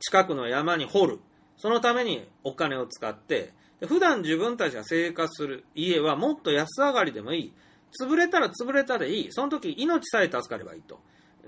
[0.00, 1.18] 近くの山に掘る。
[1.56, 3.52] そのためにお金を使って、
[3.86, 7.52] 普段自分たちが生活する家はもっと安上がりでもいい。
[8.00, 9.32] 潰れたら潰れたでいい。
[9.32, 11.00] その時命さえ助かればいいと。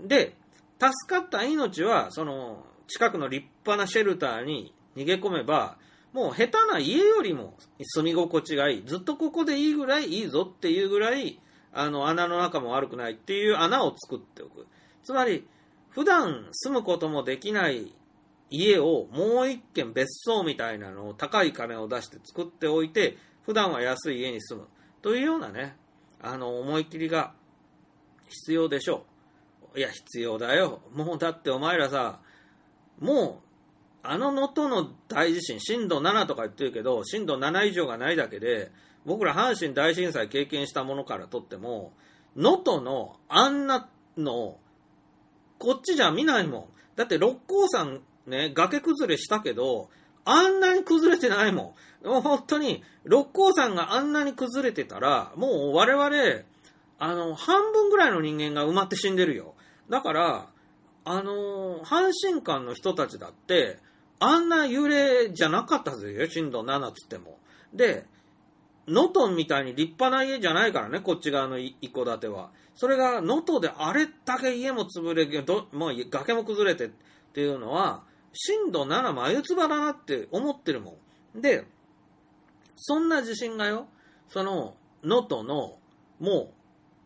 [0.04, 0.34] で、
[0.80, 5.76] 助かった命は、その、近くの立派なシェルターに逃げ込めば、
[6.12, 8.84] もう下手な家よりも住み心地がいい。
[8.84, 11.38] ずっとここでいいぐらいいいぞっていうぐらい、
[11.72, 14.66] あの、穴の中も悪くないっていう穴を作っておく。
[15.02, 15.46] つまり、
[15.90, 17.92] 普段住むこともできない
[18.50, 24.68] 家をもう一軒別荘みたいなのを高い金を出して作っておいて、普段は安い家に住む。
[25.02, 25.76] というようなね、
[26.20, 27.32] あの、思い切りが
[28.28, 29.04] 必要でしょ
[29.74, 29.78] う。
[29.78, 30.80] いや、必要だよ。
[30.92, 32.20] もうだってお前らさ、
[32.98, 33.50] もう、
[34.02, 38.70] あの能登の大地震、震度7とか言ってるけど、震度7以上がないだけで、
[39.04, 41.92] 僕ら阪神大震災経験したものからとっても、
[42.36, 44.58] 能登のあんなの、
[45.58, 46.64] こっちじゃ見ないもん。
[46.96, 49.90] だって六甲山ね、崖崩れしたけど、
[50.24, 51.74] あんなに崩れてないも
[52.04, 52.06] ん。
[52.06, 56.44] もう本当に、六甲山があんなに崩れてたら、もう我々、
[56.98, 59.54] あの、半分ぐらいの人間が埋まって死んでるよ。
[59.88, 60.46] だから、
[61.04, 63.78] あの、阪神間の人たちだって、
[64.18, 67.38] あんな揺れじゃなかったぜよ、震度7つっても。
[67.72, 68.06] で、
[68.90, 72.50] 能登みたいに立派な家じゃないからね、こっち側の一戸建ては。
[72.74, 76.90] それが能登であれだけ家も潰れ、どもう崖も崩れてっ
[77.32, 78.02] ていうのは、
[78.32, 80.96] 震度7眉唾だなって思ってるも
[81.36, 81.40] ん。
[81.40, 81.64] で、
[82.76, 83.86] そんな地震がよ、
[84.28, 85.78] その、能登の、
[86.18, 86.52] もう、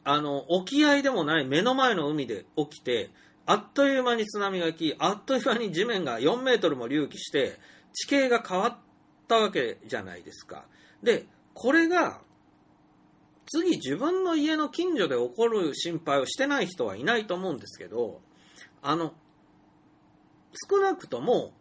[0.05, 3.11] あの、沖合でもない目の前の海で起きて、
[3.47, 7.59] あっという間に津波が来、あっという間に地面が4メートルも隆起して、
[7.93, 8.77] 地形が変わっ
[9.28, 10.65] たわけじゃないですか。
[11.02, 12.20] で、これが、
[13.47, 18.20] 次自分の家の近所で起こる心配をしてない人はいないと思うんですけど、
[18.82, 19.14] あの、
[20.68, 21.52] 少なくとも、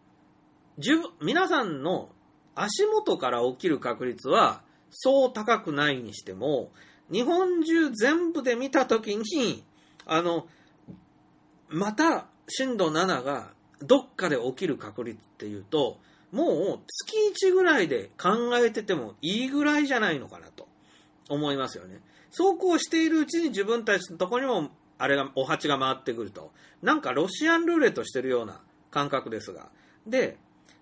[0.78, 2.10] 自分皆さんの
[2.56, 6.72] 足元から起きる確率はそう高くないにしても、
[7.11, 9.64] 日本中全部で見たときに、
[10.06, 10.48] あの、
[11.68, 13.52] また震度7が
[13.82, 15.99] どっかで起きる確率っていうと、
[16.34, 20.68] もう月1ぐらいで考えててもいいぐらいじゃないのかなと
[21.30, 22.01] 思いますよね。
[22.31, 26.51] そうこうしているうちに自分たちのところにもあれが、お鉢が回ってくると。
[26.81, 29.69] なんかロシアンルーレットしてるような感覚ですが。
[30.07, 30.38] で、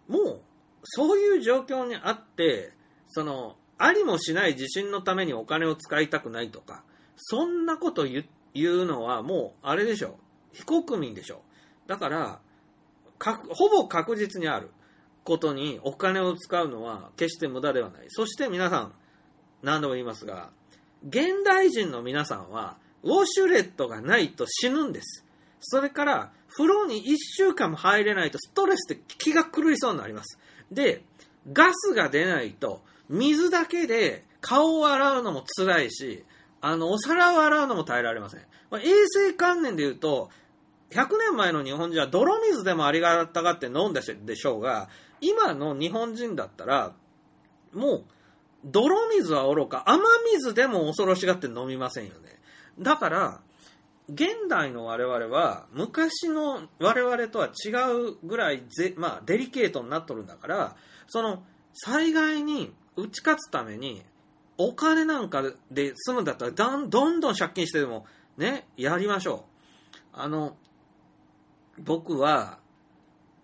[0.07, 0.41] もう、
[0.83, 2.71] そういう状況にあって、
[3.09, 6.83] その、ありもしない地震のためにお金を使いたくないとか、
[7.17, 8.23] そんなこと言
[8.55, 10.19] うのはもう、あれでしょ。
[10.53, 11.41] 非国民でしょ。
[11.87, 12.39] だから、
[13.49, 14.71] ほぼ確実にある
[15.23, 18.05] ことにお金を使うのは決して無駄ではない。
[18.09, 18.93] そして皆さん、
[19.61, 20.49] 何度も言いますが、
[21.07, 25.25] 現代人の皆さんは、ウォシュレットがないと死ぬんです。
[25.59, 30.37] それから、風呂に1週間も入れないとストレスで気が狂いそうになります。
[30.71, 31.03] で、
[31.51, 36.25] ガスが出ないと、水だけで顔を洗うのも辛いし、
[36.61, 38.41] あの、お皿を洗うのも耐えられません。
[38.69, 40.29] まあ、衛生観念で言うと、
[40.91, 44.89] 100年前の日本人は泥水でもありがたがって飲んだでしょうが、
[45.21, 46.93] 今の日本人だったら、
[47.73, 48.03] もう、
[48.65, 50.03] 泥水はおろか、雨
[50.33, 52.39] 水でも恐ろしがって飲みませんよね。
[52.79, 53.41] だから、
[54.09, 57.69] 現代の我々は昔の我々とは違
[58.09, 60.75] うぐらいぜ、まあ、デリケートになっとるんだから
[61.07, 61.43] その
[61.73, 64.03] 災害に打ち勝つために
[64.57, 68.05] お金なんかで済むんだったらどんどんどん借金してでも
[68.37, 69.45] ねやりましょ
[70.13, 70.57] うあの
[71.79, 72.59] 僕は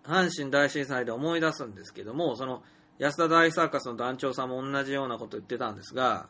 [0.08, 2.62] 阪神大震災で思い出すんですけどもその
[2.98, 6.28] 安田大サーカスの団長さんも同じようなこと言ってたんですが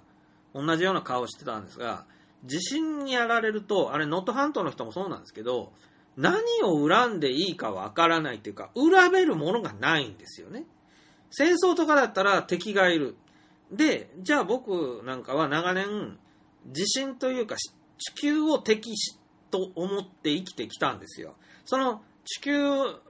[0.55, 2.05] 同じような顔してたんですが
[2.45, 5.73] 地震にやられると、あれ、能登半島の人もそうなんですけど、
[6.17, 10.65] 何を恨んでいいかわからないっていうか、恨めるものがないんですよね。
[11.31, 13.17] 戦争とかだったら敵がいる。
[13.71, 16.19] で、じゃあ僕なんかは長年、
[16.67, 18.93] 地震というか地球を敵
[19.51, 21.35] と思って生きてきたんですよ。
[21.65, 22.61] その地球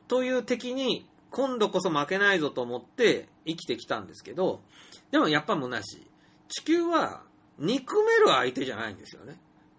[0.09, 4.63] という敵に今度こそ負けないぞと思って生きてきたんですけど、
[5.11, 6.07] でもやっぱ虚しい。
[6.49, 7.23] 地球は
[7.59, 9.39] 憎める相手じゃないんですよね。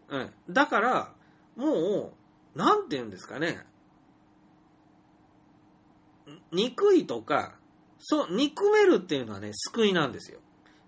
[0.10, 0.31] うん。
[0.49, 1.14] だから、
[1.56, 2.14] も
[2.56, 3.65] う、なんて言うんですかね。
[6.51, 7.56] 憎いとか、
[7.99, 10.39] そう、憎めるっていうのはね、救いなんですよ。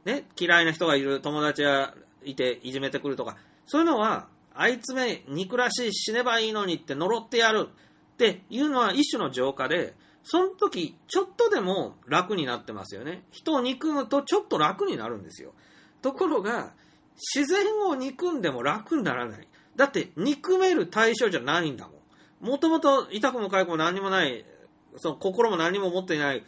[0.06, 7.70] ね、嫌いな人がいる、友達がいていじめてくるとか、そういうのは、あいつめ憎らしい死ねばいいのにって呪ってやる
[8.22, 13.24] っていうのは一種の浄化で、その時、ちょっとでも楽になってますよね。
[13.32, 15.54] 人を憎むとちょっと楽になるんですよ。
[16.04, 16.74] ところが、
[17.36, 19.48] 自然を憎んでも楽にならない。
[19.76, 21.94] だって、憎める対象じゃないんだも
[22.42, 22.52] ん。
[22.52, 24.46] もともと痛くも痒くも何もない、
[24.98, 26.44] その心も何も持っていない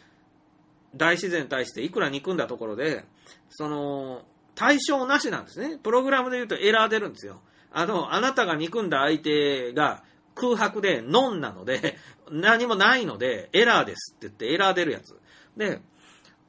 [0.94, 3.04] 大自然に対していくら憎んだところで、
[3.50, 4.22] その、
[4.54, 5.78] 対象なしなんですね。
[5.78, 7.40] プログラムで言うとエラー出るんですよ。
[7.72, 11.98] あの、あなたが憎んだ相手が空白でノンなので、
[12.30, 15.18] 何もないので、エラーですって言ってエラー出るやつ。
[15.56, 15.80] で、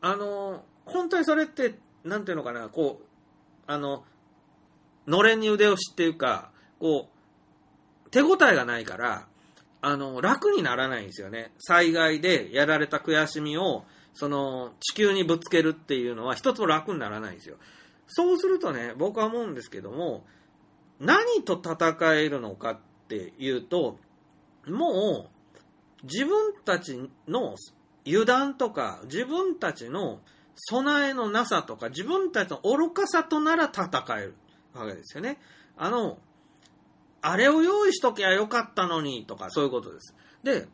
[0.02, 3.06] あの、本当にそれって、なんていうのかな、こう、
[3.68, 4.06] あの、
[5.08, 7.10] のれんに腕押しっていうか、こ
[8.06, 9.28] う、手応えがないから、
[9.82, 11.52] あの、楽にならないんですよね。
[11.60, 17.58] 災害でやられた悔しみを、その、地球にぶつけるっていうのは一つも楽にならないんですよ。
[18.08, 20.26] そうするとね、僕は思うんですけども、
[21.00, 23.98] 何と戦えるのかっていうと、
[24.68, 27.56] もう、自分たちの
[28.06, 30.20] 油断とか、自分たちの
[30.56, 34.36] 備えのなさとか、自分たちの愚かさとなら戦える
[34.74, 35.40] わけですよね。
[35.78, 36.18] あの、
[37.22, 40.16] あれを用意しときゃよかったのにとか、そういうことです。
[40.44, 40.68] で、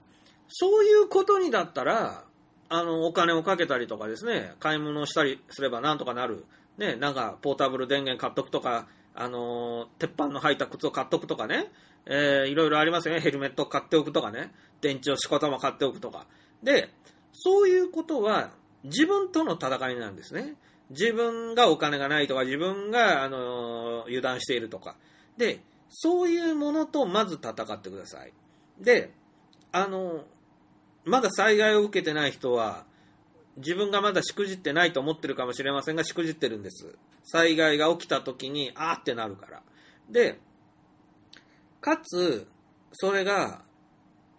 [0.49, 2.25] そういうことにだったら、
[2.67, 6.45] あの、お金をかけたりとかですね、買い物をしたりすればなんとかなる。
[6.77, 11.71] ね、なんか、ポータブル電源買っとくとか、あの、鉄板の入った靴を買っとくとかね、
[12.05, 13.21] えー、いろいろありますよね。
[13.21, 14.51] ヘルメット買っておくとかね、
[14.81, 16.27] 電池をしこたま買っておくとか。
[16.63, 16.89] で、
[17.33, 18.51] そういうことは
[18.83, 20.55] 自分との戦いなんですね。
[20.89, 24.97] 自分がお金がないとか、自分が、あのー、油断しているとか。
[25.37, 28.33] で、そういうものとまず戦ってください。
[28.79, 29.13] で、
[29.71, 30.23] あのー、
[31.05, 32.85] まだ災害を受けてない人は、
[33.57, 36.97] 自分がまだしくじってないと思ってるかもしれませんが、しくじってるんです。
[37.23, 39.63] 災害が起きた時に、あーってなるから。
[40.09, 40.39] で、
[41.81, 42.47] かつ、
[42.93, 43.63] それが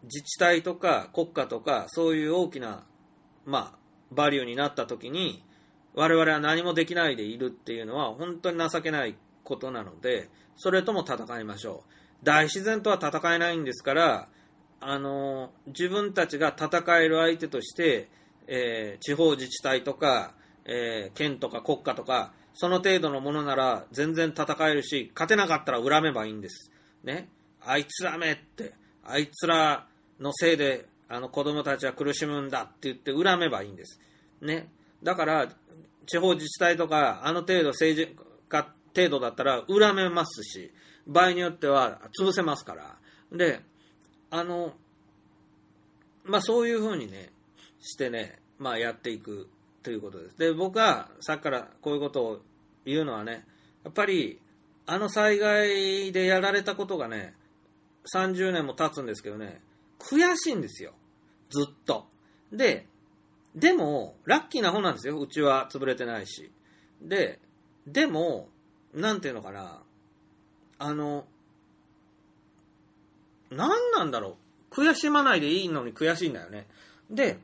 [0.04, 2.84] 自治体とか国家とか、そういう大きな、
[3.44, 3.78] まあ、
[4.10, 5.44] バリューになった時に、
[5.94, 11.92] 我々は何もできないでいるっていうのは、本当に情けないことなので、それとも戦いましょう。
[12.22, 14.28] 大自然とは戦えないんですから、
[14.80, 18.08] あの、自分たちが戦える相手として、
[18.46, 26.71] えー、地方自治体とか、えー、県とか国家とか、その程度のものなら全然戦えるし、勝てなかったら恨めばいいんです。
[27.04, 27.28] ね。
[27.64, 28.74] あいつらめって、
[29.04, 29.86] あいつら
[30.20, 34.00] のせいで、あの子供たちは苦しむんだって言って恨めばいいんです。
[34.40, 34.68] ね。
[35.02, 35.48] だから、
[36.06, 38.16] 地方自治体とか、あの程度政治
[38.48, 40.72] 家程度だったら恨めますし、
[41.06, 42.96] 場合によっては潰せますから。
[43.32, 43.60] で、
[44.30, 44.74] あの、
[46.24, 47.32] まあそういうふうにね、
[47.80, 49.48] してね、まあ、やっていく
[49.82, 50.38] ということです。
[50.38, 52.40] で、僕はさっきからこういうことを
[52.84, 53.44] 言うのはね、
[53.84, 54.38] やっぱり、
[54.86, 57.34] あの災害でやられたことがね、
[58.12, 59.60] 30年も経つんですけどね、
[59.98, 60.92] 悔しいんですよ。
[61.50, 62.06] ずっと。
[62.52, 62.86] で、
[63.54, 65.20] でも、ラッキーな方なんですよ。
[65.20, 66.50] うちは潰れてないし。
[67.00, 67.38] で、
[67.86, 68.48] でも、
[68.94, 69.82] なんていうのかな。
[70.78, 71.26] あの、
[73.50, 74.36] 何なんだろ
[74.70, 74.74] う。
[74.74, 76.66] 悔しまないでいいのに悔しいんだよね。
[77.10, 77.38] で、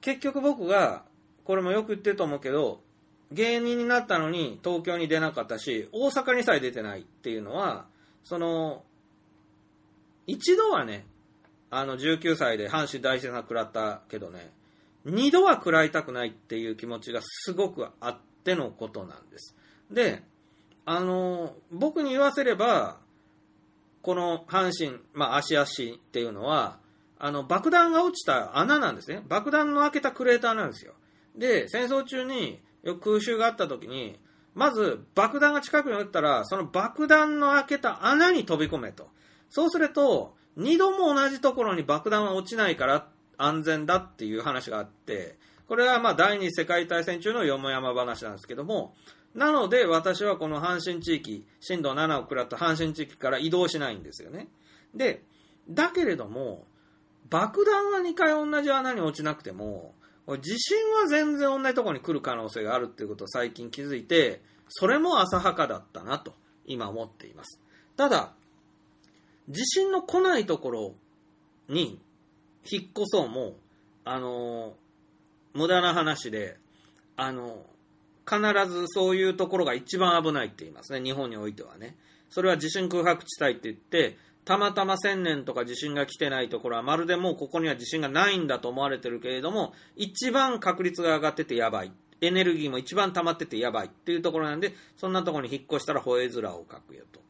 [0.00, 1.04] 結局僕が、
[1.44, 2.80] これもよく言ってると思うけど、
[3.32, 7.86] 芸人になったのに東京に出なかったし、大阪にさえ出てないっていうのは、
[8.24, 8.82] その、
[10.26, 11.06] 一度はね、
[11.70, 14.50] あの19歳で阪神大震災食らったけどね、
[15.04, 19.54] 二度は食らいたくないっていう気持ちがすごくあってのことなんです。
[19.90, 20.22] で、
[20.84, 22.98] あの、僕に言わせれば、
[24.02, 26.78] この阪神、まあ、足足っていうのは、
[27.18, 29.22] あの、爆弾が落ちた穴なんですね。
[29.28, 30.94] 爆弾の開けたクレーターなんですよ。
[31.36, 32.60] で、戦争中に
[33.00, 34.18] 空襲があった時に、
[34.54, 39.08] まず爆弾が近くに撃ったら、その爆弾の開けた穴に飛び込めと。
[39.48, 48.94] そうすると、二度も同じところに爆弾は落ちないから、安全だっていう話があって、これはまあ第二次世界大戦中のよもやま話なんですけども、
[49.34, 54.48] なので私はこの阪神地域、震度7を食らった阪神地域から移動しないんですよね。
[54.94, 55.24] で、
[55.68, 56.66] だけれども、
[57.28, 59.94] 爆弾は2回同じ穴に落ちなくても、
[60.38, 66.34] 地震は全然同じところに来る可能性があるっていうことを最近気づいて、それも浅はかだったなと
[66.66, 67.60] 今思っています。
[67.96, 68.32] ただ、
[69.48, 70.94] 地震の来ないところ
[71.68, 72.00] に
[72.70, 73.56] 引っ越そうも、
[74.04, 74.74] あの
[75.54, 76.56] 無駄な話で、
[77.16, 77.66] あの
[78.28, 78.40] 必
[78.70, 81.96] ずそういうところが一番危ないって言いますね、日本においてはね。
[82.28, 84.16] それは地震空白地帯って言って、
[84.50, 91.92] たまたま1000年とか地震が来てないところはまるでもうここには地震がないんだと思われてるけれども、一番確率が上がっててやばい。
[92.20, 97.20] エネルギーも一番溜まっててやばいっていうところなんで、そんなところに引っ越したら吠え面をかくよと。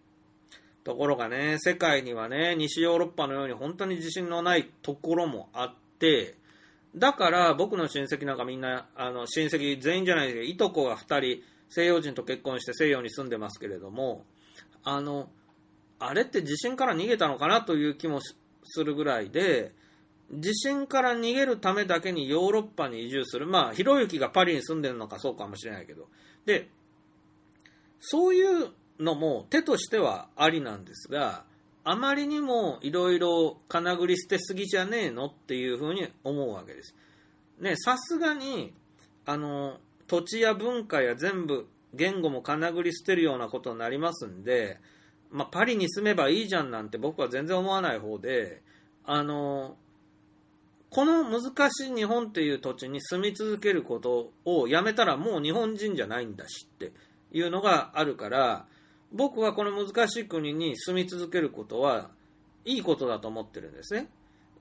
[0.83, 6.37] ところがね、世界にはね、西ヨーロッパのように本当に地震のないところもあって、
[6.97, 14.25] だから僕の親戚なんかみんな、あの親戚全員じゃないですけど、いとこが2人、西洋人と結婚して西洋に住んでますけれども、
[14.85, 15.29] あの、
[16.01, 18.21] あれって地震から逃げたのかなという気も
[18.65, 19.73] するぐらいで、
[20.33, 23.47] 地震から逃げるためだけにヨーロッパに移住する。
[23.47, 26.09] まあ、ひろゆきがパリに住んでるのかそうかもしれないけど。
[26.47, 26.69] で、
[28.01, 31.45] そういうのも手としてはありなんですが、
[31.83, 36.95] あまりにもいろいろ金繰り捨てすぎじゃねえのっていうふうに思うわけです。
[37.59, 38.73] ね、さすがに、
[39.27, 44.79] あの、土地や文化や全部、言語も金繰り捨てるようなことになりますんで、
[45.31, 48.63] まあ、パリに住めばいいじゃんなんて僕は全然思わない方で、
[49.05, 49.77] あの、
[50.91, 56.93] この難しい日本っていう土地に住み続けることをやめたらもう日本人じゃないんだしって
[57.33, 58.67] いうのがあるから、
[59.13, 62.11] 僕はこの難しい国に住み続けることは
[62.65, 64.09] いいことだと思ってるんですね。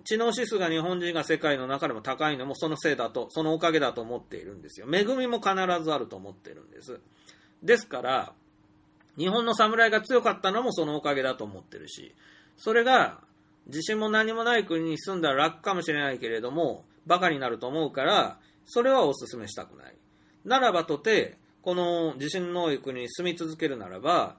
[0.05, 4.87] 知能指数が日本人が世界の中でも高いのもそのせいだと、そのおかげだと思っているんですよ。
[4.91, 6.99] 恵みも必ずあると思ってるんです。
[7.63, 8.33] ですから、
[9.19, 12.15] 日本の侍が強かったのもそのおかげだと思ってるし、
[12.57, 13.19] それが
[13.67, 19.95] 自信も何もない国に住んだら楽かもしれないけれども、バカになると思うから、それはお勧めしたくない。
[20.45, 24.37] ならばとて、この地震の多い国に住み続けるならば、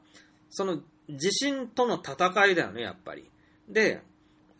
[0.48, 0.78] その
[1.08, 3.28] 地震との戦いだよね、やっぱり。
[3.68, 4.00] で、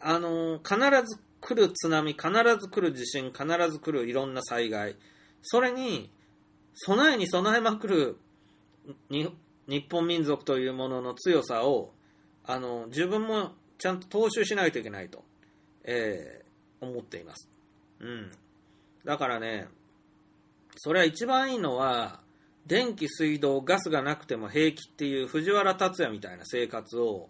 [0.01, 2.29] あの、必ず来る津波、必
[2.61, 4.97] ず来る地震、必ず来るいろんな災害。
[5.43, 6.11] それに、
[6.75, 8.17] 備えに備えまくる
[9.09, 9.35] に
[9.71, 11.95] 日本民族というものの強さを、
[12.45, 15.25] あの、自分もちゃんと踏襲しないといけないと、
[15.85, 16.41] えー
[16.81, 17.49] 思っています。
[18.01, 18.31] うん。
[19.05, 19.69] だからね、
[20.77, 22.21] それは一番いいのは、
[22.67, 27.29] 電気、水道、ガスがなくても平気っていう藤原竜也みたいな生活を、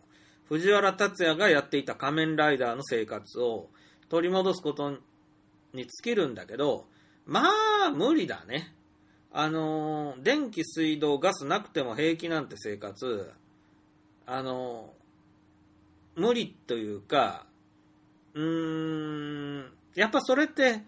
[0.48, 3.68] 藤原竜也がやっていた仮面ライダーの生活を
[4.08, 4.98] 取り戻すことに
[5.72, 6.86] 尽きるんだけど、
[7.26, 7.44] ま
[7.86, 8.74] あ、無理だね。
[9.32, 13.30] あのー電気、水道、ガスなくても平気なんて生活、
[14.26, 15.00] あのー
[16.16, 17.46] 無理というか、
[18.34, 20.82] うーん、やっぱそれって、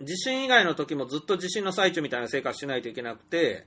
[0.00, 3.66] 地震以外の時もずっと地震の最中みたいな生活しないといけなくて、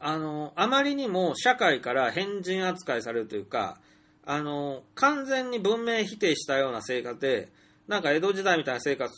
[0.00, 3.78] あの、あまりにも社会から変人扱いされるというか、
[4.24, 7.50] あの、完全に文明否定したような生活で、
[7.86, 9.12] なんか江戸時代みたいな生活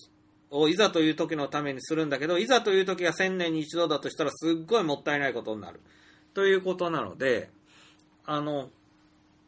[0.51, 5.81] をいざという時のためにするんだけど、いざという時が1000年に一度だとしたらすっごいもったいないことになる。
[6.35, 7.51] ということなので、
[8.25, 8.71] あの、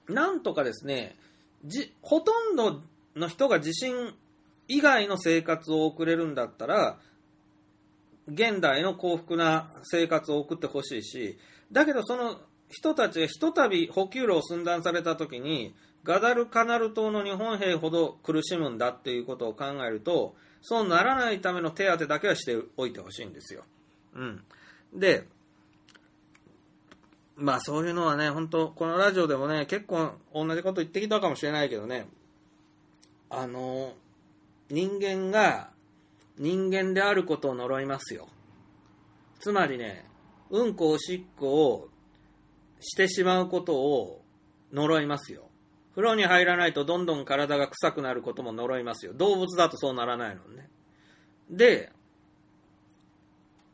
[0.09, 1.17] なんとかですね、
[1.65, 2.83] じほとんど
[3.17, 4.15] の人が地震
[4.69, 6.99] 以外の生活を送れるんだったら、
[8.29, 11.39] 現代の幸福な生活を送ってほしいし、
[11.73, 15.75] だけどその人たちがひとたび補給路を寸断されたときに、
[16.05, 23.65] ガダルカナル島の日本兵ほど苦しむんだっていうことを考えると、そうならないための手当てだけはしておいてほしいんですよ。
[24.15, 24.45] うん。
[24.95, 25.27] で、
[27.37, 32.07] まあそういうのはね、本当このラジオでもね、結構同じこと言ってきたかもしれないけどね、
[33.29, 33.95] あの、
[34.71, 35.71] 人間が
[36.39, 38.29] 人間であることを呪いますよ。
[39.41, 40.05] つまりね、
[40.51, 41.89] うんこおしっこを
[42.81, 44.23] してしまうことを
[44.73, 45.43] 呪いますよ。
[45.93, 49.13] 風呂に入らないとどんどん体が臭くなることも呪いますよ。
[49.15, 50.69] 動物だとそうならないのね。
[51.51, 51.93] で、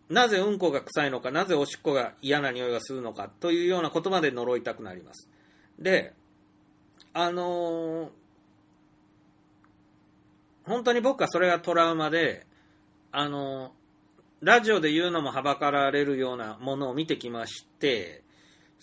[0.08, 5.28] なぜうんこが臭いのか、なぜおしっこが嫌な匂いがするのかというようなことまで呪いたくなります。
[5.78, 6.14] で、
[7.12, 8.08] あのー
[10.64, 12.46] 本当に僕はそれがトラウマで、
[13.10, 13.70] あのー
[14.40, 18.22] ラジオで言うのもはばかられるようなものを見てきまして、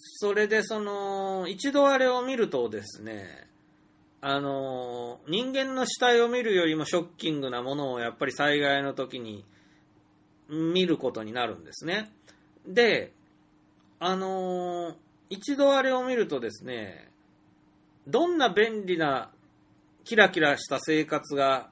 [0.08, 3.48] それでその、一度あれを見るとですね、
[4.22, 9.46] あの人間の死体を見るよりもショッキングなものをやっぱり災害の時に
[10.50, 12.12] 見ることになるんですね。
[12.68, 13.12] で、
[14.00, 14.96] あの
[15.30, 17.12] 一度あれを見るとですね、
[18.08, 19.30] どんな便利な
[20.06, 21.70] キラキラした生活が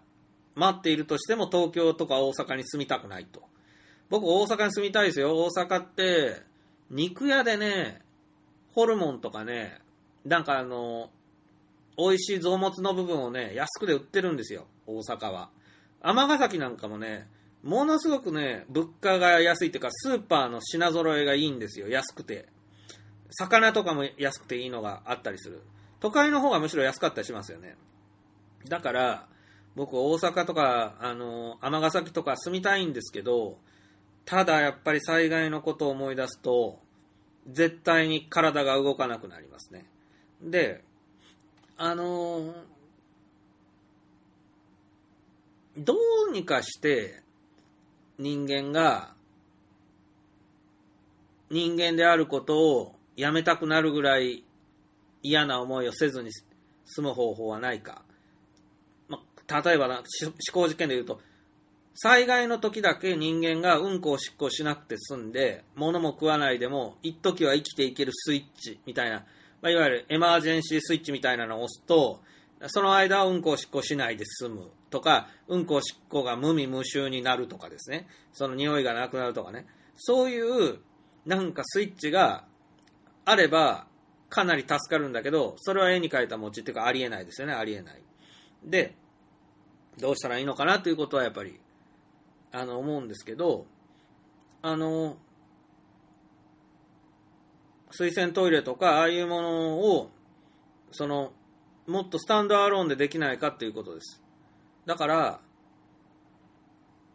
[0.54, 3.42] 待っているとしても東京とか大阪に住みたくないと。
[4.10, 5.36] 僕大阪に住みたいですよ。
[5.44, 6.44] 大阪って
[6.92, 8.03] 肉屋でね、
[8.74, 9.80] ホルモンとかね、
[10.26, 11.10] なんかあの、
[11.98, 15.50] 美味しい臓物の部分をね、安くで売ってるんですよ、大阪は。
[16.02, 17.28] 尼崎なんかもね、
[17.64, 22.48] ものすごくね、物価が安いっていうか、スーパーの品揃えがいいんですよ、安くて。
[23.30, 25.62] 魚とかも安くていいのがあったりする。
[26.00, 27.78] 都会の方がむしろ安かったりしますよね。
[28.68, 29.28] だから、
[29.76, 33.58] 僕大阪とか、あの、尼崎とか住みたいんですけど、
[34.26, 36.83] ただやっぱり災害のことを思い出すと、
[37.48, 39.86] 絶対に体が動かなくなりますね。
[40.42, 40.84] で、
[41.78, 42.54] あのー
[45.76, 45.96] ど
[46.30, 47.24] うにかして
[48.20, 49.14] 人間が
[51.50, 54.44] 人間であることをやめたくなるぐらい
[55.22, 56.30] 嫌な思いをせずに
[56.86, 58.04] 済む方法はないか。
[59.08, 60.04] まあ、例えば、思
[60.52, 61.22] 考実験で言うと、
[61.96, 69.26] 災害の時だけ人間がうんこを執行しなくて済んで、物も食わないでも、一時は生きていけるスイッチみたいな、
[69.62, 72.22] まあ、いわゆるエマージェンシースイッチみたいなのを押すと、
[72.68, 74.72] その間はうんこを執行しないで済む。
[74.90, 79.66] とか、うんこを執行が無味無臭になるとかですね、その匂いがなくなるとかね、
[79.98, 80.80] そういう
[81.26, 82.46] なんかスイッチが
[83.26, 83.88] あれば、
[84.30, 88.02] かなり助かるんだけど、それは絵に描いた餅っていうかありえないですよね、ありえない。
[88.64, 88.96] で、
[90.00, 91.60] どうしたらいいのかなということはやっぱり、
[92.54, 93.66] あの、思うんですけど、
[94.62, 95.18] あの、
[97.92, 100.12] 水洗トイレとか、ああいうものを、
[100.92, 101.34] その、
[101.88, 104.24] もっとスタンドアローンでできないかっていうことです。
[104.86, 105.40] だから、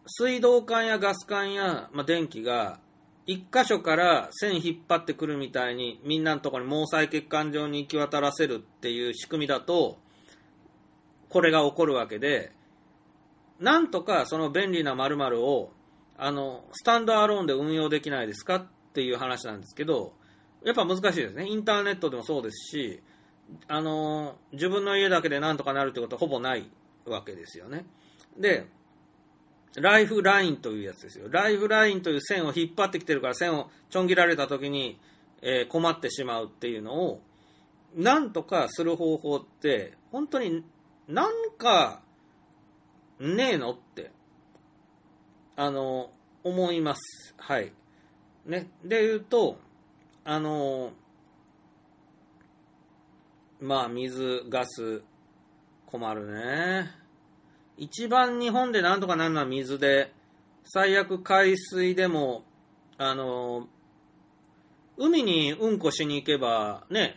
[0.07, 2.81] 水道管やガス管や、まあ、電気が、
[3.27, 9.99] 一箇所から線引っ張ってくるみたいに、みんなのところに毛細血管上に行き渡らせるっていう仕組みだと、
[11.29, 12.53] これが起こるわけで、
[13.61, 15.73] なんとかその便利な〇〇を、
[16.17, 20.15] あの、スタンドアローンで運用できないですかっていう話なんですけど、
[20.65, 21.47] やっぱ難しいですね。
[21.47, 23.03] インターネットでもそうですし、
[23.69, 26.71] あの、自分の家だけでなんとかなるってことはほぼない
[27.07, 27.87] わけですよね。
[28.37, 28.67] で、
[29.77, 31.29] ライフラインというやつですよ。
[31.31, 34.99] ライフラインという線を引っ張ってきてるから線をちょん切られた時に、
[35.41, 37.23] えー困ってしまうっていうのを、
[37.95, 40.65] なんとかする方法って、本当に
[41.07, 42.03] なんか、
[43.21, 43.73] ねえの？
[43.73, 44.11] って、
[45.57, 46.11] あの、
[46.45, 47.35] 思います。
[47.37, 47.73] はい。
[48.47, 48.71] ね。
[48.85, 49.59] で言うと、
[50.25, 50.93] あの、
[53.61, 55.03] まあ、水、ガス、
[55.87, 56.91] 困るね。
[57.77, 60.13] 一番日本でなんとかなるのは水で、
[60.65, 62.45] 最悪海水でも、
[62.99, 63.67] あの、
[64.97, 67.17] 海にうんこしに行けば、ね、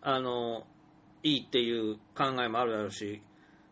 [0.00, 0.66] あの、
[1.22, 3.20] いいっていう考えもあるだろうし、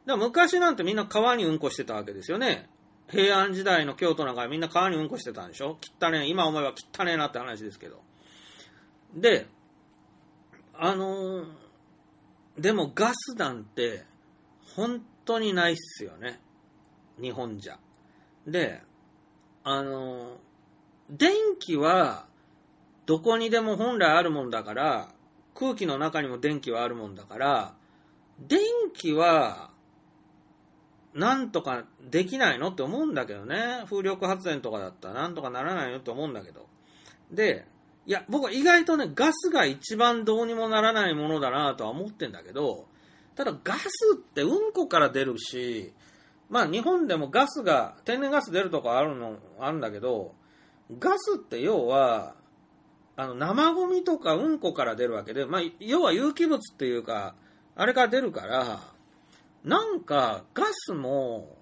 [0.06, 2.68] でも昔なんてみんな川にうんこしてたわけですよね。
[3.08, 8.00] 平安時代の京都なんかみんな川にうんこしてたんでしょ汚ねえ、今思えば汚ねえなって話ですけど。
[9.14, 9.46] で、
[10.74, 11.46] あのー
[12.58, 14.04] でもガスなんて
[14.76, 16.40] 本当にないっすよね。
[17.20, 17.78] 日本じゃ。
[18.46, 18.82] で、
[19.64, 20.36] あのー
[21.10, 22.26] 電気は
[23.04, 25.08] どこにでも本来あるもんだから、
[25.54, 27.74] 空気の中にも電気はあるもんだから、
[28.38, 28.60] 電
[28.94, 29.71] 気は
[31.14, 33.84] なんとかできないのって思うんだけどね。
[33.84, 36.66] 風力発電とかだったらなんとかならないのって思うんだけど。
[37.30, 37.66] で、
[38.06, 42.86] いや、僕は意外とね、ガスが一番どうにもならないものだなとは思ってんだけど、
[43.36, 45.92] ただガスってうんこから出るし、
[46.48, 50.34] まあ日本でもガスが、天然ガス出るとこあるの、あるんだけど、
[50.98, 52.34] ガスって要は、
[53.16, 57.34] あの、生ゴミとかうんこから出るわけで、まあ、要は有機物っていうか、
[57.74, 58.80] あれから出るから、
[59.64, 61.56] なんかガスも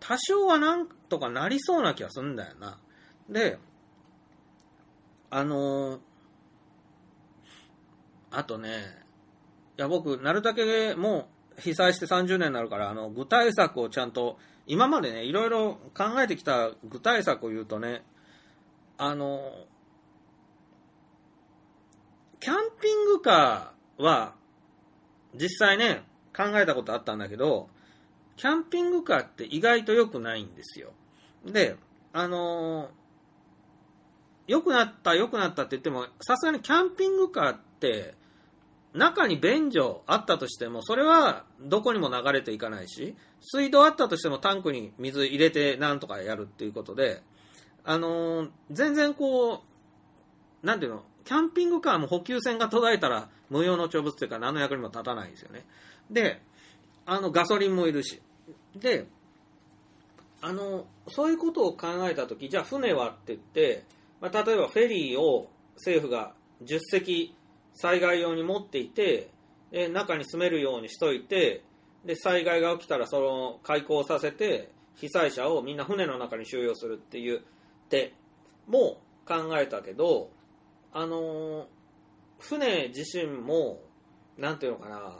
[0.00, 2.78] 多少はなんとかなりそうな気がするんだよな。
[3.28, 3.58] で、
[5.30, 6.00] あのー
[8.30, 8.68] あとね、
[9.78, 18.02] いや僕、なるだけもう被災して30年になるから、あの、具体策をちゃんと、今までね、いろいろ考えてきた具体策を言うとね、
[18.98, 19.40] あの
[22.40, 24.34] キャンピングカーは、
[25.34, 26.02] 実際ね、
[26.36, 27.68] 考えたことあったんだけど、
[28.36, 30.92] キャンピングカーって意外と良くないんですよ。
[31.44, 31.76] で、
[32.12, 32.90] あの
[34.46, 38.14] 良くなった、良くなったって言っても、さすがにキャンピングカーって、
[38.94, 47.22] 中に便所あったとしても、それはどこにも流れていかないし、水道あったとしてもタンクに水入れてなんとかやるっていうことで、
[47.84, 55.66] あのー全然こう、なんていうの、キャンピングカーも補給船が途絶えたら無用の長物っていうか何の役にも立たないですよね。
[56.10, 56.40] で、
[57.06, 58.20] あの、ガソリンもいるし。
[58.76, 59.06] で、
[60.40, 63.84] あの、そういうことを考えたとき、じゃあ船はって言って、
[64.20, 67.34] まあ、例えばフェリーを政府が10隻
[67.74, 69.30] 災害用に持っていて、
[69.70, 71.62] で中に住めるようにしといて、
[72.04, 77.42] で、災害が起きたらその開港させて、被災者をみんな船の中に収容するっていう
[77.88, 78.12] 手
[78.66, 80.30] も考えたけど、
[80.92, 81.66] あの
[82.40, 83.80] 船自身も、
[84.36, 85.18] なんていうのかな、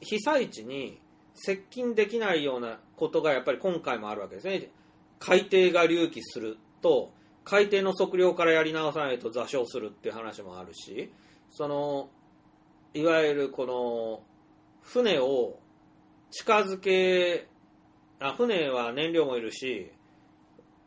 [0.00, 1.00] 被災地に
[1.34, 4.70] 接近できないようなことがやっぱり今回もあるわけですね。
[5.18, 7.12] 海底が隆起すると、
[7.44, 11.12] 海底の測量からやり直さないと座礁するっていう話もあるし、
[11.50, 12.08] その、
[12.94, 14.22] いわゆるこの、
[14.82, 15.58] 船を
[16.30, 17.48] 近づけ、
[18.20, 19.92] あ、船は燃料もいるし、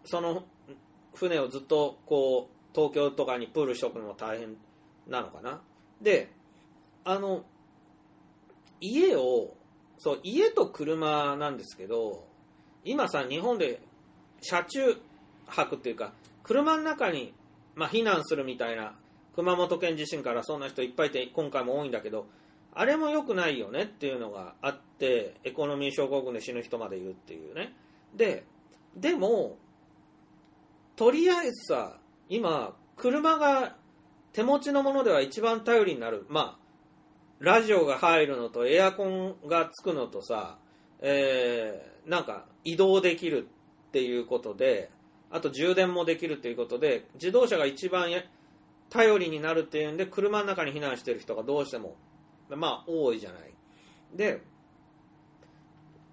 [0.05, 0.45] その
[1.13, 4.55] 船をずっとこう、東京とかにプールしとくのも大変
[5.07, 5.61] なのかな。
[6.01, 6.31] で、
[7.03, 7.43] あの、
[8.79, 9.55] 家を、
[9.97, 12.25] そう、家と車なんですけど、
[12.83, 13.81] 今さ、日本で
[14.41, 14.97] 車中
[15.47, 16.13] 泊っていうか、
[16.43, 17.33] 車の中に、
[17.75, 18.95] まあ、避難するみたいな、
[19.35, 22.27] 熊本県地震からそんな人いっぱいいて、今回も多いんだけど、
[22.73, 27.73] あれも良くないよねっていうのがあって、エコノミー症候群で死ぬ人までいるっていうね。
[28.15, 28.45] で、
[28.95, 29.57] でも、
[30.95, 31.97] とりあえずさ、
[32.29, 33.75] 今、車が
[34.33, 36.25] 手持ちのものでは一番頼りになる。
[36.29, 36.66] まあ、
[37.39, 40.57] ラジオが入るのとエアコンがつくのとさ、
[40.99, 43.47] えー、なんか移動できる
[43.87, 44.89] っていうことで、
[45.29, 48.09] あと充電もできるっていうことで、自動車が一番
[48.89, 51.95] 頼りになるっていうんで、車の中に避難してる人がどうしても、
[52.49, 53.53] まあ多いじゃない。
[54.15, 54.41] で、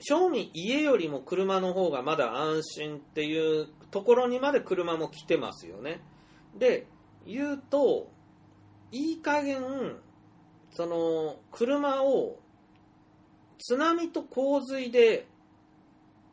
[0.01, 6.03] 正味家よりも車の方がまだ安心っていうところにまで車も来てますよね。
[6.59, 6.87] で、
[7.27, 8.11] 言うと、
[8.93, 9.97] いい加減、
[10.75, 12.39] その、車を
[13.59, 15.27] 津波と洪水で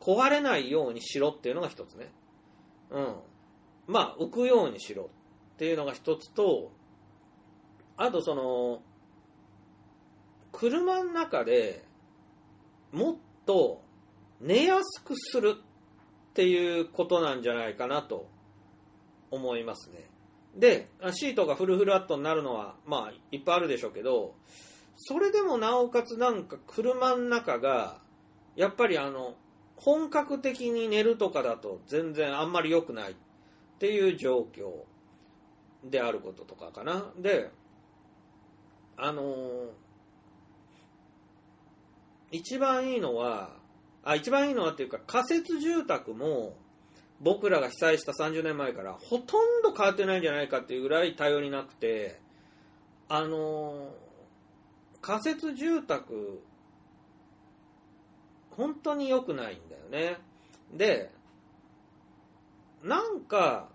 [0.00, 2.08] 壊れないようにしろっていうのが一つね。
[2.90, 3.14] うん。
[3.86, 5.10] まあ、浮くようにしろ
[5.54, 6.72] っていうのが一つと、
[7.96, 8.82] あとその、
[10.50, 11.84] 車の中で
[12.92, 13.16] もっ
[13.46, 13.80] と
[14.40, 18.26] 寝やすくするっていうことなんじゃないかなと
[19.30, 20.11] 思いますね。
[20.56, 24.34] で、シートがフルフラットになるのは、まあ、いっぱいあるでしょうけど、
[24.96, 27.98] それでもなおかつなんか車の中が、
[28.54, 29.34] やっぱりあの、
[29.76, 33.14] 本格的に寝るとかだと全然あんまり良くないっ
[33.78, 34.70] ていう状況
[35.88, 37.10] であることとかかな。
[37.18, 37.50] で、
[38.96, 39.82] あのー
[42.32, 43.50] 一番いいのは、
[44.02, 46.56] あ、一番いいのはっていうか仮設住宅も
[47.22, 52.20] 僕らが被災した30年前からほとんど変わってないんじゃないかっていうぐらい頼りなくて、
[53.08, 53.94] あの
[55.00, 56.42] 仮設住宅
[58.56, 60.18] 本当に良くないんだよね。
[60.72, 61.10] で、
[62.82, 63.68] なんか、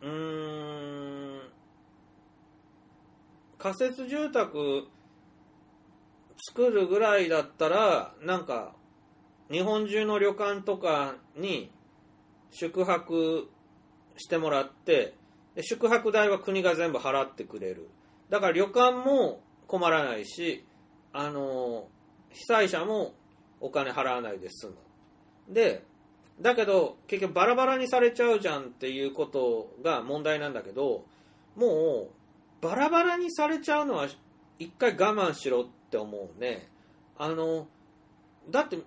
[0.00, 1.40] うーん、
[3.58, 4.86] 仮設住宅
[6.48, 8.74] 作るぐらいだったら、なんか、
[9.50, 11.70] 日本中の旅館とかに
[12.52, 13.48] 宿泊
[14.16, 15.14] してもらって、
[15.54, 17.88] で宿泊代は国が全部払ってくれる。
[18.30, 20.64] だから旅館も困らないし、
[21.12, 21.88] あの、
[22.30, 23.14] 被災者も
[23.60, 25.54] お金払わないで済む。
[25.54, 25.84] で、
[26.40, 31.04] だけど結局バラバラにされちゃうじゃんっていうことが問題なんだけど、
[31.56, 34.08] もうバラバラにされちゃうのは
[34.58, 36.68] 一回我慢しろって思うね。
[37.18, 37.66] あの、
[38.50, 38.78] だって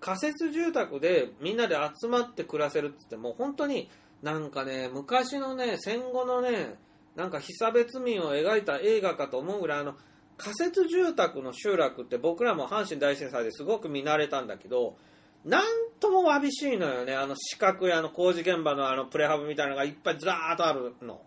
[0.00, 3.90] 仮設住宅でみんなで集まって暮らせるって言っても本当に
[4.22, 6.74] なんかね、昔のね、戦後のね、
[7.16, 9.94] なんか被差別民を描いた映画かと思うぐらいあの
[10.36, 14.96] 仮設住宅の集落って僕らも阪神大震災ですごく見慣れたんだけど
[15.44, 15.62] なん
[15.98, 21.20] ともわびしいのよねあの四角いあの工事現場のあのプレハブみたいなのがいっぱいずらーっとあるの。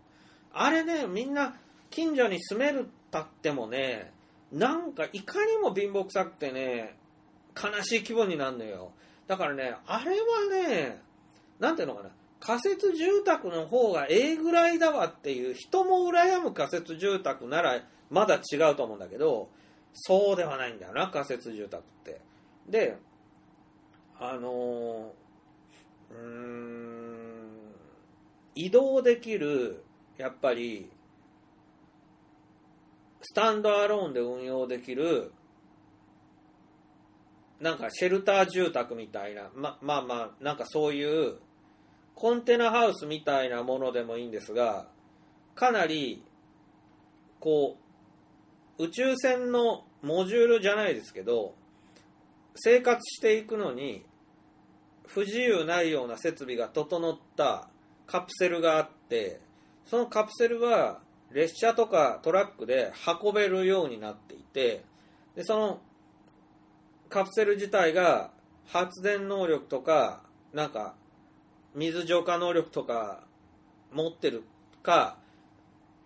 [0.52, 1.54] あれねみんな
[1.90, 4.12] 近所に住めるたってもね
[4.52, 6.96] なんかいかにも貧乏くさくてね
[7.56, 8.92] 悲しい気分になるのよ。
[9.26, 10.16] だからねあれは
[10.68, 11.00] ね
[11.58, 12.10] なんていうのかな。
[12.40, 19.48] 仮設住宅の方がええぐらいだわっていう人も羨む仮設住宅ならまだ違うと思うんだけど
[19.94, 22.20] そうではないんだよな仮設住宅って。
[22.68, 22.98] で
[24.18, 25.24] あのー
[26.10, 27.34] うーん
[28.54, 29.82] 移動できる
[30.16, 30.88] やっぱり
[33.22, 35.32] スタンドアローンで運用できる
[37.60, 41.36] なんかシェルター住宅みたいなままあまあなんかそういう
[42.14, 44.86] コンテナハウスみたいなものでもいいんですが
[45.54, 46.22] かなり
[47.40, 47.76] こ
[48.78, 51.54] う宇宙船のモジュールじゃないですけど
[52.56, 54.04] 生活していくのに
[55.06, 57.68] 不自由ないような設備が整った
[58.06, 59.40] カプセルがあって
[59.86, 61.00] そのカプセルは
[61.30, 64.84] 列車とかトラックで運べるようになっていて
[65.34, 65.80] でその
[67.08, 68.30] カプセル自体が
[68.66, 70.22] 発電能力とか
[70.52, 70.94] なんか
[71.74, 73.24] 水浄化能力とか
[73.92, 74.44] 持ってる
[74.82, 75.16] か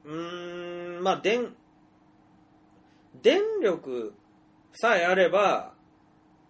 [0.04, 1.54] うーんまあ電
[3.22, 4.14] 電力
[4.72, 5.72] さえあれば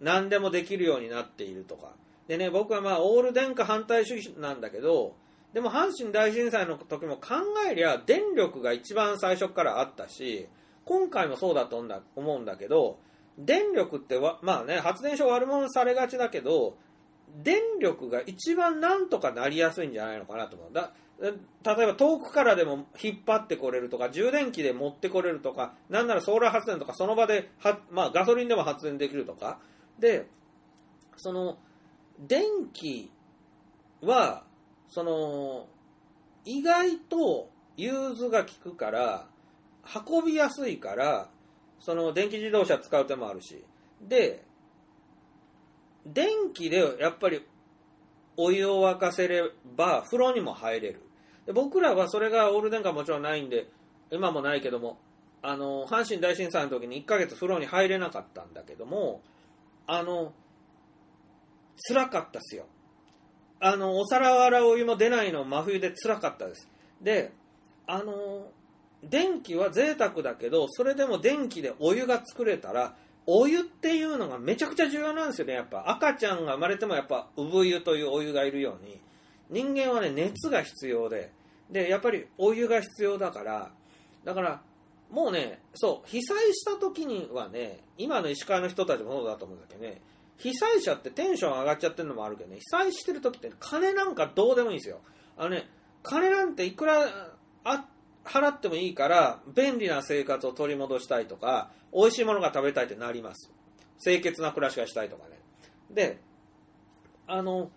[0.00, 1.92] 何でもできるようになっているとか。
[2.28, 5.16] でね僕はまあオール電化反対主義なんだけど
[5.54, 7.36] でも阪神大震災の時も考
[7.70, 10.46] えりゃ電力が一番最初からあったし
[10.84, 11.82] 今回もそうだと
[12.16, 12.98] 思うんだけど
[13.38, 16.76] 電力ってわまあね発電所悪者されがちだけど
[17.42, 20.72] 電力が一番なんとかなりやすいんじゃないのかなと思う。
[20.72, 21.30] だ例
[21.82, 29.58] えば遠くからでも引っ張ってこれるとか充電器で持ってこれるとかなんならソーラー発電とかその場では、まあ、ガソリンでも発電できるとか。
[29.98, 30.28] で
[31.16, 31.58] その
[32.20, 33.10] 電気
[34.00, 34.44] は
[34.88, 35.66] その
[36.44, 39.26] 意外と融通が効くから
[40.06, 41.28] 運びやすいから
[41.80, 43.64] その電気自動車使う手もあるし。
[44.00, 44.44] で
[46.06, 47.44] 電気でやっぱり
[48.36, 49.42] お湯を沸かせれ
[49.76, 51.02] ば風呂にも入れる。
[51.46, 53.68] で僕らはそれがオール電化もちろんないんで
[54.10, 54.98] 今もないけども
[55.42, 59.22] あの阪神大震災の時に1ヶ月風呂に入れなかったんだけども
[59.86, 60.32] あの
[61.88, 62.66] 辛かったっすよ。
[63.60, 66.68] あのお皿洗うお湯も出ないの真冬で辛かったです。
[67.02, 67.32] で
[67.86, 68.50] あの
[69.02, 72.94] 電気は贅沢だけどそれでも電気でお湯が作れたら
[73.26, 75.52] お湯っていうのがめちゃくちゃ重要なんですよね。
[75.52, 79.00] やっぱ赤ちゃんが生まれてもやっぱ産湯というお湯がいるように。
[79.50, 81.30] 人間はね熱が必要で。
[81.70, 83.70] でやっぱりお湯が必要だから
[84.24, 84.62] だから
[85.10, 90.00] もうねそう被災した時にはね今の石川の人たちもそうだと思うんだけどね
[90.38, 95.00] 被災者ってテンション上がっちゃってるのもあるけどね被災してる時って金なんかどうでもいいんですよ。
[95.36, 95.68] あのね
[96.02, 97.06] 金なんていくら
[98.28, 103.50] 払ってもいいから便利な生活を取り戻したいとか美味しいものが食べたいってなります。
[104.02, 105.38] 清潔な暮らしがしたいとかね。
[105.90, 106.20] で
[107.26, 107.70] あの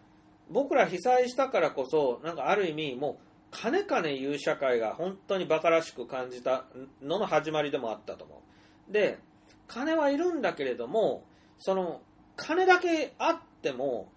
[0.49, 6.65] 僕ら被災したからこそなんかある意味もう金金言う社会が本当に馬鹿らしく感じた
[7.01, 8.41] のの始まりでもあったと思
[8.89, 8.93] う。
[8.93, 9.19] で
[9.67, 11.23] 金はいるんだけれども
[11.59, 12.01] その
[12.35, 14.09] 金だけあっても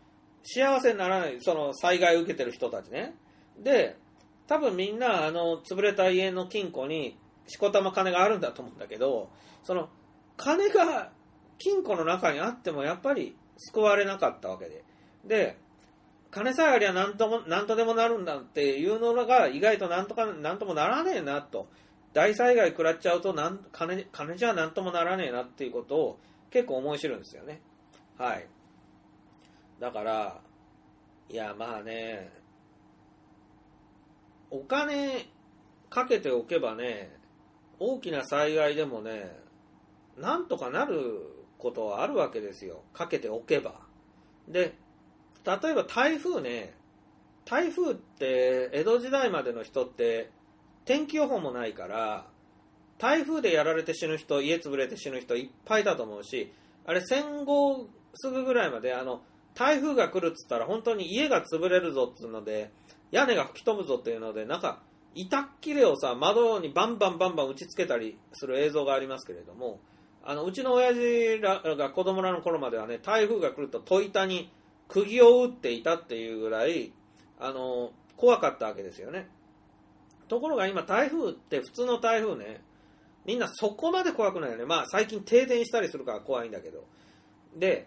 [0.42, 3.14] 幸せにならないその災害を受けてる人たちね。
[3.58, 3.96] で
[4.46, 7.16] 多分みんなあの潰れた家の金庫に
[7.46, 9.30] しこたま金があるんだと思うんだけど
[9.62, 9.88] その
[10.36, 11.10] 金が
[11.58, 14.84] 金庫の中にあってもやっぱり救われなかったわけで。
[15.24, 15.56] で
[16.30, 21.68] 金さえありゃ何とも何とでもなるんだっていうのが意外と何とか何ともならねえなと。
[22.12, 26.18] 大災害食らっちゃうとなん金金じゃ何ともならねえなっていうことを
[26.50, 27.60] 結構思い知るんですよね。
[28.18, 28.46] はい。
[29.80, 30.40] だから
[31.28, 32.30] いやまあね
[34.54, 35.26] お金
[35.90, 37.10] かけておけばね
[37.80, 39.36] 大きな災害でもね
[40.16, 42.82] なんとかなることはあるわけですよ。
[42.92, 43.74] かけておけば。
[44.46, 44.76] で
[45.44, 46.74] 例えば台風ね。
[47.44, 50.30] 台風って江戸時代までの人って
[50.84, 52.26] 天気予報もないから
[52.96, 56.52] 台風でやられて死ぬ人家潰れて死ぬ人いっぱいだと思うし
[56.86, 59.20] あれ戦後すぐぐらいまであの
[59.54, 62.70] 台風が来るっつったら本当に家が潰れるぞっつうので
[63.14, 64.80] 屋根が吹き飛ぶぞっていうのでなんか
[65.14, 69.78] 板っきれをさ窓にバンバンバンバン打ちつけたりする映像がありますけれども
[70.24, 74.50] あのうちの親父らが子供らの頃まではね台風が来ると戸板に
[74.88, 76.92] 釘を打っていたっていうぐらい
[77.38, 79.28] あの怖かったわけですよね。
[80.26, 82.62] ところが今台風って普通の台風ね
[83.24, 84.64] みんなそこまで怖くないよね。
[84.64, 86.84] まあ最近停電したりするから怖いんだけど。
[87.56, 87.86] で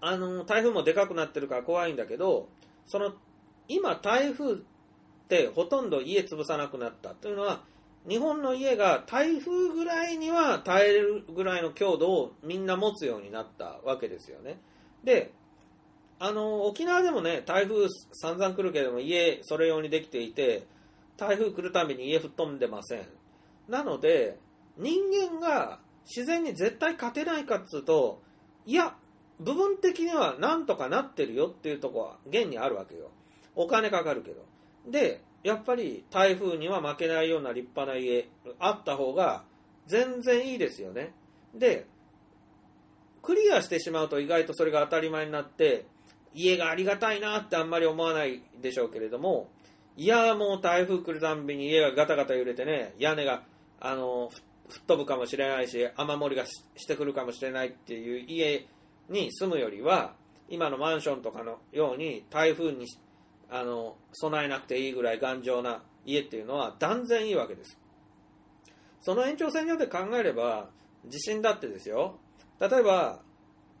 [0.00, 2.48] あの台風もでかくなってるから怖いんだけど
[2.86, 3.14] その
[3.68, 4.56] 今台風っ
[5.28, 7.62] てほとんど家潰さなくなったというのは
[8.08, 14.60] 日本の家が台風ぐらいには耐えるぐらいの強度をみんな持つようになったわけですよね。
[15.02, 15.32] で
[16.18, 20.66] あの沖縄でもね台風散々来るけれども家それ用にできていて
[21.16, 23.06] 台風来るたびに家吹っ飛んでません。
[23.68, 24.38] なので
[24.76, 28.20] 人間が自然に絶対勝てないかっつうと
[28.66, 28.94] いや
[29.40, 33.10] 部分的にはなんとかなってるよっていうとこは現にあるわけよ。
[33.54, 34.44] お金かかるけど
[34.86, 38.28] でやっぱり台風には負けないような立派な家
[38.58, 39.44] あった方が
[39.86, 41.12] 全然いいですよね。
[41.54, 41.86] で、
[43.22, 45.86] クリアしてしまうと意外とそれが当たり前になって、
[46.34, 49.50] 家がありがたいなってあんまり思わないでしょうけれども、
[49.96, 53.44] いや、もう台風来るたんびに家がガタガタ揺れてね、屋根が、
[53.80, 54.30] あの、
[54.68, 58.66] 吹っ飛ぶかもしれないし、雨漏りがししてくるかもしれないっていう家
[59.08, 60.14] に住むよりは、
[60.48, 62.86] 今のマンションとかのように台風に
[63.54, 67.78] あの備えなくていいぐらい頑丈な家っていうのは断然いいわけです。
[69.00, 70.70] その延長線上で考えれば、
[71.06, 72.18] 地震だってですよ、
[72.58, 73.20] 例えば、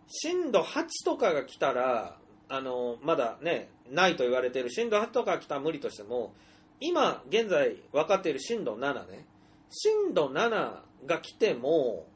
[0.06, 2.18] 震度8とかが来たら、
[2.48, 6.34] あのまだね、ないと言われている震度8とかが来たら無理としても、
[6.78, 9.26] 今現在分かっている震度7ね、
[9.70, 12.06] 震度7が来ても、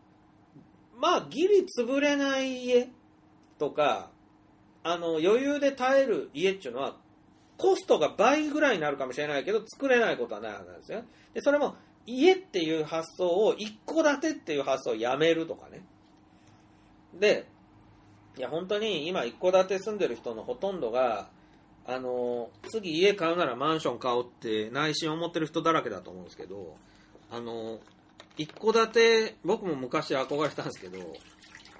[0.97, 2.89] まあ、ギリ潰れない家
[3.59, 4.11] とか、
[4.85, 6.97] あの余裕で耐える家っていうのは、
[7.59, 11.03] コストが倍ぐらいになるかもしれないけど、作れないことはないわけなんですよ。
[11.35, 11.75] で、それも、
[12.07, 15.85] 家っていう発想を、一戸建てっていう発想をやめるとかね。
[17.13, 17.47] で、
[18.39, 21.29] いや、本当に今、一戸建て住んでる人のほとんどが、
[21.85, 26.77] あの、次家買うならマンション買おうって内心思ってる人だらけだと思うんですけど、
[27.31, 27.81] あの、
[28.37, 30.99] 一戸建て、僕も昔憧れたんですけど、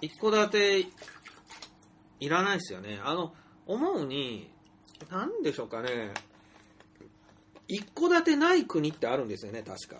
[0.01, 0.87] 一戸建て、
[2.21, 3.01] いらないですよね。
[3.05, 3.33] あの、
[3.67, 4.51] 思うに、
[5.11, 6.13] なんでしょうかね、
[7.69, 9.99] 一戸建てない国ってあるんですよね、確か。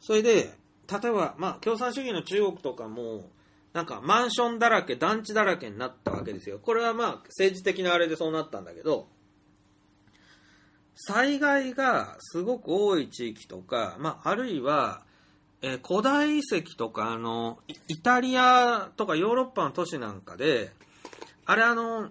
[0.00, 0.54] それで、
[0.90, 3.28] 例えば、まあ、共産主義の中国とかも、
[3.72, 6.58] なんかマンションだらけ、団地だらけになったわけですよ。
[6.58, 9.08] これはまあ、政治的なあれでそうなったんだけど、
[10.94, 15.02] 災害がすごく多い地域とか、まあ、あるいは、
[15.60, 17.58] え古代遺跡とか、あの、
[17.88, 20.72] イタリアとかヨーロッパの都市なんかで、
[21.44, 22.10] あれあの、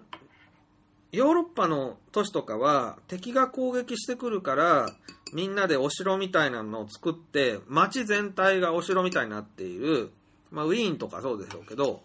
[1.12, 4.90] ヨーロッパの都市とかは敵が攻撃してくるから
[5.32, 10.10] みんなでお城みたいなのを作って街全体がお城みたいになっている、
[10.50, 12.02] まあ、ウィーンとかそうでしょうけど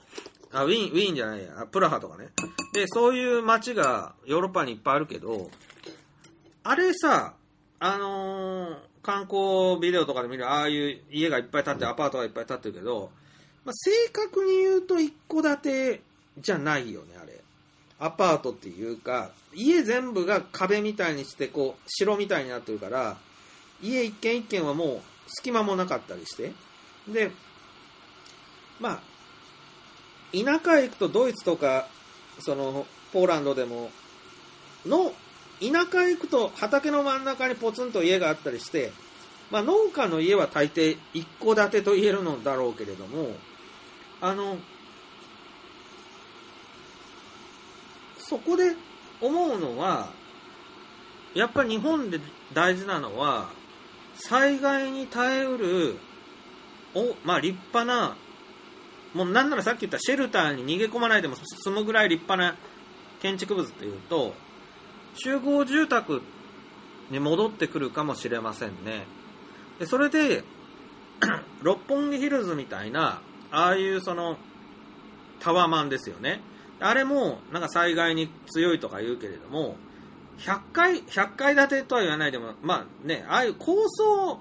[0.54, 2.30] あウィーンウィーンじゃないやプラハとかね。
[2.74, 5.50] でそういう街がヨーロッパにいっぱいあるけど
[6.64, 7.34] あれさ
[7.80, 13.12] あのー観光ビデオとかで見るああいう家がいっぱい建ってアパートがいっぱい建ってるけど、
[13.66, 16.02] まあ、正確に言うと一戸建て
[16.40, 17.42] じゃないよねあれ
[18.02, 23.16] アパートっていうか家全部が壁みたいにしてこう城みたいになってるから
[23.82, 26.52] 家一軒一軒はもう隙間もなかったりして。
[27.08, 27.32] で
[28.80, 29.02] まあ
[30.34, 31.88] 田舎へ行くとドイツとか
[32.40, 33.92] そのポーランドでも
[34.86, 35.12] の
[35.60, 38.92] 田舎へ行くと畑の真ん中にポツンと家があったりして、
[39.52, 43.36] まあ、農家の家は大抵一戸建てと言えるのだろうけれども
[44.22, 44.58] あの
[48.32, 48.76] そこで
[49.20, 50.10] 思うのは
[51.36, 52.22] やっぱり日本で
[52.54, 53.50] 大事なのは
[54.16, 55.98] 災害に耐えうる
[56.96, 58.16] お、まあ、立派な
[59.14, 62.58] もうなんならさっき言ったシェルターに逃げ込まないでも住むぐらい立派な
[63.22, 64.34] 建築物というと
[65.16, 66.22] 集合住宅
[67.10, 69.04] に戻ってくるかもしれませんね。
[69.78, 70.46] でそれで
[71.62, 73.22] 六本木ヒルズみたいな
[73.52, 74.38] ああいうその
[75.42, 76.40] タワマンですよね。
[76.82, 79.76] あれもなんか災害に強いとか言うけれども
[80.40, 84.40] 100階 ,100 階建てとは言わないでもまあねああいう高層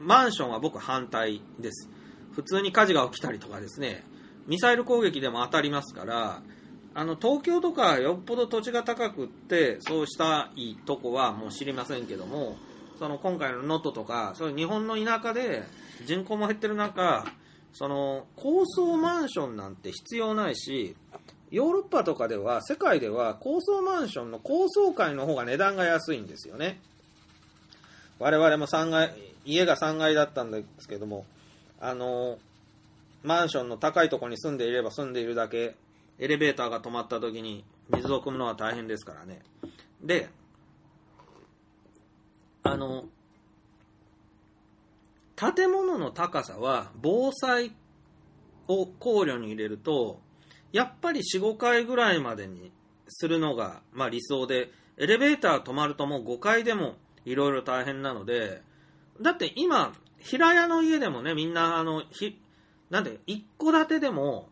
[0.00, 1.88] マンションは僕反対です。
[2.32, 4.04] 普通に火事が起きたりとかですね。
[4.46, 6.42] ミサイル攻撃でも当たりますから
[6.94, 12.56] あの東京とかよっぽど土地が高くってそうしたいとこはもう知りませんけども
[12.98, 15.62] その今回の能登とかそういう日本の田舎で
[16.06, 17.24] 人口も減ってる中
[17.72, 20.94] その高層マンションなんて必要ないし
[21.50, 26.80] ヨーロッパとかでは世界では高層マンションの高層階の方が値段が安いんですよね。
[28.18, 29.12] 我々も3階
[29.44, 31.26] 家が3階だったんですけども
[31.80, 32.38] あの
[33.22, 35.74] マンションの高いところに住んでいれば住んでいるだけ
[36.18, 39.40] エレベーターが止まった時に水を汲むのは大変ですからね。
[40.02, 40.28] で
[42.62, 43.04] あの
[45.42, 47.74] 建物の高さは防災
[48.68, 50.20] を考慮に入れると
[50.70, 52.70] やっぱり45階ぐらいまでに
[53.08, 56.94] するのが、まあ、理想でエレベーター止まるともう5階でも
[57.24, 58.62] いろいろ大変なので
[59.20, 62.40] だって今平屋の家でもねみんなあのひ
[62.90, 64.48] なんで一戸建てでも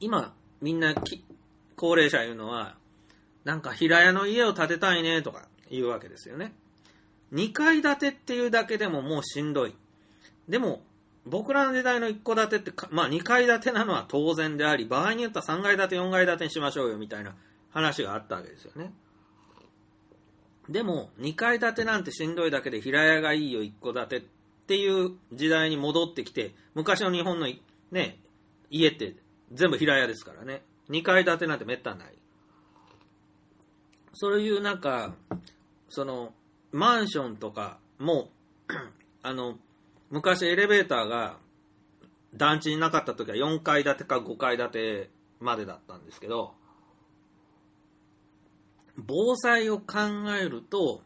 [0.00, 1.24] 今みんなき
[1.76, 2.76] 高齢者言うのは
[3.44, 6.52] なんか平屋の家を建てたいねとか言うわけですよね。
[7.32, 9.74] 2階建てっていうだけでももうしんどい
[10.48, 10.82] でも
[11.26, 17.34] 僕らの時代の一戸建てってか、まあ、2階建てなのは当然であり場合によっては3階建て4階建てにしましょうよみたいな
[17.70, 18.92] 話があったわけですよね
[20.68, 24.20] でも、2階建てなんてしんどいだけで平屋がいいよ、1戸建てっ
[24.66, 27.46] ていう時代に戻ってきて、昔の日本の
[27.92, 28.18] ね、
[28.70, 29.14] 家って
[29.52, 30.62] 全部平屋ですからね。
[30.90, 32.08] 2階建てなんてめったにない。
[34.12, 35.14] そういうなんか、
[35.88, 36.32] その、
[36.76, 38.28] マンションとかも、
[39.22, 39.56] あの、
[40.10, 41.38] 昔エレベーターが
[42.34, 46.52] 団地になかった時は4階建てか5階建てまでだったんですけど、
[48.98, 49.96] 防災を考
[50.38, 51.00] えると、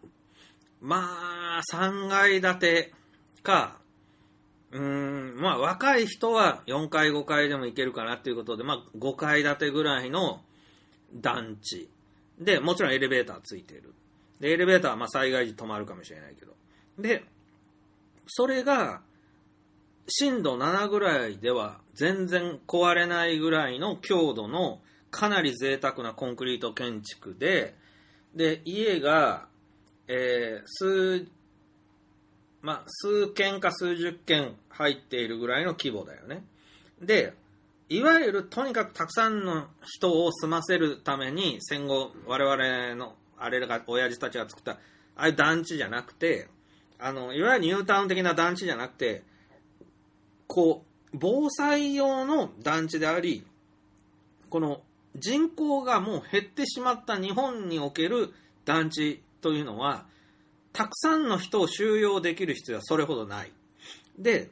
[0.80, 2.92] まあ、3階建て
[3.44, 3.78] か、
[4.72, 10.42] うーん、まあ、若い人は4階、5階でも行けるかなっていうことで、まあ、5階建てぐらいの
[11.14, 11.88] 団地。
[12.40, 13.94] で、もちろんエレベーターついてる。
[14.40, 16.52] で、エレベーターはまあ災害時止まるかもしれないけど。
[16.98, 17.24] で、
[18.26, 19.02] それが、
[20.08, 24.80] 震度7ぐらいでは全然壊れないぐらいの強度の
[25.10, 27.74] かなり贅沢なコンクリート建築で、
[28.34, 29.46] で、家が、
[30.08, 31.26] えー、数、
[32.62, 36.44] まあ、数軒か数十軒入っているぐらいの規模だよね。
[37.00, 37.34] で、
[37.88, 44.76] いわゆるとにかくたくさんの人を住ませるために戦後我々のあれが親父たちが作ったあ
[45.16, 46.48] あいう団地じゃなくて
[46.98, 49.22] あのいわゆるニュータウン的な団地じゃなくて
[50.46, 53.44] こう防災用の団地であり
[54.48, 54.82] この
[55.16, 58.32] 人口がもう減ってしまった日本における
[58.64, 60.04] 団地というのは
[60.72, 63.52] たくさんの人を収容できる必要はそれほどない。
[64.18, 64.50] で、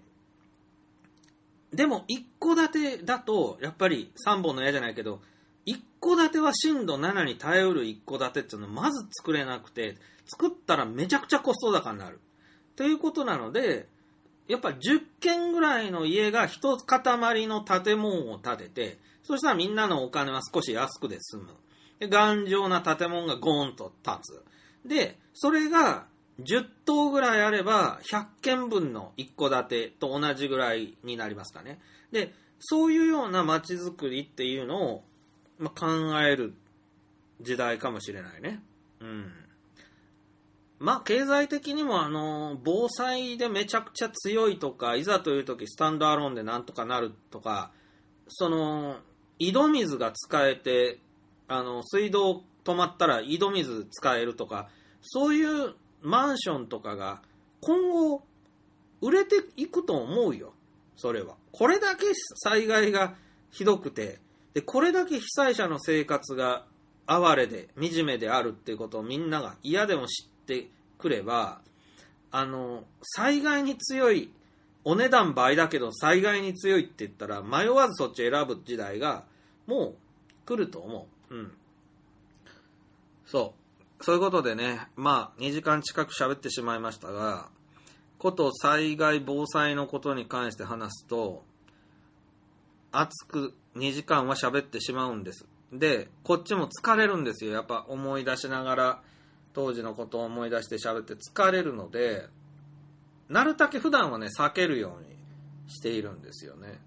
[1.73, 5.21] でも一戸建てだとやっぱり3本の矢じゃないけど
[5.69, 9.97] 一戸建ては震度7に耐えうる一戸建てっていうのはまず作れなくて
[10.27, 12.21] 作ったらめちゃくちゃコスト高になる。
[12.77, 13.87] ということなので
[14.47, 21.49] やっぱ10軒ぐらいの家が一塊の建物を建ててそしたらみんなのお金は少し安くで済む。
[21.99, 24.45] で頑丈な建物がゴーンと建つ。
[24.89, 26.07] で、それが
[26.41, 31.81] 10棟ぐらいあれば100軒分の一戸建てと同じぐらいになりますかね。
[32.13, 35.05] で、そういうような街づくりっていうのを、
[35.59, 35.87] まあ、考
[36.21, 36.55] える
[37.41, 38.63] 時代かもしれないね。
[39.01, 39.33] うん。
[40.79, 47.73] まあ、経済的にも、あの、防災でめちゃくちゃ強いとか、いざという時スタンドアローンでなんとかなるとか、
[48.29, 48.97] その、
[49.39, 51.01] 井戸水が使えて、
[51.49, 54.69] あの、水道止まったら井戸水使えるとか、
[55.03, 57.23] そういうマンションとかが
[57.61, 58.23] 今後
[59.01, 60.53] 売れていくと思うよ。
[60.97, 61.37] それは。
[61.53, 62.07] これだけ
[62.45, 63.15] 災害が
[63.51, 64.19] ひどくて、
[64.55, 66.65] で、これだけ被災者の生活が
[67.07, 70.69] 哀れで惨めであるっていうことをみんなが嫌でも知って
[70.99, 71.61] くれば、
[72.31, 74.33] あの、災害に強い、
[74.85, 79.25] お値段倍だけど災害に強いって言ったら迷わずそっち選ぶ時代が
[79.67, 79.95] もう
[80.47, 81.35] 来ると思う。
[81.35, 81.53] うん。
[83.27, 83.55] そ
[84.01, 84.05] う。
[84.05, 87.49] そういうことでね、まあ、2時間近く喋ってしまいましたが、
[88.19, 91.45] こと災害防災のことに関して話すと、
[92.93, 95.47] 熱く2時間は喋ってしまうんです。
[95.73, 97.53] で、こっちも疲れるんですよ。
[97.53, 99.03] やっぱ思い出しながら、
[99.53, 102.27] 当時のことを思い出して喋って疲れるので、
[103.29, 105.17] なるだけ普段はね、避けるように
[105.69, 106.81] しているんですよね。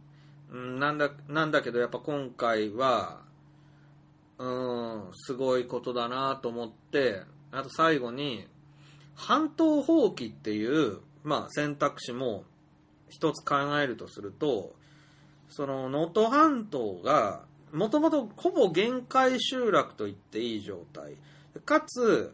[0.51, 3.21] うん、なんだ、なんだけど、やっぱ今回は、
[4.37, 8.47] うん、すごいことだなと思って、あと最後に、
[9.15, 12.45] 半島放棄っていう、まあ、選択肢も
[13.09, 14.73] 一つ考えるとすると、
[15.51, 21.15] その能登半島がもともとほぼ限界集落と言っていい状態。
[21.65, 22.33] かつ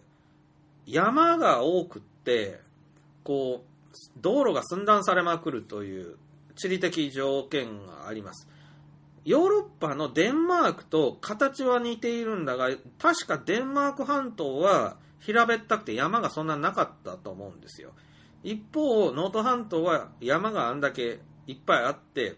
[0.86, 2.62] 山が多くって
[3.24, 6.18] こう道路が寸断されまくるという
[6.56, 8.48] 地理的条件があります。
[9.26, 17.92] ヨーロッパのデンマークと形は似ているんだが確かデンマーク半島は平べったくて山がそんななかったと思うんですよ。
[18.44, 22.38] 一方能登半島は山があんだけいっぱいあって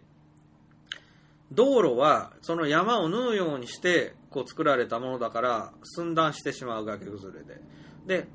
[1.51, 7.61] 道路はその山を縫うようにしてこう作られたものだから寸断してしまう崖崩れで。
[8.05, 8.27] で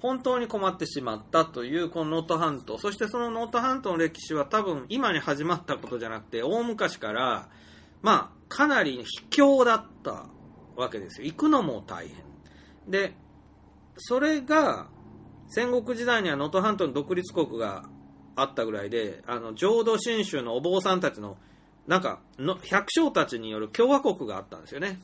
[0.00, 2.76] 本当に困ってしまったというこの能登半島。
[2.76, 7.48] そしてその能登半島の歴史は多分今に始まったことじゃなくて大昔から
[8.02, 10.26] まあかなり秘境だった
[10.74, 11.26] わけですよ。
[11.26, 12.16] 行くのも大変。
[12.88, 13.14] で
[13.96, 14.88] それが
[15.48, 17.84] 戦国時代には能登半島の独立国が
[18.34, 21.36] あったぐらいであの浄土真宗のお坊さんたちの
[21.86, 25.00] なんかの百姓たちによる共和国があったんですよね。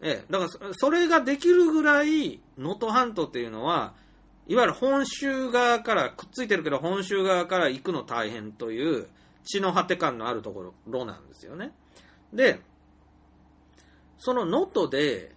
[0.00, 3.94] ええ、だからそれができるぐらい能登半島っていうのは
[4.48, 9.06] いわゆる本州側からくっついてるけど本州側から行くの大変という
[9.44, 11.72] 血の果て感のあるところなんですよね。
[12.32, 12.60] で
[14.18, 15.34] その能登で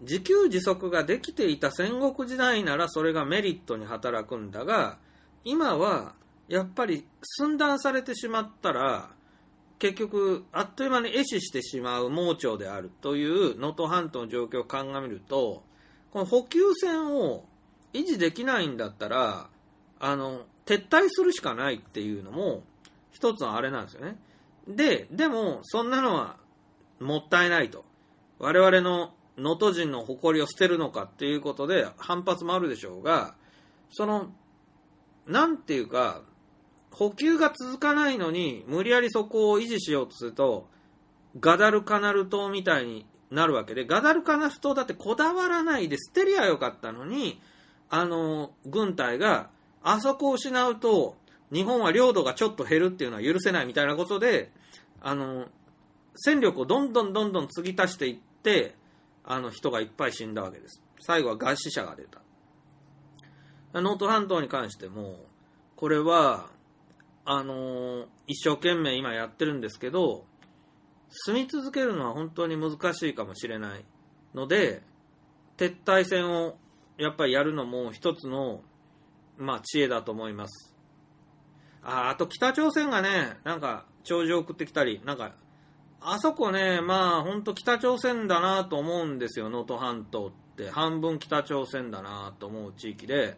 [0.00, 4.98] 自給自足ができていた戦国時代ならそれがメリットに働くんだが、
[5.44, 6.14] 今は
[6.48, 9.10] やっぱり寸断されてしまったら、
[9.78, 15.62] 結局、あっという間に壊死してしまう盲腸であるという能登半島の状況を鑑みると、
[16.12, 17.44] この補給線を
[17.92, 19.48] 維持できないんだったら、
[20.00, 22.64] あの、撤退するしかないっていうのも、
[23.12, 24.16] 一つのあれなんですよね。
[24.66, 26.36] で、でも、そんなのは
[27.00, 27.84] もったいないと。
[28.38, 33.34] 我々の能登人の誇りを捨てるのかっていうことで反発もあるでしょうが、
[33.90, 34.32] その、
[35.26, 36.22] なんていうか、
[36.90, 40.68] 補給が続かないのに、無理やりそこを維持しようとすると、
[41.40, 47.40] ガダルカナル島みたいになるわけで、ガダルカナル島だってこだわらないで捨てりゃよかったのに、
[47.90, 49.50] あの、軍隊が、
[49.82, 51.16] あそこを失うと、
[51.52, 54.50] 日本は領土がちょっと減るっていうのは許せないみたいなことで、
[55.00, 55.46] あの、
[56.16, 58.74] 戦力をどんどんどんどん継ぎ足していって、
[59.24, 60.82] あの人がいっぱい死んだわけです。
[61.00, 62.20] 最後は餓死者が出た。
[63.74, 65.20] 能登半島に関しても、
[65.76, 66.50] これは、
[67.30, 70.24] あの一生懸命今やってるんですけど、
[71.10, 73.84] 住み続けるのは本当に難しいかもしれない
[74.34, 74.82] ので、
[75.58, 76.56] 撤退戦を
[76.96, 78.62] やっぱりやるのも一つの、
[79.36, 80.74] まあ、知恵だと思います。
[81.82, 85.34] ああと北朝鮮がね、なんか、長寿送ってきたり、なんか、
[86.00, 90.70] あそこね、まあ、ほんと北朝鮮だなと思うんですよ、能登半島って。
[90.70, 93.36] 半分北朝鮮だなと思う地域で、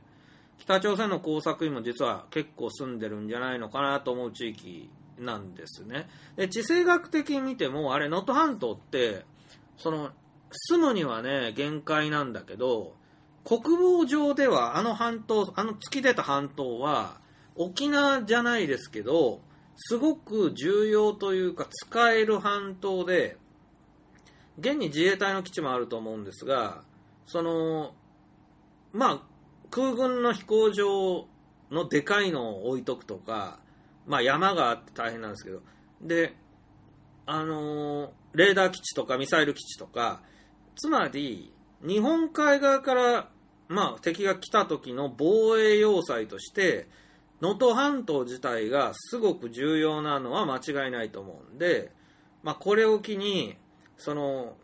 [0.61, 6.09] 北朝鮮の工作員も実は結構住んでるんじゃないのかなと思う地域なんですね。
[6.37, 9.25] で、地政学的に見ても、あれ、能登半島って、
[9.77, 10.11] その、
[10.53, 12.95] 住むにはね、限界なんだけど、
[13.45, 17.19] 国防上ではあの半島、あの突き出た半島は、
[17.57, 19.41] 沖縄じゃないですけど、
[19.77, 23.39] すごく重要というか使える半島で、
[24.59, 26.83] 現に自衛隊の基地もあると思うんですが、
[27.27, 27.95] その、
[28.93, 29.30] まあ、
[29.71, 31.27] 空軍の飛行場
[31.71, 33.61] のでかいのを置いとくとか、
[34.07, 35.61] まあ山があって大変なんですけど、
[36.03, 36.35] で、
[37.27, 40.23] あのー、レーダー基地とかミサイル基地とか、
[40.77, 41.53] つまり、
[41.87, 43.29] 日本海側から、
[43.69, 46.89] まあ、敵が来た時の防衛要塞として、
[47.41, 51.93] 能登半島自体がすごく重要なのは間違いないと思うんで、
[52.43, 53.57] まあ、これを機に、
[53.97, 54.57] その、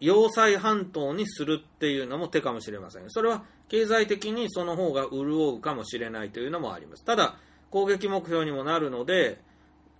[0.00, 3.04] 要塞半島にするっていうのも手かもしれません。
[3.08, 7.04] それは経済的にその方が潤うかもしれないというのもあります。
[7.04, 7.36] ただ、
[7.70, 9.40] 攻撃目標にもなるので、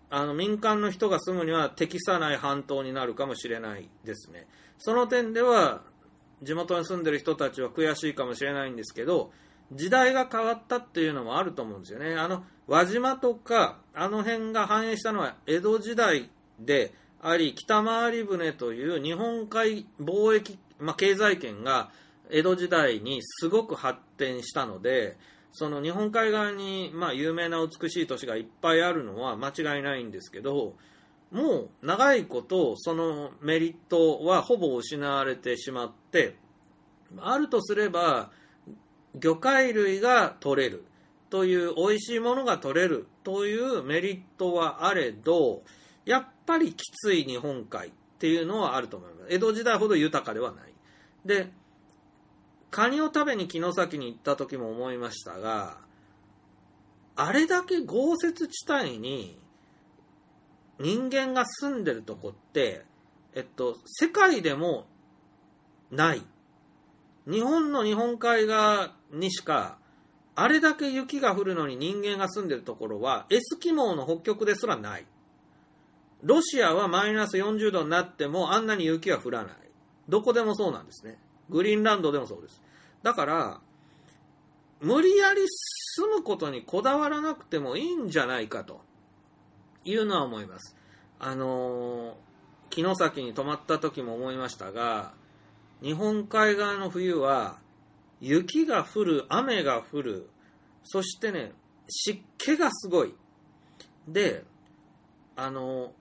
[0.09, 4.47] あの民間の人が住むには適さない半島になるかもしれないですね。
[4.78, 5.82] その点では、
[6.43, 9.32] 地元に住んでる人たちは悔しいかもしれないんですけど、
[9.73, 12.14] 時代が変わったっていうのもあると思うんですよね。
[12.14, 16.94] あの、輪島とか、あの辺が繁栄したのは江戸時代で
[17.28, 21.90] あり、北回り船という日本海貿易、まあ、経済圏が
[22.31, 25.16] 江戸時代にすごく発展したので、
[25.51, 30.77] その日本海側に、まあ、有名な美しい都市がいっぱいあるのは間違いないんですけど、
[31.32, 36.36] もう長いことそのメリットはほぼ失われてしまって、
[37.19, 38.31] あるとすれば、
[39.16, 40.85] 魚介類が取れる
[41.31, 45.62] という美味しいものが取れるというメリットはあれど、
[46.05, 49.35] やっぱりきつい日本海っていうのはあると思います。
[49.35, 50.73] 江戸時代ほど豊かではない。
[51.24, 51.51] で、
[52.70, 55.78] カニを食べに城崎に行った時も思いましたが、
[57.16, 59.39] あれだけ豪雪地帯に
[60.78, 62.85] 人間が住んでるとこって、
[63.35, 64.86] えっと、世界でも
[65.90, 66.23] ない。
[67.27, 69.78] 日本の日本海側にしか、
[70.35, 75.06] あれだけ雪が降るのに人間が住んでるところは、エスキモーの北極ですらない。
[76.22, 79.52] ロシアはマイナス40度になってもあんなに雪は降らない。
[80.09, 81.18] どこでもそうなんですね。
[81.51, 82.62] グリーンランドでもそうです。
[83.02, 83.60] だから、
[84.80, 88.80] 無理やり住むことにこだわらなくてもいいんじゃないかと
[89.84, 90.76] いうのは思います。
[91.18, 95.12] あのー、城崎に泊まった時も思いましたが、
[95.82, 97.59] 日本海側の冬は
[98.20, 100.30] 雪が降る、雨が降る、
[100.84, 101.52] そしてね、
[101.88, 103.14] 湿気がすごい。
[104.09, 104.44] で、
[105.36, 105.93] あの、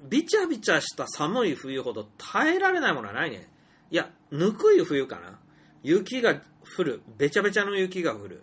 [0.00, 3.48] びちゃびちゃした寒い冬ほど耐えられないものはないね。
[3.90, 5.38] いや、ぬくい冬かな。
[5.82, 6.40] 雪が
[6.76, 7.02] 降る。
[7.16, 8.42] べちゃべちゃの雪が降る。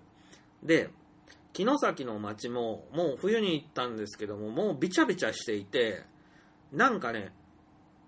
[0.63, 0.89] で、
[1.53, 6.03] 城崎の町も、もう冬に行ったんですけども、もうびちゃびちゃしていて、
[6.71, 7.34] なんかね、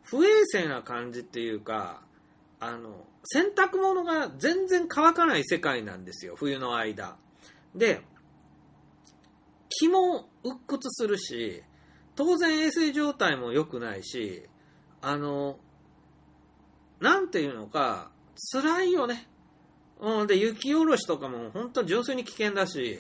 [0.03, 2.01] 不衛生な感じっていうか、
[2.59, 7.17] あの、洗濯物が全然乾かない世界なんですよ、冬の間。
[7.76, 8.01] で、
[9.69, 11.63] 気も鬱屈するし、
[12.16, 14.44] 当然衛生状態も良くないし、
[15.02, 15.60] あの、
[17.00, 18.12] なんていうのか、
[18.54, 19.28] 辛いよね。
[20.00, 23.00] うん、で、雪下ろしとかも本当純粋に危険だし、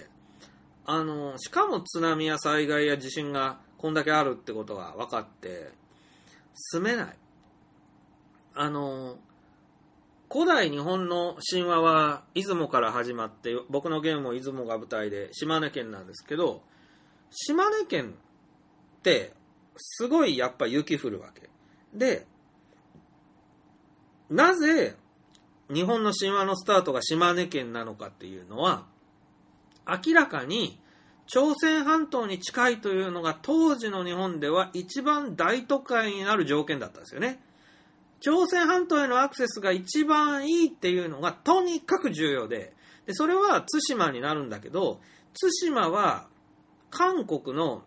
[0.85, 5.71] あの、しかも津波や災害や地震がこんだけあるってことが分かって、
[6.53, 7.17] 住めない。
[8.53, 9.17] あの、
[10.31, 16.63] 古代日本の神話は出雲から始まって、僕のゲームも出雲が舞台で島根県なんですけど、
[17.31, 18.15] 島根県
[19.77, 21.49] すごいやっぱ雪降るわけ。
[21.93, 22.25] で、
[24.29, 24.95] なぜ
[25.71, 28.85] 日本の神話のスタートが島根県なのかっていうのは、
[29.87, 30.79] 明らかに
[31.27, 37.39] 朝鮮半島に近いというのが当時の日本では一番大都会になる条件だったんですよね。
[38.19, 42.73] 朝鮮半島へのアクセスが一番いいっていうのがとにかく重要で、
[43.05, 44.99] でそれは対馬になるんだけど、
[45.61, 46.27] 対馬は
[46.89, 47.83] 韓国の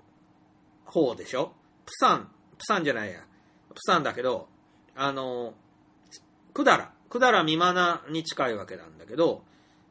[0.89, 1.53] 方でしょ？
[1.87, 3.21] プサン、プサンじゃないや。
[3.71, 4.49] プサンだけど、
[4.97, 5.55] あの、
[6.55, 9.43] 百済、百済三マナに近いわけなんだけど、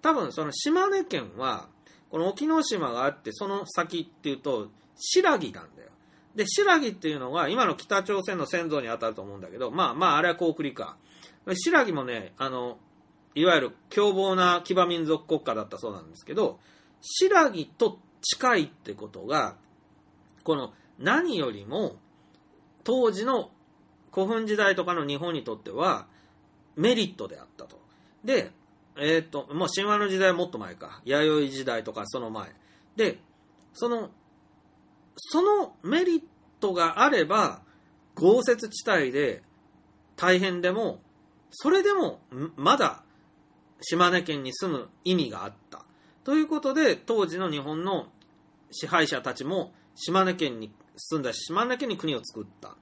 [0.02, 1.70] 多分その島根県は、
[2.12, 5.90] この沖ノ島があって、その先っていうと、白木なんだよ。
[6.36, 10.98] で、白木っていうのが、今の北朝鮮の先祖に当たると思うんだけど、まあまあ、あれは高句麗か。
[11.54, 12.78] 白木もね、あの、
[13.36, 16.60] いわゆる凶暴な騎馬民族国家だったそうなんですけど、
[17.02, 19.56] 白木と近いってことが、
[20.44, 21.96] この何よりも、
[22.84, 23.52] 当時の
[24.12, 26.08] 古墳時代とかの日本にとっては、
[26.76, 27.80] メリットであったと。
[28.24, 28.52] で、
[28.98, 31.02] えっ、と、もう神話の時代はもっと前か。
[31.06, 32.54] 弥生時代とかその前。
[32.96, 33.20] で、
[33.74, 34.10] その、
[35.16, 36.24] そのメリッ
[36.60, 37.62] トがあれば、
[38.16, 39.44] 豪雪地帯で
[40.16, 41.00] 大変でも、
[41.52, 42.20] それでも
[42.56, 43.04] まだ
[43.82, 45.86] 島根県に住む意味があった。
[46.24, 48.08] ということで、当時の日本の
[48.72, 52.76] 支配者たちも島根県に住んだ、島根県に国を作った。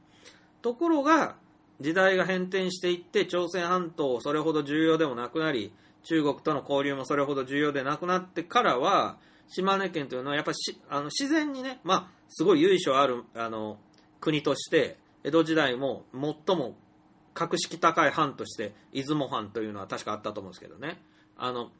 [0.61, 1.35] ところが、
[1.81, 5.73] 時代が変転していって、朝鮮半島それほど重要でもなくなり、
[6.03, 9.17] 中国との交流もそれほど重要でなくなってからは、
[9.47, 13.77] 島根県というのはやっぱしあの自然にね、まあ、すごい由緒あるあの
[14.19, 16.75] 国として、江戸時代も最も
[17.33, 21.01] 格式高い藩として、出雲藩というのは確かあったと思うんですけどね。
[21.37, 21.71] あの、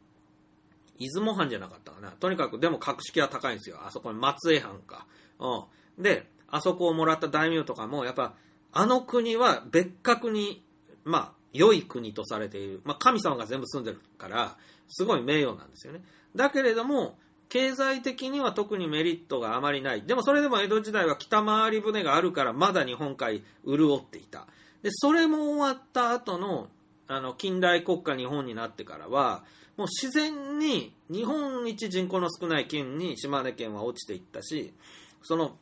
[1.00, 2.12] 出雲藩じゃなかったかな。
[2.12, 3.78] とにかく、でも格式は高いんですよ。
[3.86, 5.08] あそこに松江藩か。
[5.40, 5.64] うん。
[5.98, 8.34] で、あそこをもらった大名とかも、やっぱ、
[8.72, 10.64] あの国は別格に、
[11.04, 12.82] まあ、良い国とされている。
[12.84, 14.58] まあ、神様が全部住んでるから、
[14.90, 16.02] すごい名誉なんですよね。
[16.36, 17.18] だけれども、
[17.48, 20.02] 経済的には特にメリットがあまりない。
[20.02, 24.48] でもそれでも江戸時代は北回り船があるから、まだ日本海潤っていた。
[24.82, 26.68] で、それも終わった後の、
[27.08, 29.44] あの、近代国家日本になってからは、
[29.78, 34.74] もう自然に日本一人口の少ない県に島根県は落ちていったし、
[35.22, 35.58] その、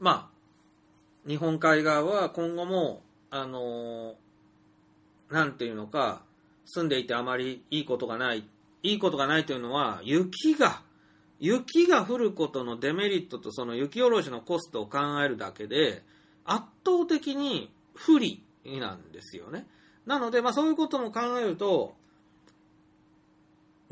[0.00, 4.14] まあ、日本海側は今後も、あの
[5.30, 6.22] なんていうのか、
[6.64, 8.44] 住んでいてあまりいいことがない。
[8.82, 10.82] いいことがないというのは、雪が、
[11.38, 16.02] 雪が降ることのデメリットとその雪下ろしのコストを考えるだけで、
[16.44, 19.66] 圧倒的に不利なんですよね。
[20.06, 21.94] なので、まあそういうことも考えると、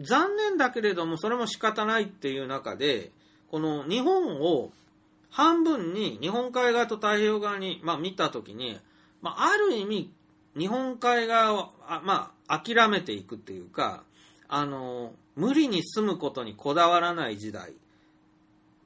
[0.01, 3.11] 残念だけれども、それも仕方ないっていう中で、
[3.51, 4.71] この日本を
[5.31, 8.79] 半分に日本海側と太平洋側に、まあ、見たときに、
[9.21, 10.13] まあ、ある意味、
[10.57, 14.05] 日本海側を、あまあ、諦めていくっていうか、
[14.49, 17.75] あの、無理に住むことにこだわらない時代っ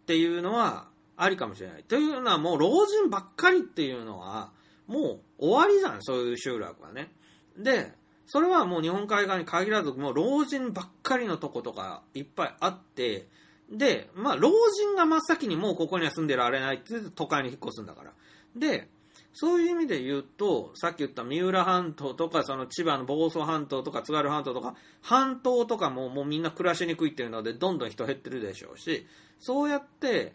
[0.06, 1.85] ていうのはありかもしれない。
[1.85, 4.51] というのはもう老人ばっかりっていうのは、
[4.86, 7.10] もう終わりじゃん、そういう集落はね。
[7.56, 7.93] で、
[8.27, 13.28] それはもう日本海側に限らず、もう老人ばっかりのとことかいっぱいあって、
[13.73, 18.12] で、まあ老人が真っ先にもうここには住んでられないって都会に引っ越すんだから。
[18.55, 18.89] で、
[19.35, 29.07] そういう意味で言うと、さっき言った三浦半島とか、その千葉の房総半島とか津軽半島とか、半島とかももうみんな暮らしにくいっていうので、どんどん人減ってるでしょうし、
[29.39, 30.35] そうやって、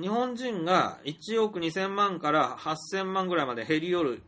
[0.00, 4.22] 日本人が1億2000万から8000万ぐらいまで減り寄る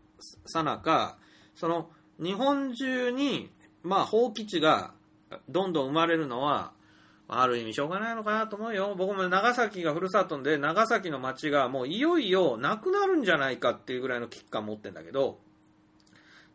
[0.47, 1.17] さなか、
[1.55, 3.51] その日本中に、
[3.85, 4.93] まあ、放棄地が
[5.49, 6.73] どんどん生まれるのは、
[7.33, 8.95] ある意味しょうがないのかなと思うよ。
[8.97, 15.39] 僕も長崎がふるさとで、長崎の街がもういよいよなくなるんじゃないかっていうぐらいの危機感持ってんだけど、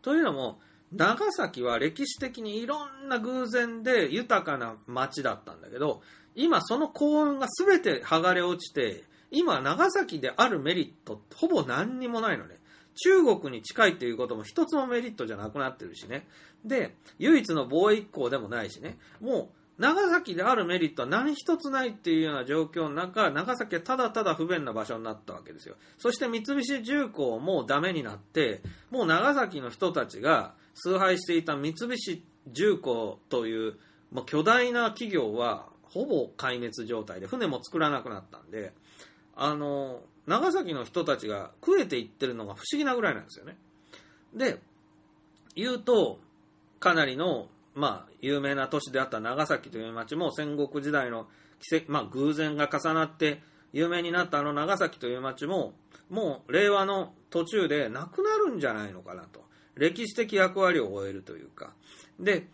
[0.02, 0.60] というのも、
[0.92, 6.02] 長崎は歴史的にいろんな偶然で豊かな街だったんだけど、
[6.34, 12.56] 今その幸運が全て剥がれ落ちて、今長崎であるメリットほぼ何にもないのね。
[12.94, 16.26] 中国に近いっていうことも一つもメリットじゃなくなってるしね。
[16.64, 18.98] で、唯一の貿易港でもないしね。
[19.20, 25.76] もう長崎であるメリットは何一つないっていうような状況の中、長崎はただただ不便な場所になったわけですよ。
[25.98, 33.74] そして三菱重工もダメになって、もう長崎の人たちが崇拝していた三菱重工という、
[34.12, 38.72] まあ、巨大な企業はほぼ壊滅状態で、船も作らなくなったんで、
[39.34, 43.56] あの、長崎の人たちが食えていってるのが不思議なぐらいなんですよね。
[44.34, 44.60] で、
[45.54, 46.18] 言うと、
[46.80, 51.28] かなりの、まあ、有名な都市であった長崎という町も戦国時代の
[51.60, 53.42] 奇跡、まあ、偶然が重なって
[53.72, 55.74] 有名になったあの長崎という町も、
[56.08, 59.44] もう令和の途中でなくなるんじゃないのかなと。
[59.74, 61.74] 歴史的役割を終えるというか。
[62.18, 62.46] で、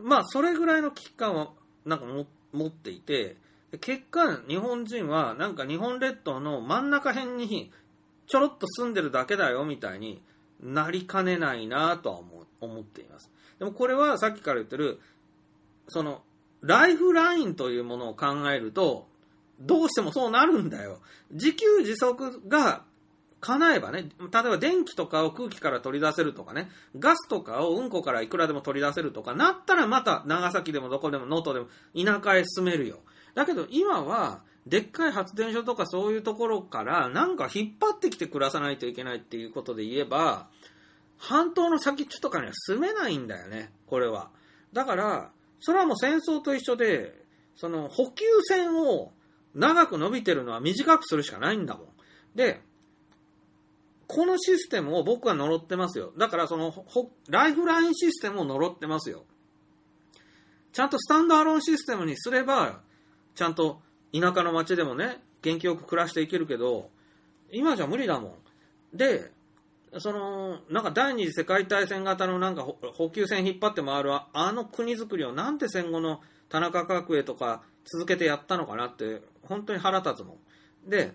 [0.00, 1.50] まあ、それぐらいの危機感は、
[1.84, 2.06] なんか
[2.52, 3.36] 持っていて、
[3.80, 7.72] 結果、日本人は、なんか日本列島の真ん中辺に、
[8.28, 10.22] ちょろっと住んでるだけだよ、みたいに
[10.60, 12.20] なりかねないなとは
[12.60, 13.30] 思っています。
[13.58, 15.00] でもこれはさっきから言ってる、
[15.88, 16.22] その、
[16.60, 19.06] ライフラインというものを考えると、
[19.60, 21.00] どうしてもそうなるんだよ。
[21.30, 22.84] 自給自足が
[23.40, 33.00] 叶えばね、例えば電気とかを空気から取り出せるとかね、ガスとかをうんこからいくらでも取り出せるとかなったらまた長崎でもどこでも能登でも田舎へ住めるよ。
[33.34, 40.48] だけど今は、でっかい発電所とかそういうところからなんか引っ張ってきて暮らさないといけないっていうことで言えば、
[41.18, 44.30] 半島の先っちょとかには住めないんだよね、これは。
[44.72, 45.30] だから、
[45.60, 47.24] それはもう戦争と一緒で、
[47.56, 49.12] その補給線を
[49.54, 51.86] 長く伸びてるのは短くするしかないんだもん。
[52.34, 52.60] で、
[54.06, 56.12] このシステムを僕は呪ってますよ。
[56.18, 59.24] だからその、ほライフラインシステムを呪ってますよ。
[60.72, 62.80] ちゃんとスタンドアローンシステムにすれば、
[63.34, 63.80] ちゃんと
[64.12, 66.90] 田舎の町でもね、元気よく暮らしていけるけど、
[67.50, 68.96] 今じゃ無理だもん。
[68.96, 69.30] で、
[69.98, 80.38] その、なんか第二次世界大戦型のなんか補給線引っ張って回るあの国づくりをなんて戦後の田中角栄とか続けてやったのかなって、本当に腹立つも
[80.86, 80.90] ん。
[80.90, 81.12] で、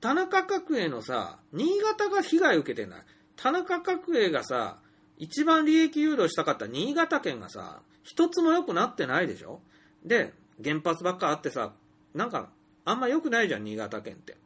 [0.00, 3.02] 田中角栄のさ、新潟が被害受けてない。
[3.36, 4.78] 田中角栄がさ、
[5.16, 9.60] 一番利益誘導したかった新潟県がさ、一つも良くなってないでしょ
[10.04, 10.32] で、
[10.62, 11.72] 原発ばっかあってさ、
[12.14, 12.50] なんか、
[12.84, 14.36] あんま良くないじゃん、新潟県って。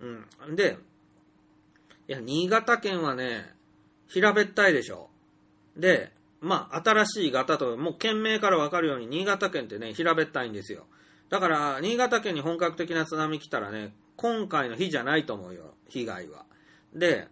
[0.00, 0.56] うん。
[0.56, 0.78] で、
[2.08, 3.44] いや、新潟県はね、
[4.08, 5.10] 平べったいでしょ。
[5.76, 6.10] で、
[6.40, 10.86] まあ、新しい型と、もう県名からわかるように、新潟県ってね、平べったいんですよ。
[11.28, 16.46] だから、新潟県に本格的な津波来たらね、今回の日じゃないと思うよ、被害は。
[16.94, 17.28] で、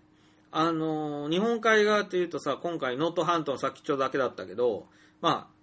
[0.52, 4.86] あのー日本海側っていうとさ、今回能登半島の先っちょだけだったけど、
[5.20, 5.56] まあ、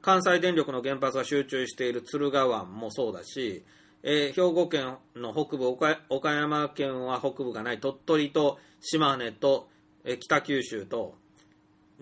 [0.00, 3.64] 関西電力の原発が集中している敦賀湾もそうだし、
[4.02, 9.68] えー兵庫県の北部岡、岡山県は北部がない、鳥取と島根と、
[10.04, 11.14] えー北九州と、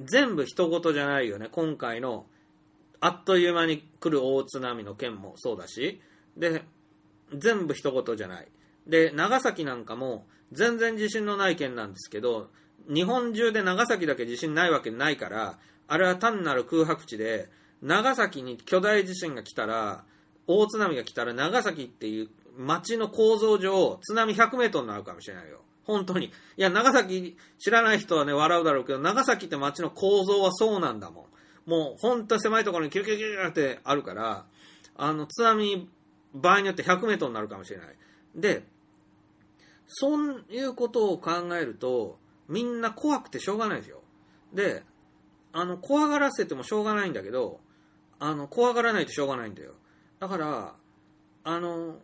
[0.02, 2.26] 全部人事じゃないよね、今回の、
[3.00, 6.00] あっという間に来る大津波の件もそうだし、
[6.36, 6.62] で、
[7.34, 8.48] 全部一言じゃない。
[8.86, 12.50] で、長崎なんかも全然自信のない県なんですけど、
[12.88, 17.48] 日本中で長崎だけ自信ないわけないから、あれは単なる空白地で、
[17.82, 20.04] 長崎に巨大地震が来たら、
[20.46, 25.60] 大津波が来たら長崎っていう町の構造上、津波100メートルになるかもしれないよ。
[25.84, 26.26] 本当に。
[26.26, 31.70] いや、長崎知らない人はね、笑うだろうけど、長崎って町の構造はそうなんだもん。
[31.70, 34.46] もう、本当に狭いところにキュキュキュキュってあるから、
[34.96, 35.88] あの、津波、
[36.34, 37.96] 場合によって100メートルになるかもしれない。
[38.34, 38.62] で、
[39.88, 42.18] そういうことを考えると、
[42.48, 44.02] みんな怖くてしょうがないですよ。
[44.52, 44.84] で、
[45.52, 47.60] あの、怖がらせてもしょうがないんだけど、
[48.20, 49.74] あの、怖がらないとしょうがないんだよ。
[50.20, 50.74] だから、
[51.44, 51.96] あの、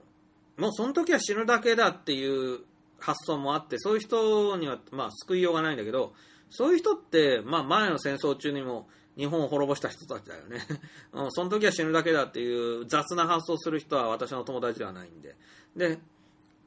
[0.57, 2.61] もうその時は死ぬだけだっていう
[2.99, 6.15] 発想もあって、そういう人には、まあ、救いようがないんだけど、
[6.51, 10.67] そういう人って、まあ、前の戦争中にも日本を滅ぼした人たちだよね。
[11.13, 15.37] うんその時は死ぬだけだっていう雑な発想する人は私の友達ではないんで。
[15.77, 15.99] で、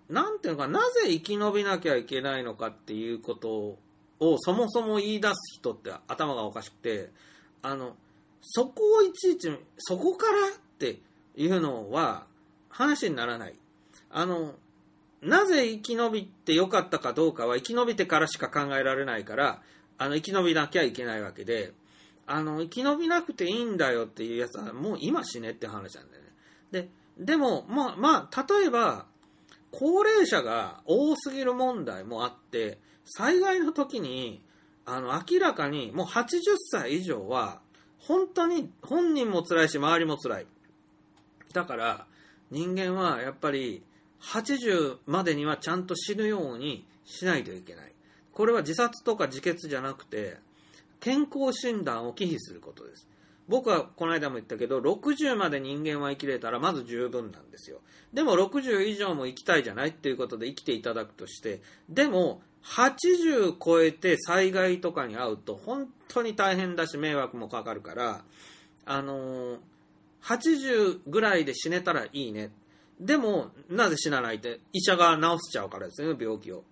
[0.08, 3.78] なんていうのか、なぜ生き延びなきゃいけないのかっていうこと
[4.20, 7.12] をそもそも言い出す人って頭がおかしくて、
[7.62, 7.96] あの、
[8.42, 11.00] そこをいちいち、そこからって
[11.40, 12.26] いうのは
[12.70, 13.56] 話にならない。
[14.12, 14.56] あの、
[15.22, 19.62] なぜ生き延びてよかったかどうかは生き延びてからしか考えられないから、
[19.98, 21.74] あの、生き延びなきゃいけないわけで、
[22.28, 26.30] あの、生き延びなくていいんだよっていうやつはもう今死ねって話なんだよね。
[26.72, 29.06] で、でも、まあ、まあ、例えば、
[29.72, 34.44] 高齢者が多すぎる問題もあって、災害の時に、
[34.86, 36.40] あの、明らかにもう80
[36.72, 37.62] 歳以上は、
[37.98, 40.48] 本当に本人も辛いし、周りも辛い。
[41.54, 42.06] だから、
[42.52, 43.84] 人間はやっぱり、
[44.22, 47.94] 80までにはちゃんと死ぬようにしないといけない。
[48.34, 50.38] これは自殺とか自決じゃなくて、
[51.00, 53.08] 健康診断を忌避することです。
[53.48, 57.80] 僕はこの間も言ったけど、60まで人間は生きれたらまず十分なんですよ。
[58.14, 68.24] でも60以上も生きたいじゃないっていうことで生きていただくとして、でも80超えて災害とかに遭うと本当に大変だし迷惑もかかるから、
[68.86, 69.58] あのー
[70.24, 72.52] 80ぐらいで死ねたらいいね。
[73.00, 76.64] でも、なぜ死なないって医者が治しちゃうからですね、病気を。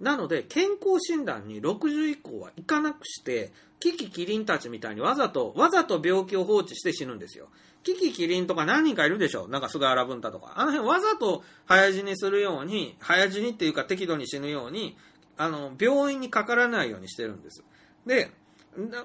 [0.00, 7.48] なので、健康診断に60以降は行かなくして、キキキリンたちみたいにわざと、わざと病気を放置して死ぬんですよ。
[7.82, 10.54] キキキリンとか何人かいるでしょなんか菅原文太とか。
[10.56, 14.96] あの辺わざと早死にするように、早死にっていうか適度に死ぬように、
[15.36, 17.64] あの、病院にかからないようにしてるんです。
[18.06, 18.30] で、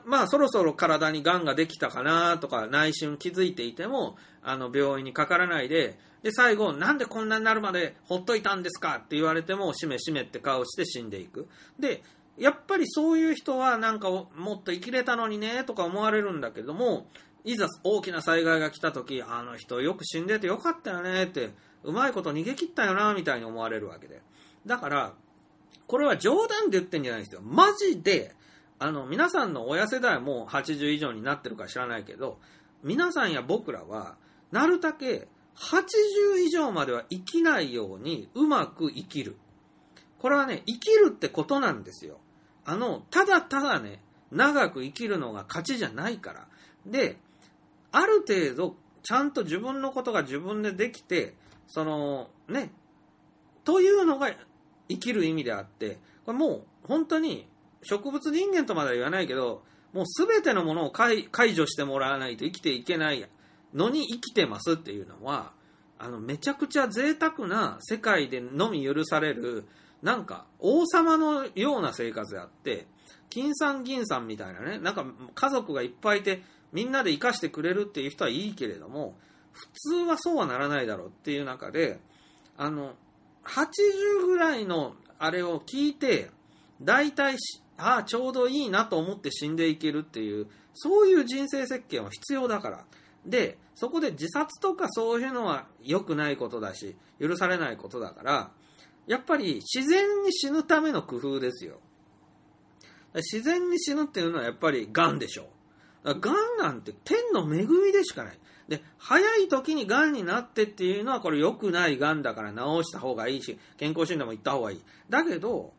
[0.05, 11.47] まあそろそろ体に癌ができたかなとか内心気づいていてもあの病院にかからないでで最後なんでこんなになるまでほっといたんですかって言われてもしめしめって顔して死んでいく。
[11.79, 12.01] で
[12.37, 17.07] やっぱりそういう人はなんかもっと生きれたのにねとか思われるんだけども
[17.43, 21.49] いざ大きな災害が来た時あの人よく死んでてよかったよねって
[21.83, 24.21] うまいこと逃げ切ったよなみたいに思われるわけで。
[24.65, 25.13] だから
[25.87, 27.41] これは冗談で言ってんじゃないんですよ。
[27.41, 28.35] マジで
[28.79, 32.39] あの、皆さんの親世代も80以上になってるか知らないけど、
[32.83, 34.17] 皆さんや僕らは、
[34.51, 39.35] なるだけ80以上までは生きないようにうまく生きる。
[40.19, 42.19] これはね、生きるってことなんですよ。
[42.65, 44.01] あの、ただただね、
[44.31, 46.47] 長く生きるのが勝ちじゃないから。
[46.85, 47.17] で、
[47.91, 51.33] ある程度、ちゃんと自分のことが自分でできて、
[51.67, 52.71] その、ね、
[53.63, 54.31] というのが
[54.89, 57.47] 生きる意味であって、これもう本当に
[57.83, 59.63] 植物人間とまでは言わないけど、
[59.93, 63.27] もう全てのものを解除してもらわないと生きていけない
[63.73, 65.53] のに生きてますっていうのは、
[65.99, 69.65] あの、めちゃくちゃ贅沢な世界でのみ許される、
[70.01, 72.87] なんか王様のような生活であって、
[73.29, 79.15] 金さん銀さんみたいなね、なんか家族がいっぱいいて、みんなで生かしてくれるっていう人はいいけれども、
[79.51, 81.99] 普通はそうはならないだろうっていう中で、
[82.57, 82.93] あの、
[83.45, 86.29] 80ぐらいのあれを聞いて、
[86.81, 92.85] 大体し、ああ、ちょうどいいなと思って死んでいけるっていう、そういう人生設計は必要だから。
[93.25, 98.51] で、そこで自殺とかそういうのは良くないことだし、許されないことだから、
[99.05, 101.79] やっぱり自然に死ぬための工夫ですよ。
[103.15, 105.49] 自然に死ぬっていうのはやっぱり癌でしょ
[106.03, 106.19] う。
[106.19, 108.39] 癌なんて天の恵みでしかない。
[108.67, 114.81] で、早い時に癌になってっていうのはこれ良くない癌だから治した方がいいし、健康診断も行った方がいい。
[115.09, 115.73] だけど、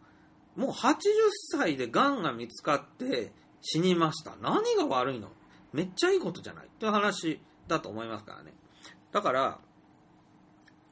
[0.58, 0.96] もう80
[1.52, 4.34] 歳で癌が見つかって死にました。
[4.42, 5.28] 何が悪いの？
[5.72, 8.52] めっちゃいいことじゃないっていう話だと思いますからね。
[9.12, 9.58] だから、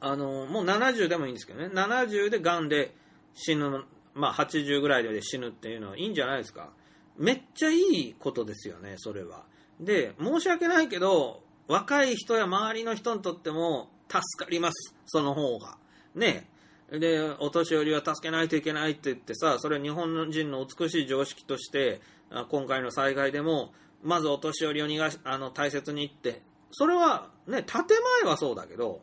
[0.01, 2.95] あの、もう70でもいいんですけどね、70で癌で
[3.35, 3.85] 死ぬ、
[4.15, 6.71] まあ80ぐらいで死ぬっていうのはいいんじゃないですか。
[7.17, 9.45] めっちゃいいことですよね、それは。
[9.81, 15.77] で、申し訳ないけど、若い人や周りの人にとっても助かります、その方が。
[16.15, 16.49] ね
[16.91, 22.01] で、お年寄りは助けないといけないって言ってさ、それは日本人の美しい常識として、
[22.49, 27.83] 今回の災害でも、まずお年寄りを逃がし、あの、大切にって、それはね、建
[28.23, 29.01] 前はそうだけど、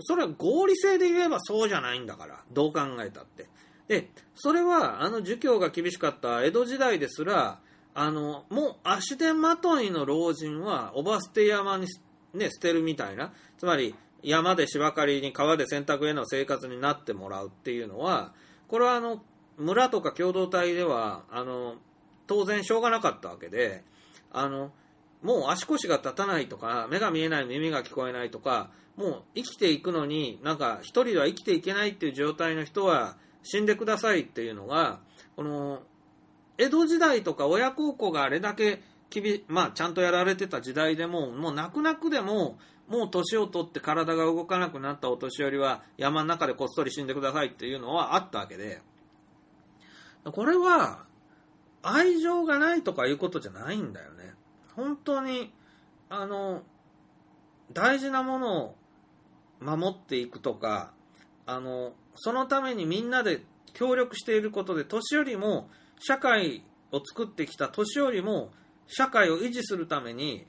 [0.00, 3.48] それは合理性で言えばそうじゃないんだから、どう考えたって。
[3.88, 7.60] で、それは、あの、儒教が厳しかった江戸時代ですら、
[7.94, 11.86] あの、もう足手まといの老人は、おば捨て山に、
[12.32, 13.94] ね、捨てるみたいな、つまり、
[14.24, 18.32] 山で芝刈りに川で洗濯への生活になってもらうっていうのは、
[18.68, 19.22] これはあの、
[19.58, 21.76] 村とか共同体では、あの、
[22.26, 23.84] 当然しょうがなかったわけで、
[24.32, 24.72] あの、
[25.22, 35.00] もう足腰が立たないとか、目が見えない、耳が聞こえないとか、もう生きていくのに、なんか一人では生きていけないっていう状態の人は死んでくださいっていうのが、
[35.36, 35.82] この、
[36.58, 38.80] 江戸時代とか親孝行があれだけ
[39.10, 48.82] 厳、まあちゃんとやられてた時代でも、もう泣く泣くでも、もう年を取って体が動かなくなったお年寄りは山の中でこっそり死んでくださいっていうのはあったわけで、
[50.24, 51.04] これは
[51.82, 54.34] 愛情がないとかいうことじゃないんだよね。
[54.74, 55.52] 本当に、
[56.08, 56.62] あの、
[57.72, 58.76] 大事なものを
[59.60, 60.92] 守っていくとか、
[61.46, 68.50] あの、そのためにみんなで協力していることで、年寄りも社会を作ってきた年寄りも
[68.86, 70.46] 社会を維持するために、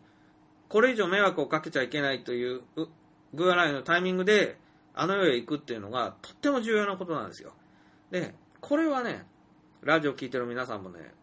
[0.70, 2.62] これ以上迷惑をかけちゃいけないという
[3.34, 4.58] ぐらいのタイミングで、
[4.94, 7.54] あの世へ行くっていうのがとっても重要なことなんですよ。
[8.12, 9.26] で、これはね、
[9.82, 11.14] ラジオ聞いてる皆さんもね、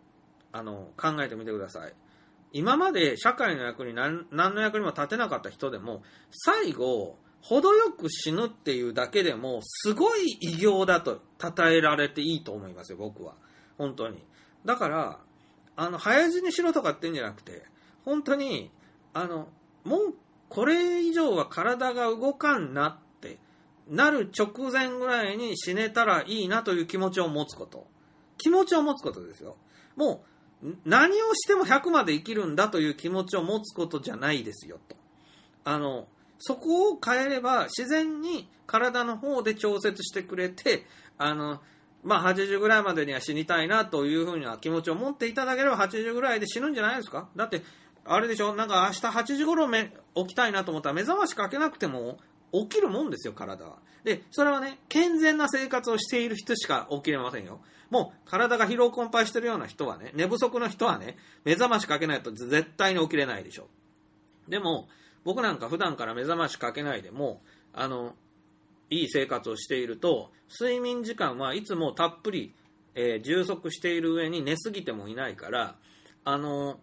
[0.52, 1.94] あの、考えてみてください。
[2.52, 13.34] 今まで社会の役に何何の役にも立てなかった人でも、最後、程よく死ぬっていうだけでも、すごい偉業だと称えられていいと思いますよ、僕は。
[13.78, 14.22] 本当に。
[14.64, 15.18] だから、
[15.74, 17.64] あの、早死にしろとかってんじゃなくて、
[18.04, 18.70] 本当に、
[19.14, 19.48] あの、
[19.84, 20.14] もう
[20.48, 23.38] これ以上は体が動かんなって
[23.88, 27.86] なる直前ぐらいに死ねたらいいなという気持ちを持つこと。
[28.38, 29.56] 気持ちを持つことですよ。
[29.96, 30.24] も
[30.62, 34.96] う、何をしても100まで生きるんだという気持ちを持つことじゃないですよ、と。
[35.64, 36.06] あの、
[36.38, 40.86] そこを変えれば自然に体の方で調節してくれて、
[41.18, 41.60] あの、
[42.02, 47.28] まあ、80ぐらいまでには死にたいなというふうな気持ちを持っていただければ80ぐらいで死ぬんじゃないですか？
[47.36, 47.62] だって、
[48.04, 48.54] あれでしょ？
[48.54, 52.18] なんか明日8時頃め起きたいなと思ったら目覚ましかけなくても
[52.52, 53.78] 起きるもんですよ、体は。
[54.04, 57.60] で、それはね、健全な生活をしている人しか起きれませんよ。
[57.90, 63.68] もう体が疲労困憊してるような人はね、寝不足の人はね、目覚ましかけないと絶対に起きれないでしょ。
[64.48, 64.88] でも、
[65.24, 68.16] 僕なんか普段から目覚ましかけないでも、あの、
[68.90, 72.54] いい生活をしていると、睡眠時間はいつもたっぷり、
[72.94, 75.76] えー充足している上に寝すぎてもいないから、
[76.24, 76.80] あの、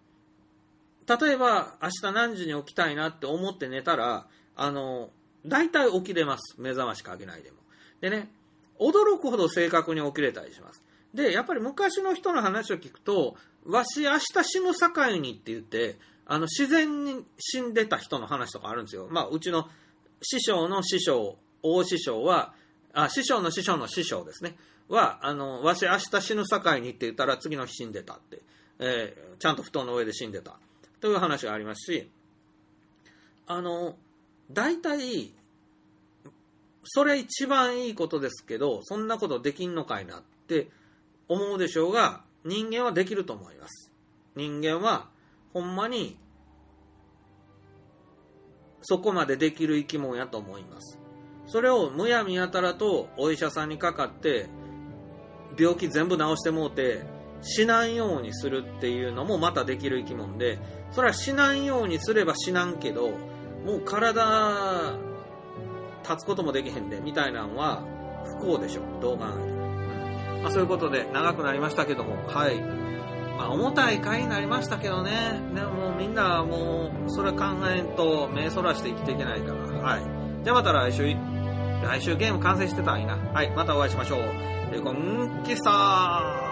[1.17, 5.09] 例えば明日何時に起きたいなって思って寝たら、あの、
[5.45, 6.55] 大体起きれます。
[6.59, 7.57] 目覚ましかけないでも。
[8.01, 8.31] でね、
[8.79, 10.83] 驚くほど正確に起きれたりします。
[11.13, 19.07] で、やっぱり昔の人の話を聞くと、わし明日死ぬ境にって言って、あの、自然に死んでた人の話とかあるんですよ。
[19.09, 19.67] まあ、うちの
[20.21, 22.53] 師匠の師匠、大師匠は、
[22.93, 24.55] あ、師匠の師匠の師匠ですね。
[24.87, 28.41] は、あの、わし明日死ぬ境にって言ったら次の日死んでたって。
[28.79, 30.59] えーちゃんと布団の上で死んでた。
[30.99, 32.09] という話がありますし、
[33.47, 33.95] あの、
[34.51, 35.33] 大体、
[36.83, 40.69] それ一番いいことですけど、そんなことできんのかいなって
[41.27, 43.91] 思うでしょうが、人間はできると思います。
[44.35, 45.09] 人間は、
[45.53, 46.17] ほんまに、
[48.81, 50.99] そこまでできる生き物やと思います。
[51.47, 54.47] それをむやみやたらとお医者さんにかかって、
[55.57, 57.03] 病気全部治してもうて、
[57.41, 60.59] 死なんようにするっていうのもまたできる生き物で、
[60.91, 63.09] それは死なんようにすれば死なんけど、
[63.65, 64.93] もう体、
[66.03, 67.83] 立つこともできへんで、みたいなのは
[68.39, 69.59] 不幸でしょ、どう考えても。
[70.43, 72.59] まあそういうことで長くなりましたけども、はい。
[73.37, 80.01] まあ重たい回になりましたけどね、でもうみんなもう、それ考えんと目そらして生きていけないから、はい。
[80.43, 81.15] じゃあまた来週、
[81.83, 83.17] 来週ゲーム完成してたらいいな。
[83.33, 84.19] はい、またお会いしましょう。
[84.73, 86.48] レコンキスター